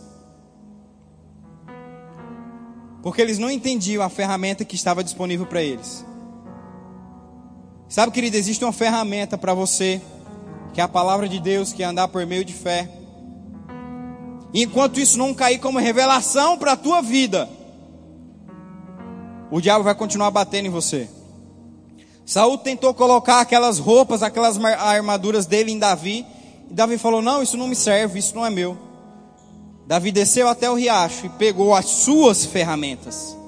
Porque 3.02 3.20
eles 3.20 3.38
não 3.38 3.50
entendiam 3.50 4.02
a 4.02 4.10
ferramenta 4.10 4.64
que 4.64 4.76
estava 4.76 5.02
disponível 5.02 5.46
para 5.46 5.62
eles. 5.62 6.04
Sabe, 7.90 8.12
querido, 8.12 8.36
existe 8.36 8.64
uma 8.64 8.72
ferramenta 8.72 9.36
para 9.36 9.52
você, 9.52 10.00
que 10.72 10.80
é 10.80 10.84
a 10.84 10.88
palavra 10.88 11.28
de 11.28 11.40
Deus, 11.40 11.72
que 11.72 11.82
é 11.82 11.86
andar 11.86 12.06
por 12.06 12.24
meio 12.24 12.44
de 12.44 12.52
fé. 12.52 12.88
E 14.54 14.62
enquanto 14.62 15.00
isso 15.00 15.18
não 15.18 15.34
cair 15.34 15.58
como 15.58 15.76
revelação 15.76 16.56
para 16.56 16.72
a 16.72 16.76
tua 16.76 17.02
vida, 17.02 17.50
o 19.50 19.60
diabo 19.60 19.82
vai 19.82 19.94
continuar 19.96 20.30
batendo 20.30 20.66
em 20.66 20.70
você. 20.70 21.10
Saul 22.24 22.58
tentou 22.58 22.94
colocar 22.94 23.40
aquelas 23.40 23.80
roupas, 23.80 24.22
aquelas 24.22 24.56
armaduras 24.64 25.44
dele 25.44 25.72
em 25.72 25.78
Davi, 25.78 26.24
e 26.70 26.72
Davi 26.72 26.96
falou: 26.96 27.20
Não, 27.20 27.42
isso 27.42 27.56
não 27.56 27.66
me 27.66 27.74
serve, 27.74 28.20
isso 28.20 28.36
não 28.36 28.46
é 28.46 28.50
meu. 28.50 28.78
Davi 29.88 30.12
desceu 30.12 30.46
até 30.46 30.70
o 30.70 30.74
riacho 30.74 31.26
e 31.26 31.30
pegou 31.30 31.74
as 31.74 31.86
suas 31.86 32.44
ferramentas 32.44 33.39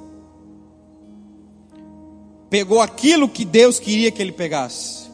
pegou 2.53 2.83
aquilo 2.83 3.31
que 3.31 3.47
Deus 3.47 3.81
queria 3.81 4.11
que 4.13 4.21
ele 4.21 4.31
pegasse, 4.31 5.11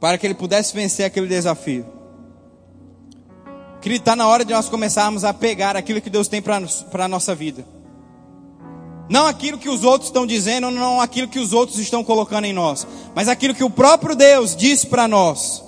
para 0.00 0.16
que 0.16 0.26
ele 0.26 0.32
pudesse 0.32 0.74
vencer 0.74 1.04
aquele 1.04 1.26
desafio. 1.26 1.84
Querido, 3.82 4.00
está 4.00 4.16
na 4.16 4.26
hora 4.26 4.42
de 4.42 4.54
nós 4.54 4.70
começarmos 4.70 5.22
a 5.22 5.34
pegar 5.34 5.76
aquilo 5.76 6.00
que 6.00 6.08
Deus 6.08 6.28
tem 6.28 6.40
para 6.40 6.56
a 6.56 7.08
nossa 7.08 7.34
vida. 7.34 7.62
Não 9.10 9.26
aquilo 9.26 9.58
que 9.58 9.68
os 9.68 9.84
outros 9.84 10.08
estão 10.08 10.26
dizendo, 10.26 10.70
não 10.70 10.98
aquilo 10.98 11.28
que 11.28 11.38
os 11.38 11.52
outros 11.52 11.78
estão 11.78 12.02
colocando 12.02 12.46
em 12.46 12.54
nós, 12.54 12.86
mas 13.14 13.28
aquilo 13.28 13.54
que 13.54 13.62
o 13.62 13.68
próprio 13.68 14.16
Deus 14.16 14.56
disse 14.56 14.86
para 14.86 15.06
nós, 15.06 15.62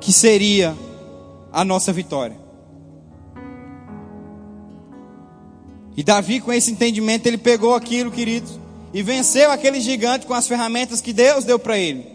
que 0.00 0.12
seria 0.12 0.76
a 1.52 1.64
nossa 1.64 1.92
vitória. 1.92 2.41
E 5.96 6.02
Davi, 6.02 6.40
com 6.40 6.52
esse 6.52 6.70
entendimento, 6.70 7.26
ele 7.26 7.38
pegou 7.38 7.74
aquilo, 7.74 8.10
querido, 8.10 8.48
e 8.94 9.02
venceu 9.02 9.50
aquele 9.50 9.80
gigante 9.80 10.26
com 10.26 10.34
as 10.34 10.48
ferramentas 10.48 11.00
que 11.00 11.12
Deus 11.12 11.44
deu 11.44 11.58
para 11.58 11.78
ele. 11.78 12.06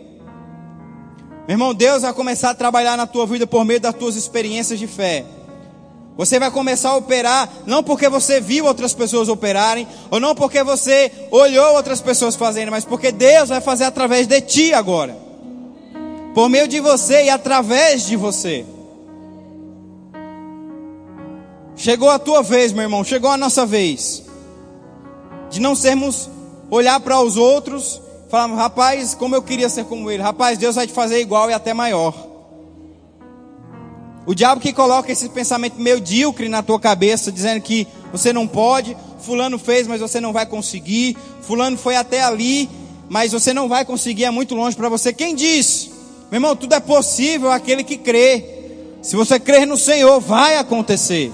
Meu 1.47 1.53
irmão, 1.53 1.73
Deus 1.73 2.01
vai 2.01 2.13
começar 2.13 2.49
a 2.49 2.55
trabalhar 2.55 2.97
na 2.97 3.07
tua 3.07 3.25
vida 3.25 3.47
por 3.47 3.63
meio 3.63 3.79
das 3.79 3.95
tuas 3.95 4.15
experiências 4.15 4.77
de 4.79 4.87
fé. 4.87 5.25
Você 6.17 6.39
vai 6.39 6.49
começar 6.49 6.89
a 6.89 6.97
operar 6.97 7.47
não 7.67 7.83
porque 7.83 8.09
você 8.09 8.41
viu 8.41 8.65
outras 8.65 8.93
pessoas 8.93 9.29
operarem, 9.29 9.87
ou 10.09 10.19
não 10.19 10.33
porque 10.33 10.63
você 10.63 11.11
olhou 11.29 11.75
outras 11.75 12.01
pessoas 12.01 12.35
fazendo, 12.35 12.71
mas 12.71 12.83
porque 12.83 13.11
Deus 13.11 13.49
vai 13.49 13.61
fazer 13.61 13.83
através 13.83 14.25
de 14.25 14.41
ti 14.41 14.73
agora. 14.73 15.15
Por 16.33 16.49
meio 16.49 16.67
de 16.67 16.79
você 16.79 17.25
e 17.25 17.29
através 17.29 18.05
de 18.05 18.15
você. 18.15 18.65
Chegou 21.77 22.09
a 22.09 22.17
tua 22.17 22.41
vez, 22.41 22.73
meu 22.73 22.81
irmão, 22.81 23.03
chegou 23.03 23.29
a 23.29 23.37
nossa 23.37 23.63
vez. 23.63 24.23
De 25.51 25.59
não 25.61 25.75
sermos 25.75 26.27
olhar 26.71 26.99
para 26.99 27.21
os 27.21 27.37
outros, 27.37 28.01
falar, 28.29 28.53
rapaz, 28.55 29.13
como 29.13 29.35
eu 29.35 29.43
queria 29.43 29.69
ser 29.69 29.85
como 29.85 30.09
ele. 30.09 30.23
Rapaz, 30.23 30.57
Deus 30.57 30.75
vai 30.75 30.87
te 30.87 30.93
fazer 30.93 31.21
igual 31.21 31.51
e 31.51 31.53
até 31.53 31.75
maior. 31.75 32.15
O 34.25 34.33
diabo 34.33 34.59
que 34.59 34.73
coloca 34.73 35.11
esse 35.11 35.29
pensamento 35.29 35.79
medíocre 35.79 36.49
na 36.49 36.63
tua 36.63 36.79
cabeça, 36.79 37.31
dizendo 37.31 37.61
que 37.61 37.87
você 38.11 38.33
não 38.33 38.47
pode, 38.47 38.97
fulano 39.19 39.59
fez, 39.59 39.87
mas 39.87 40.01
você 40.01 40.19
não 40.19 40.33
vai 40.33 40.47
conseguir, 40.47 41.15
fulano 41.41 41.77
foi 41.77 41.95
até 41.95 42.23
ali, 42.23 42.67
mas 43.07 43.31
você 43.31 43.53
não 43.53 43.69
vai 43.69 43.85
conseguir, 43.85 44.25
é 44.25 44.31
muito 44.31 44.55
longe 44.55 44.75
para 44.75 44.89
você. 44.89 45.13
Quem 45.13 45.35
diz? 45.35 45.91
Meu 46.31 46.39
irmão, 46.39 46.55
tudo 46.55 46.73
é 46.73 46.79
possível 46.79 47.51
aquele 47.51 47.83
que 47.83 47.97
crê. 47.97 48.43
Se 49.01 49.15
você 49.15 49.39
crer 49.39 49.67
no 49.67 49.77
Senhor, 49.77 50.19
vai 50.19 50.57
acontecer. 50.57 51.31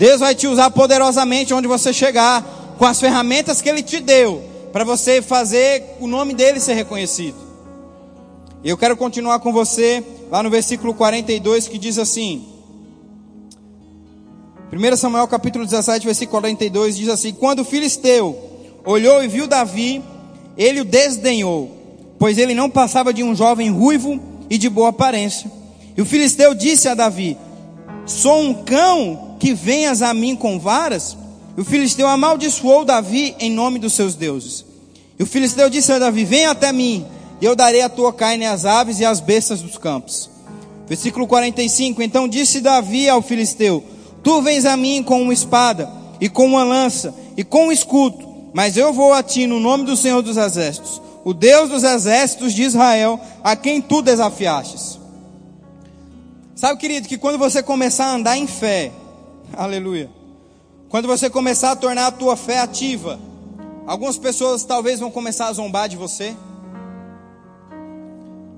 Deus 0.00 0.18
vai 0.18 0.34
te 0.34 0.46
usar 0.46 0.70
poderosamente 0.70 1.52
onde 1.52 1.68
você 1.68 1.92
chegar, 1.92 2.42
com 2.78 2.86
as 2.86 2.98
ferramentas 2.98 3.60
que 3.60 3.68
Ele 3.68 3.82
te 3.82 4.00
deu, 4.00 4.42
para 4.72 4.82
você 4.82 5.20
fazer 5.20 5.84
o 6.00 6.06
nome 6.06 6.32
dele 6.32 6.58
ser 6.58 6.72
reconhecido. 6.72 7.36
Eu 8.64 8.78
quero 8.78 8.96
continuar 8.96 9.40
com 9.40 9.52
você 9.52 10.02
lá 10.30 10.42
no 10.42 10.48
versículo 10.48 10.94
42 10.94 11.68
que 11.68 11.76
diz 11.76 11.98
assim: 11.98 12.46
1 14.72 14.96
Samuel 14.96 15.28
capítulo 15.28 15.66
17, 15.66 16.06
versículo 16.06 16.40
42 16.40 16.96
diz 16.96 17.10
assim: 17.10 17.34
Quando 17.34 17.60
o 17.60 17.64
filisteu 17.64 18.38
olhou 18.86 19.22
e 19.22 19.28
viu 19.28 19.46
Davi, 19.46 20.02
ele 20.56 20.80
o 20.80 20.84
desdenhou, 20.86 21.70
pois 22.18 22.38
ele 22.38 22.54
não 22.54 22.70
passava 22.70 23.12
de 23.12 23.22
um 23.22 23.34
jovem 23.34 23.68
ruivo 23.68 24.18
e 24.48 24.56
de 24.56 24.70
boa 24.70 24.88
aparência. 24.88 25.52
E 25.94 26.00
o 26.00 26.06
filisteu 26.06 26.54
disse 26.54 26.88
a 26.88 26.94
Davi: 26.94 27.36
Sou 28.06 28.40
um 28.40 28.64
cão 28.64 29.29
que 29.40 29.54
venhas 29.54 30.02
a 30.02 30.14
mim 30.14 30.36
com 30.36 30.60
varas? 30.60 31.16
E 31.56 31.60
o 31.60 31.64
filisteu 31.64 32.06
amaldiçoou 32.06 32.84
Davi 32.84 33.34
em 33.40 33.50
nome 33.50 33.78
dos 33.78 33.94
seus 33.94 34.14
deuses. 34.14 34.64
E 35.18 35.22
o 35.22 35.26
filisteu 35.26 35.68
disse 35.68 35.90
a 35.90 35.98
Davi: 35.98 36.24
Vem 36.24 36.46
até 36.46 36.70
mim, 36.72 37.04
e 37.40 37.44
eu 37.44 37.56
darei 37.56 37.80
a 37.80 37.88
tua 37.88 38.12
carne 38.12 38.46
às 38.46 38.64
aves 38.64 39.00
e 39.00 39.04
às 39.04 39.18
bestas 39.18 39.60
dos 39.60 39.76
campos. 39.78 40.30
Versículo 40.86 41.26
45: 41.26 42.02
Então 42.02 42.28
disse 42.28 42.60
Davi 42.60 43.08
ao 43.08 43.22
filisteu: 43.22 43.82
Tu 44.22 44.42
vens 44.42 44.66
a 44.66 44.76
mim 44.76 45.02
com 45.02 45.20
uma 45.22 45.32
espada, 45.32 45.90
e 46.20 46.28
com 46.28 46.46
uma 46.46 46.62
lança, 46.62 47.14
e 47.36 47.42
com 47.42 47.68
um 47.68 47.72
escudo, 47.72 48.18
mas 48.52 48.76
eu 48.76 48.92
vou 48.92 49.12
a 49.12 49.22
ti 49.22 49.46
no 49.46 49.58
nome 49.58 49.84
do 49.84 49.96
Senhor 49.96 50.20
dos 50.22 50.36
Exércitos, 50.36 51.00
o 51.24 51.32
Deus 51.32 51.70
dos 51.70 51.82
exércitos 51.82 52.52
de 52.52 52.62
Israel, 52.62 53.18
a 53.42 53.56
quem 53.56 53.80
tu 53.80 54.02
desafiastes. 54.02 54.98
Sabe, 56.54 56.78
querido, 56.78 57.08
que 57.08 57.16
quando 57.16 57.38
você 57.38 57.62
começar 57.62 58.06
a 58.06 58.14
andar 58.14 58.36
em 58.36 58.46
fé, 58.46 58.92
Aleluia. 59.56 60.08
Quando 60.88 61.08
você 61.08 61.28
começar 61.28 61.72
a 61.72 61.76
tornar 61.76 62.06
a 62.06 62.12
tua 62.12 62.36
fé 62.36 62.60
ativa, 62.60 63.18
algumas 63.86 64.16
pessoas 64.16 64.64
talvez 64.64 65.00
vão 65.00 65.10
começar 65.10 65.48
a 65.48 65.52
zombar 65.52 65.88
de 65.88 65.96
você. 65.96 66.36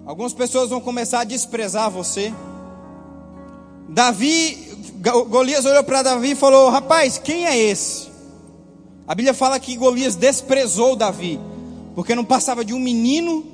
Algumas 0.04 0.34
pessoas 0.34 0.68
vão 0.70 0.80
começar 0.80 1.20
a 1.20 1.24
desprezar 1.24 1.90
você. 1.90 2.32
Davi, 3.88 4.76
Golias 5.28 5.64
olhou 5.64 5.82
para 5.82 6.02
Davi 6.02 6.32
e 6.32 6.36
falou: 6.36 6.68
Rapaz, 6.68 7.18
quem 7.18 7.46
é 7.46 7.56
esse? 7.56 8.10
A 9.06 9.14
Bíblia 9.14 9.34
fala 9.34 9.58
que 9.58 9.76
Golias 9.76 10.14
desprezou 10.14 10.94
Davi, 10.94 11.40
porque 11.94 12.14
não 12.14 12.24
passava 12.24 12.64
de 12.64 12.74
um 12.74 12.78
menino, 12.78 13.44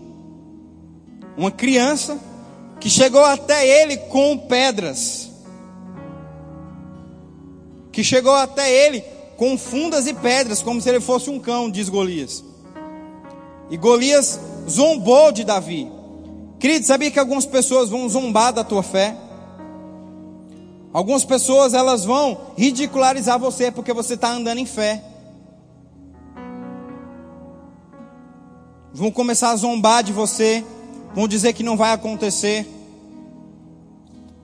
uma 1.37 1.51
criança, 1.51 2.19
que 2.81 2.91
chegou 2.91 3.25
até 3.25 3.67
ele 3.83 3.97
com 3.97 4.37
pedras 4.37 5.28
que 7.99 8.05
chegou 8.05 8.33
até 8.33 8.73
ele 8.73 9.03
com 9.37 9.59
fundas 9.59 10.07
e 10.07 10.15
pedras, 10.15 10.63
como 10.63 10.81
se 10.81 10.89
ele 10.89 11.01
fosse 11.01 11.29
um 11.31 11.41
cão, 11.41 11.69
diz 11.69 11.89
Golias. 11.89 12.45
E 13.69 13.77
Golias 13.77 14.39
zombou 14.71 15.33
de 15.33 15.43
Davi. 15.43 15.91
Querido, 16.61 16.87
sabia 16.87 17.11
que 17.11 17.19
algumas 17.19 17.45
pessoas 17.45 17.91
vão 17.91 18.09
zombar 18.09 18.53
da 18.53 18.63
tua 18.63 18.85
fé? 18.85 19.17
Algumas 20.93 21.25
pessoas 21.25 21.75
elas 21.75 22.05
vão 22.05 22.39
ridicularizar 22.57 23.37
você 23.37 23.69
porque 23.73 23.93
você 23.93 24.15
está 24.15 24.31
andando 24.31 24.59
em 24.59 24.67
fé. 24.67 25.03
Vão 28.95 29.11
começar 29.11 29.51
a 29.51 29.57
zombar 29.57 30.05
de 30.05 30.13
você, 30.13 30.65
vão 31.13 31.27
dizer 31.27 31.53
que 31.53 31.65
não 31.65 31.77
vai 31.77 31.91
acontecer. 31.91 32.65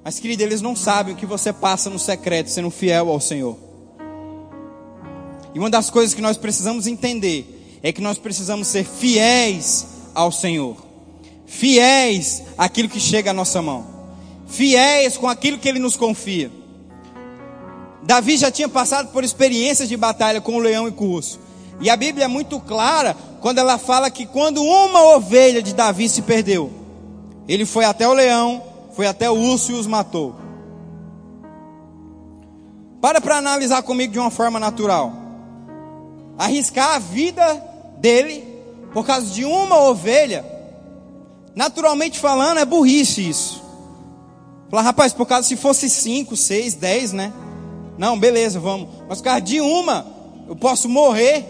Mas, 0.05 0.21
querido, 0.21 0.43
eles 0.43 0.61
não 0.61 0.77
sabem 0.77 1.15
o 1.15 1.17
que 1.17 1.25
você 1.25 1.51
passa 1.51 1.89
no 1.89 1.99
secreto, 1.99 2.51
sendo 2.51 2.71
fiel 2.71 3.09
ao 3.09 3.19
Senhor. 3.19 3.57
E 5.55 5.59
uma 5.59 5.71
das 5.71 5.89
coisas 5.89 6.15
que 6.15 6.21
nós 6.21 6.37
precisamos 6.37 6.87
entender 6.87 7.79
é 7.83 7.91
que 7.91 8.03
nós 8.03 8.19
precisamos 8.19 8.69
ser 8.69 8.85
fiéis 8.85 9.87
ao 10.15 10.31
Senhor, 10.31 10.77
fiéis 11.47 12.43
àquilo 12.59 12.89
que 12.89 13.01
chega 13.01 13.31
à 13.31 13.35
nossa 13.35 13.63
mão, 13.63 13.87
fiéis 14.47 15.17
com 15.17 15.27
aquilo 15.27 15.59
que 15.59 15.69
Ele 15.69 15.79
nos 15.79 15.97
confia. 15.97 16.51
Davi 18.03 18.37
já 18.37 18.51
tinha 18.51 18.69
passado 18.69 19.11
por 19.11 19.25
experiências 19.25 19.89
de 19.89 19.97
batalha 19.97 20.41
com 20.41 20.57
o 20.57 20.61
leão 20.61 20.87
e 20.87 20.93
com 20.93 21.07
o 21.07 21.13
urso. 21.13 21.41
E 21.81 21.89
a 21.89 21.97
Bíblia 21.97 22.27
é 22.27 22.29
muito 22.29 22.61
clara 22.61 23.17
quando 23.41 23.59
ela 23.59 23.79
fala 23.79 24.11
que 24.11 24.27
quando 24.27 24.63
uma 24.63 25.17
ovelha 25.17 25.63
de 25.63 25.75
Davi 25.75 26.09
se 26.11 26.21
perdeu, 26.23 26.71
ele 27.49 27.65
foi 27.65 27.85
até 27.85 28.07
o 28.07 28.13
leão, 28.13 28.74
foi 28.95 29.07
até 29.07 29.31
o 29.31 29.35
urso 29.35 29.73
e 29.73 29.75
os 29.75 29.87
matou. 29.87 30.35
Para 33.01 33.21
para 33.21 33.37
analisar 33.37 33.83
comigo 33.83 34.13
de 34.13 34.19
uma 34.19 34.31
forma 34.31 34.59
natural. 34.59 35.13
Arriscar 36.39 36.95
a 36.95 36.99
vida 36.99 37.55
dele 37.99 38.55
por 38.93 39.05
causa 39.05 39.27
de 39.27 39.45
uma 39.45 39.83
ovelha, 39.83 40.45
naturalmente 41.55 42.19
falando, 42.19 42.59
é 42.59 42.65
burrice 42.65 43.29
isso. 43.29 43.63
Falar, 44.71 44.83
rapaz, 44.83 45.13
por 45.13 45.27
causa 45.27 45.49
se 45.49 45.57
fosse 45.57 45.91
cinco, 45.91 46.37
seis, 46.37 46.75
dez, 46.75 47.13
né? 47.13 47.33
Não, 47.99 48.19
beleza, 48.19 48.59
vamos. 48.59 48.89
Mas 49.09 49.19
por 49.19 49.25
causa 49.25 49.41
de 49.41 49.61
uma, 49.61 50.07
eu 50.49 50.57
posso 50.57 50.89
morrer. 50.89 51.45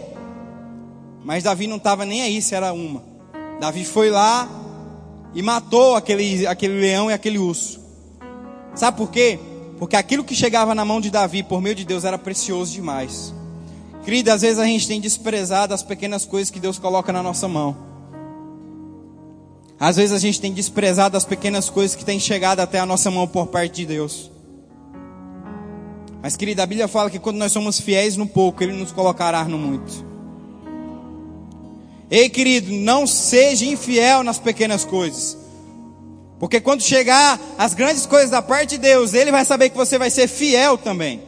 Mas 1.23 1.43
Davi 1.43 1.67
não 1.67 1.77
estava 1.77 2.05
nem 2.05 2.21
aí 2.21 2.41
se 2.41 2.53
era 2.53 2.73
uma. 2.73 3.03
Davi 3.59 3.85
foi 3.85 4.09
lá 4.09 4.47
e 5.35 5.41
matou 5.41 5.95
aquele, 5.95 6.47
aquele 6.47 6.79
leão 6.79 7.11
e 7.11 7.13
aquele 7.13 7.37
urso. 7.37 7.79
Sabe 8.73 8.97
por 8.97 9.11
quê? 9.11 9.37
Porque 9.77 9.97
aquilo 9.97 10.23
que 10.23 10.33
chegava 10.33 10.73
na 10.73 10.85
mão 10.85 11.01
de 11.01 11.11
Davi 11.11 11.43
por 11.43 11.61
meio 11.61 11.75
de 11.75 11.83
Deus 11.83 12.05
era 12.05 12.17
precioso 12.17 12.71
demais. 12.71 13.33
Querida, 14.05 14.33
às 14.33 14.41
vezes 14.41 14.59
a 14.59 14.65
gente 14.65 14.87
tem 14.87 15.01
desprezado 15.01 15.73
as 15.73 15.83
pequenas 15.83 16.25
coisas 16.25 16.49
que 16.49 16.59
Deus 16.59 16.79
coloca 16.79 17.11
na 17.11 17.21
nossa 17.21 17.47
mão. 17.47 17.75
Às 19.77 19.97
vezes 19.97 20.13
a 20.13 20.19
gente 20.19 20.39
tem 20.39 20.53
desprezado 20.53 21.17
as 21.17 21.25
pequenas 21.25 21.69
coisas 21.69 21.95
que 21.95 22.05
têm 22.05 22.19
chegado 22.19 22.61
até 22.61 22.79
a 22.79 22.85
nossa 22.85 23.11
mão 23.11 23.27
por 23.27 23.47
parte 23.47 23.75
de 23.75 23.87
Deus. 23.87 24.31
Mas, 26.21 26.37
querida, 26.37 26.63
a 26.63 26.65
Bíblia 26.65 26.87
fala 26.87 27.09
que 27.09 27.19
quando 27.19 27.37
nós 27.37 27.51
somos 27.51 27.79
fiéis 27.79 28.15
no 28.15 28.25
pouco, 28.25 28.63
Ele 28.63 28.73
nos 28.73 28.91
colocará 28.91 29.43
no 29.43 29.57
muito. 29.57 30.14
Ei, 32.09 32.29
querido, 32.29 32.71
não 32.71 33.07
seja 33.07 33.65
infiel 33.65 34.23
nas 34.23 34.37
pequenas 34.37 34.85
coisas. 34.85 35.37
Porque 36.39 36.59
quando 36.59 36.83
chegar 36.83 37.39
as 37.57 37.73
grandes 37.73 38.05
coisas 38.05 38.29
da 38.29 38.41
parte 38.41 38.71
de 38.71 38.77
Deus, 38.79 39.13
Ele 39.13 39.31
vai 39.31 39.45
saber 39.45 39.69
que 39.69 39.77
você 39.77 39.97
vai 39.97 40.09
ser 40.09 40.27
fiel 40.27 40.77
também. 40.77 41.23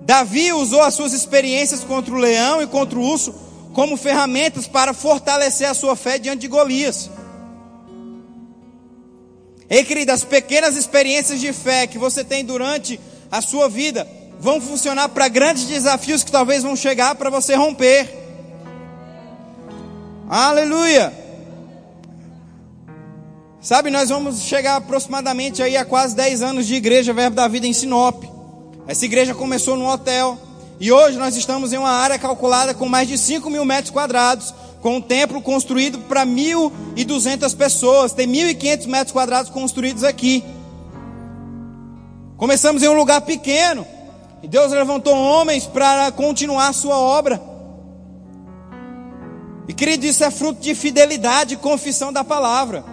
Davi 0.00 0.52
usou 0.52 0.82
as 0.82 0.94
suas 0.94 1.12
experiências 1.12 1.82
contra 1.82 2.14
o 2.14 2.18
leão 2.18 2.62
e 2.62 2.66
contra 2.66 2.98
o 2.98 3.02
urso 3.02 3.34
como 3.72 3.96
ferramentas 3.96 4.66
para 4.66 4.94
fortalecer 4.94 5.68
a 5.68 5.74
sua 5.74 5.96
fé 5.96 6.18
diante 6.18 6.42
de 6.42 6.48
Golias. 6.48 7.10
Ei, 9.68 9.82
querida, 9.82 10.12
as 10.12 10.22
pequenas 10.22 10.76
experiências 10.76 11.40
de 11.40 11.52
fé 11.52 11.86
que 11.86 11.98
você 11.98 12.22
tem 12.22 12.44
durante 12.44 13.00
a 13.30 13.40
sua 13.40 13.68
vida 13.68 14.06
vão 14.38 14.60
funcionar 14.60 15.08
para 15.08 15.26
grandes 15.26 15.64
desafios 15.64 16.22
que 16.22 16.30
talvez 16.30 16.62
vão 16.62 16.76
chegar 16.76 17.14
para 17.14 17.30
você 17.30 17.54
romper. 17.54 18.23
Aleluia! 20.28 21.12
Sabe, 23.60 23.90
nós 23.90 24.08
vamos 24.08 24.40
chegar 24.40 24.76
aproximadamente 24.76 25.62
aí 25.62 25.76
a 25.76 25.84
quase 25.84 26.16
10 26.16 26.42
anos 26.42 26.66
de 26.66 26.74
igreja 26.74 27.12
Verbo 27.12 27.36
da 27.36 27.46
Vida 27.46 27.66
em 27.66 27.72
Sinop. 27.72 28.24
Essa 28.86 29.04
igreja 29.04 29.34
começou 29.34 29.76
num 29.76 29.86
hotel. 29.86 30.38
E 30.80 30.90
hoje 30.90 31.18
nós 31.18 31.36
estamos 31.36 31.72
em 31.72 31.78
uma 31.78 31.90
área 31.90 32.18
calculada 32.18 32.74
com 32.74 32.88
mais 32.88 33.06
de 33.06 33.16
5 33.16 33.48
mil 33.48 33.64
metros 33.64 33.90
quadrados, 33.90 34.54
com 34.80 34.96
um 34.96 35.00
templo 35.00 35.40
construído 35.40 35.98
para 36.00 36.26
1.200 36.26 37.56
pessoas. 37.56 38.12
Tem 38.12 38.26
1.500 38.26 38.86
metros 38.86 39.12
quadrados 39.12 39.50
construídos 39.50 40.04
aqui. 40.04 40.42
Começamos 42.36 42.82
em 42.82 42.88
um 42.88 42.94
lugar 42.94 43.20
pequeno. 43.20 43.86
E 44.42 44.48
Deus 44.48 44.72
levantou 44.72 45.14
homens 45.14 45.66
para 45.66 46.10
continuar 46.12 46.68
a 46.68 46.72
sua 46.72 46.98
obra. 46.98 47.53
E 49.66 49.72
querido, 49.72 50.04
isso 50.04 50.22
é 50.22 50.30
fruto 50.30 50.60
de 50.60 50.74
fidelidade 50.74 51.54
e 51.54 51.56
confissão 51.56 52.12
da 52.12 52.22
palavra. 52.22 52.84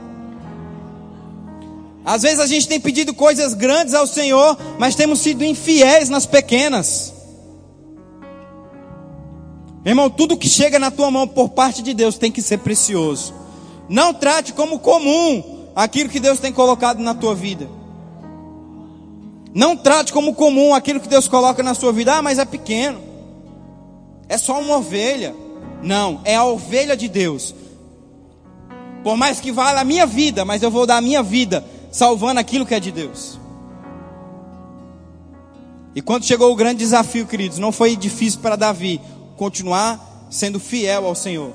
Às 2.03 2.23
vezes 2.23 2.39
a 2.39 2.47
gente 2.47 2.67
tem 2.67 2.79
pedido 2.79 3.13
coisas 3.13 3.53
grandes 3.53 3.93
ao 3.93 4.07
Senhor, 4.07 4.57
mas 4.79 4.95
temos 4.95 5.19
sido 5.19 5.43
infiéis 5.43 6.09
nas 6.09 6.25
pequenas. 6.25 7.13
irmão, 9.85 10.09
tudo 10.09 10.37
que 10.37 10.49
chega 10.49 10.79
na 10.79 10.89
tua 10.91 11.11
mão 11.11 11.27
por 11.27 11.49
parte 11.49 11.81
de 11.81 11.93
Deus 11.93 12.17
tem 12.17 12.31
que 12.31 12.41
ser 12.41 12.59
precioso. 12.59 13.33
Não 13.87 14.13
trate 14.13 14.53
como 14.53 14.79
comum 14.79 15.67
aquilo 15.75 16.09
que 16.09 16.19
Deus 16.19 16.39
tem 16.39 16.51
colocado 16.53 16.99
na 16.99 17.13
tua 17.13 17.35
vida. 17.35 17.67
Não 19.53 19.75
trate 19.75 20.13
como 20.13 20.33
comum 20.33 20.73
aquilo 20.73 20.99
que 20.99 21.09
Deus 21.09 21.27
coloca 21.27 21.61
na 21.61 21.73
sua 21.73 21.91
vida. 21.91 22.15
Ah, 22.15 22.21
mas 22.21 22.39
é 22.39 22.45
pequeno. 22.45 23.01
É 24.29 24.37
só 24.37 24.59
uma 24.59 24.77
ovelha. 24.77 25.35
Não, 25.81 26.21
é 26.23 26.35
a 26.35 26.45
ovelha 26.45 26.95
de 26.95 27.07
Deus. 27.07 27.55
Por 29.03 29.17
mais 29.17 29.39
que 29.39 29.51
valha 29.51 29.81
a 29.81 29.85
minha 29.85 30.05
vida, 30.05 30.45
mas 30.45 30.61
eu 30.61 30.69
vou 30.69 30.85
dar 30.85 30.97
a 30.97 31.01
minha 31.01 31.23
vida 31.23 31.65
salvando 31.91 32.39
aquilo 32.39 32.65
que 32.65 32.75
é 32.75 32.79
de 32.79 32.91
Deus. 32.91 33.39
E 35.95 36.01
quando 36.01 36.23
chegou 36.23 36.51
o 36.51 36.55
grande 36.55 36.79
desafio, 36.79 37.25
queridos, 37.25 37.57
não 37.57 37.71
foi 37.71 37.95
difícil 37.95 38.39
para 38.39 38.55
Davi 38.55 39.01
continuar 39.35 40.27
sendo 40.29 40.59
fiel 40.59 41.05
ao 41.05 41.15
Senhor. 41.15 41.51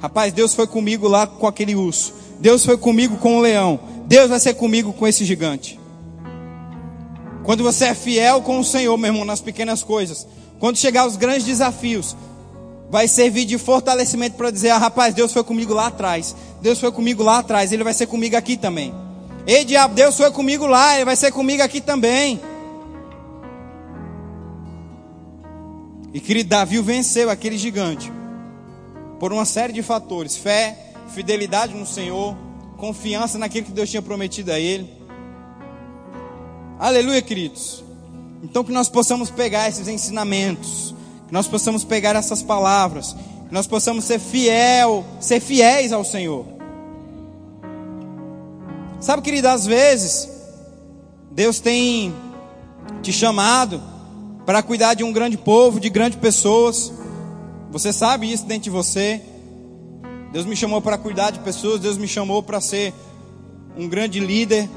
Rapaz, 0.00 0.32
Deus 0.32 0.54
foi 0.54 0.66
comigo 0.66 1.08
lá 1.08 1.26
com 1.26 1.46
aquele 1.46 1.74
urso. 1.74 2.14
Deus 2.38 2.64
foi 2.64 2.76
comigo 2.76 3.16
com 3.16 3.38
o 3.38 3.40
leão. 3.40 3.80
Deus 4.06 4.28
vai 4.28 4.38
ser 4.38 4.54
comigo 4.54 4.92
com 4.92 5.06
esse 5.06 5.24
gigante. 5.24 5.80
Quando 7.42 7.62
você 7.62 7.86
é 7.86 7.94
fiel 7.94 8.42
com 8.42 8.60
o 8.60 8.64
Senhor, 8.64 8.96
meu 8.96 9.08
irmão, 9.08 9.24
nas 9.24 9.40
pequenas 9.40 9.82
coisas, 9.82 10.26
quando 10.58 10.76
chegar 10.76 11.06
os 11.06 11.16
grandes 11.16 11.46
desafios, 11.46 12.16
vai 12.90 13.08
servir 13.08 13.44
de 13.44 13.58
fortalecimento 13.58 14.36
para 14.36 14.50
dizer: 14.50 14.70
ah, 14.70 14.78
rapaz, 14.78 15.14
Deus 15.14 15.32
foi 15.32 15.44
comigo 15.44 15.74
lá 15.74 15.88
atrás. 15.88 16.34
Deus 16.60 16.80
foi 16.80 16.90
comigo 16.90 17.22
lá 17.22 17.38
atrás, 17.38 17.72
Ele 17.72 17.84
vai 17.84 17.94
ser 17.94 18.06
comigo 18.06 18.36
aqui 18.36 18.56
também. 18.56 18.94
Ei, 19.46 19.64
diabo, 19.64 19.94
Deus 19.94 20.16
foi 20.16 20.30
comigo 20.30 20.66
lá, 20.66 20.96
Ele 20.96 21.04
vai 21.04 21.16
ser 21.16 21.32
comigo 21.32 21.62
aqui 21.62 21.80
também. 21.80 22.40
E 26.12 26.20
querido, 26.20 26.48
Davi 26.48 26.80
venceu 26.80 27.28
aquele 27.28 27.58
gigante 27.58 28.10
por 29.18 29.32
uma 29.32 29.44
série 29.44 29.72
de 29.72 29.82
fatores: 29.82 30.36
fé, 30.36 30.92
fidelidade 31.08 31.74
no 31.74 31.86
Senhor, 31.86 32.36
confiança 32.76 33.38
naquilo 33.38 33.66
que 33.66 33.72
Deus 33.72 33.90
tinha 33.90 34.02
prometido 34.02 34.52
a 34.52 34.58
ele. 34.58 34.90
Aleluia, 36.78 37.22
queridos. 37.22 37.84
Então 38.42 38.62
que 38.62 38.72
nós 38.72 38.88
possamos 38.88 39.30
pegar 39.30 39.68
esses 39.68 39.88
ensinamentos, 39.88 40.94
nós 41.30 41.48
possamos 41.48 41.84
pegar 41.84 42.14
essas 42.14 42.42
palavras, 42.42 43.16
nós 43.50 43.66
possamos 43.66 44.04
ser 44.04 44.18
fiel, 44.18 45.04
ser 45.20 45.40
fiéis 45.40 45.92
ao 45.92 46.04
Senhor. 46.04 46.46
Sabe, 49.00 49.22
querido, 49.22 49.48
às 49.48 49.66
vezes 49.66 50.28
Deus 51.30 51.60
tem 51.60 52.14
te 53.02 53.12
chamado 53.12 53.82
para 54.44 54.62
cuidar 54.62 54.94
de 54.94 55.04
um 55.04 55.12
grande 55.12 55.36
povo, 55.36 55.78
de 55.78 55.90
grandes 55.90 56.18
pessoas. 56.18 56.92
Você 57.70 57.92
sabe 57.92 58.32
isso 58.32 58.46
dentro 58.46 58.64
de 58.64 58.70
você. 58.70 59.20
Deus 60.32 60.46
me 60.46 60.56
chamou 60.56 60.80
para 60.80 60.96
cuidar 60.96 61.30
de 61.30 61.40
pessoas, 61.40 61.80
Deus 61.80 61.98
me 61.98 62.08
chamou 62.08 62.42
para 62.42 62.60
ser 62.60 62.94
um 63.76 63.88
grande 63.88 64.20
líder. 64.20 64.68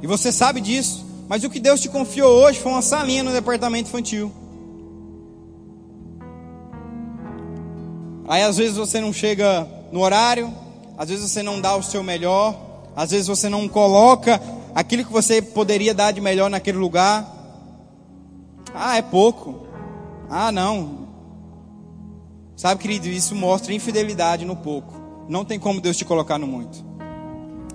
E 0.00 0.06
você 0.06 0.30
sabe 0.32 0.60
disso. 0.60 1.04
Mas 1.28 1.42
o 1.42 1.50
que 1.50 1.58
Deus 1.58 1.80
te 1.80 1.88
confiou 1.88 2.32
hoje 2.32 2.60
foi 2.60 2.70
uma 2.70 2.82
salinha 2.82 3.22
no 3.22 3.32
departamento 3.32 3.88
infantil. 3.88 4.32
Aí 8.28 8.42
às 8.42 8.56
vezes 8.56 8.76
você 8.76 9.00
não 9.00 9.12
chega 9.12 9.66
no 9.92 10.00
horário, 10.00 10.52
às 10.98 11.08
vezes 11.08 11.30
você 11.30 11.42
não 11.42 11.60
dá 11.60 11.76
o 11.76 11.82
seu 11.82 12.02
melhor, 12.02 12.56
às 12.96 13.10
vezes 13.10 13.26
você 13.26 13.48
não 13.48 13.68
coloca 13.68 14.40
aquilo 14.74 15.04
que 15.04 15.12
você 15.12 15.40
poderia 15.40 15.94
dar 15.94 16.12
de 16.12 16.20
melhor 16.20 16.50
naquele 16.50 16.78
lugar. 16.78 17.32
Ah, 18.74 18.96
é 18.96 19.02
pouco. 19.02 19.66
Ah, 20.28 20.50
não. 20.50 21.06
Sabe, 22.56 22.80
querido, 22.80 23.06
isso 23.06 23.34
mostra 23.34 23.72
infidelidade 23.72 24.44
no 24.44 24.56
pouco. 24.56 24.94
Não 25.28 25.44
tem 25.44 25.58
como 25.58 25.80
Deus 25.80 25.96
te 25.96 26.04
colocar 26.04 26.38
no 26.38 26.46
muito. 26.46 26.84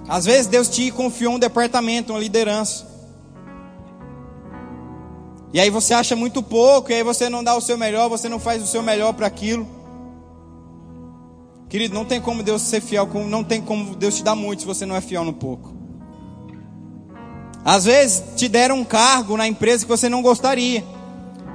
Às 0.07 0.25
vezes 0.25 0.47
Deus 0.47 0.67
te 0.67 0.91
confiou 0.91 1.35
um 1.35 1.39
departamento, 1.39 2.11
uma 2.11 2.19
liderança. 2.19 2.89
E 5.53 5.59
aí 5.59 5.69
você 5.69 5.93
acha 5.93 6.15
muito 6.15 6.41
pouco, 6.41 6.91
e 6.91 6.95
aí 6.95 7.03
você 7.03 7.29
não 7.29 7.43
dá 7.43 7.55
o 7.55 7.61
seu 7.61 7.77
melhor, 7.77 8.09
você 8.09 8.27
não 8.27 8.39
faz 8.39 8.63
o 8.63 8.67
seu 8.67 8.81
melhor 8.81 9.13
para 9.13 9.27
aquilo. 9.27 9.80
Querido, 11.71 11.95
não 11.95 12.03
tem 12.03 12.19
como 12.19 12.43
Deus 12.43 12.63
ser 12.63 12.81
fiel, 12.81 13.07
não 13.29 13.45
tem 13.45 13.61
como 13.61 13.95
Deus 13.95 14.17
te 14.17 14.23
dar 14.23 14.35
muito 14.35 14.59
se 14.59 14.67
você 14.67 14.85
não 14.85 14.93
é 14.93 14.99
fiel 14.99 15.23
no 15.23 15.31
pouco. 15.31 15.73
Às 17.63 17.85
vezes 17.85 18.21
te 18.35 18.49
deram 18.49 18.79
um 18.79 18.83
cargo 18.83 19.37
na 19.37 19.47
empresa 19.47 19.85
que 19.85 19.89
você 19.89 20.09
não 20.09 20.21
gostaria. 20.21 20.83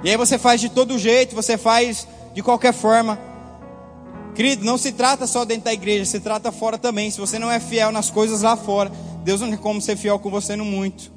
E 0.02 0.08
aí 0.08 0.16
você 0.16 0.38
faz 0.38 0.58
de 0.58 0.70
todo 0.70 0.98
jeito, 0.98 1.34
você 1.34 1.58
faz 1.58 2.08
de 2.32 2.42
qualquer 2.42 2.72
forma. 2.72 3.20
Querido, 4.34 4.64
não 4.64 4.78
se 4.78 4.90
trata 4.90 5.26
só 5.26 5.44
dentro 5.44 5.64
da 5.64 5.74
igreja, 5.74 6.06
se 6.06 6.18
trata 6.18 6.50
fora 6.50 6.78
também. 6.78 7.10
Se 7.10 7.20
você 7.20 7.38
não 7.38 7.50
é 7.50 7.60
fiel 7.60 7.92
nas 7.92 8.08
coisas 8.08 8.40
lá 8.40 8.56
fora, 8.56 8.90
Deus 9.22 9.42
não 9.42 9.50
tem 9.50 9.58
como 9.58 9.82
ser 9.82 9.96
fiel 9.98 10.18
com 10.18 10.30
você 10.30 10.56
no 10.56 10.64
muito. 10.64 11.12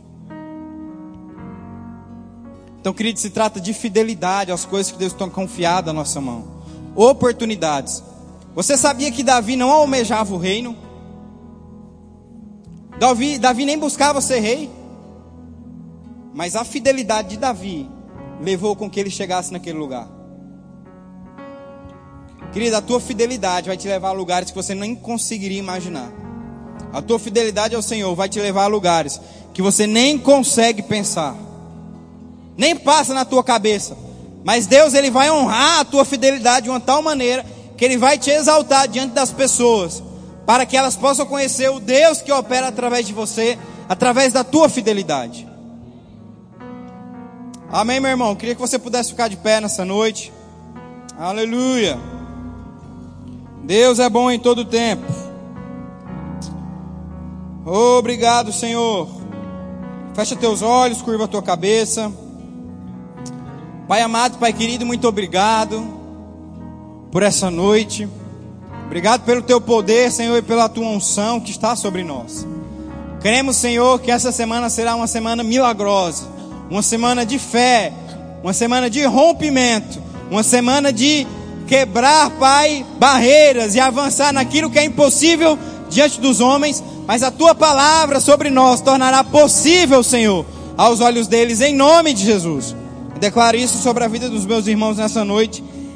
Então, 2.81 2.91
querido, 2.91 3.17
se 3.17 3.30
trata 3.30 3.61
de 3.61 3.73
fidelidade 3.73 4.51
às 4.51 4.65
coisas 4.65 4.91
que 4.91 4.97
Deus 4.97 5.13
tem 5.13 5.30
confiado 5.30 5.85
na 5.85 5.93
nossa 5.93 6.19
mão. 6.19 6.59
Oportunidades. 6.97 8.03
Você 8.60 8.76
sabia 8.76 9.10
que 9.10 9.23
Davi 9.23 9.56
não 9.56 9.72
almejava 9.72 10.36
o 10.36 10.38
reino? 10.38 10.76
Davi, 12.99 13.38
Davi 13.38 13.64
nem 13.64 13.80
buscava 13.80 14.19
ser 14.19 14.41
rei. 14.41 14.69
Mas 16.34 16.57
a 16.57 16.65
fidelidade 16.65 17.30
de 17.30 17.38
Davi 17.38 17.90
levou 18.41 18.76
com 18.76 18.90
que 18.90 18.99
ele 18.99 19.10
chegasse 19.10 19.53
naquele 19.53 19.77
lugar. 19.77 20.10
Querida, 22.52 22.80
a 22.80 22.81
tua 22.81 22.99
fidelidade 22.99 23.69
vai 23.69 23.77
te 23.77 23.88
levar 23.88 24.10
a 24.10 24.11
lugares 24.11 24.52
que 24.52 24.57
você 24.57 24.76
nem 24.76 24.94
conseguiria 24.94 25.60
imaginar. 25.60 26.11
A 26.91 27.02
tua 27.02 27.18
fidelidade 27.18 27.76
ao 27.76 27.81
Senhor 27.81 28.14
vai 28.14 28.27
te 28.27 28.41
levar 28.41 28.65
a 28.65 28.68
lugares 28.68 29.22
que 29.53 29.61
você 29.61 29.88
nem 29.88 30.18
consegue 30.18 30.81
pensar. 30.81 31.34
Nem 32.57 32.76
passa 32.76 33.14
na 33.14 33.23
tua 33.23 33.41
cabeça. 33.41 33.98
Mas 34.44 34.68
Deus 34.68 34.94
ele 34.94 35.10
vai 35.10 35.31
honrar 35.31 35.80
a 35.80 35.86
tua 35.86 36.03
fidelidade 36.03 36.65
de 36.65 36.69
uma 36.69 36.81
tal 36.81 37.02
maneira 37.02 37.57
que 37.80 37.85
ele 37.85 37.97
vai 37.97 38.18
te 38.18 38.30
exaltar 38.30 38.89
diante 38.89 39.14
das 39.14 39.31
pessoas, 39.31 40.03
para 40.45 40.65
que 40.65 40.76
elas 40.76 40.97
possam 40.97 41.26
conhecer 41.26 41.69
o 41.69 41.80
Deus 41.80 42.22
que 42.22 42.30
opera 42.30 42.68
através 42.68 43.07
de 43.07 43.14
você, 43.14 43.57
através 43.88 44.34
da 44.34 44.43
tua 44.43 44.68
fidelidade. 44.68 45.47
Amém, 47.72 48.01
meu 48.01 48.11
irmão? 48.11 48.35
Queria 48.35 48.53
que 48.53 48.60
você 48.60 48.77
pudesse 48.77 49.11
ficar 49.11 49.30
de 49.30 49.38
pé 49.38 49.61
nessa 49.61 49.85
noite. 49.85 50.30
Aleluia. 51.18 51.97
Deus 53.64 53.97
é 53.99 54.10
bom 54.10 54.30
em 54.30 54.39
todo 54.39 54.65
tempo. 54.65 55.06
Obrigado, 57.65 58.51
Senhor. 58.51 59.07
Fecha 60.14 60.35
teus 60.35 60.61
olhos, 60.61 61.01
curva 61.01 61.23
a 61.23 61.27
tua 61.30 61.41
cabeça. 61.41 62.11
Pai 63.88 64.01
amado, 64.01 64.38
Pai 64.38 64.51
querido, 64.51 64.85
muito 64.85 65.07
obrigado 65.07 65.98
por 67.11 67.23
essa 67.23 67.49
noite. 67.49 68.07
Obrigado 68.86 69.23
pelo 69.23 69.41
teu 69.41 69.61
poder, 69.61 70.11
Senhor, 70.11 70.38
e 70.38 70.41
pela 70.41 70.68
tua 70.68 70.88
unção 70.88 71.40
que 71.40 71.52
está 71.52 71.76
sobre 71.76 72.03
nós. 72.03 72.48
Cremos, 73.22 73.57
Senhor, 73.57 73.99
que 73.99 74.11
essa 74.11 74.31
semana 74.31 74.69
será 74.69 74.95
uma 74.95 75.07
semana 75.07 75.44
milagrosa 75.44 76.40
uma 76.69 76.84
semana 76.84 77.26
de 77.26 77.40
fé, 77.40 77.91
uma 78.44 78.53
semana 78.53 78.90
de 78.90 79.03
rompimento, 79.03 80.02
uma 80.30 80.44
semana 80.44 80.94
de 80.94 81.26
quebrar, 81.68 82.30
Pai, 82.31 82.86
barreiras 82.99 83.76
e 83.76 83.80
avançar 83.80 84.31
naquilo 84.31 84.69
que 84.69 84.80
é 84.80 84.86
impossível 84.86 85.57
diante 85.90 86.22
dos 86.22 86.40
homens, 86.40 86.84
mas 87.07 87.23
a 87.23 87.31
tua 87.31 87.56
palavra 87.56 88.19
sobre 88.19 88.49
nós 88.49 88.81
tornará 88.81 89.23
possível, 89.23 90.03
Senhor, 90.03 90.45
aos 90.77 91.02
olhos 91.02 91.27
deles, 91.27 91.61
em 91.61 91.76
nome 91.76 92.14
de 92.14 92.23
Jesus. 92.23 92.76
Eu 93.15 93.19
declaro 93.19 93.57
isso 93.57 93.80
sobre 93.80 94.03
a 94.03 94.07
vida 94.07 94.30
dos 94.30 94.45
meus 94.45 94.68
irmãos 94.68 94.98
nessa 94.98 95.26
noite, 95.26 95.64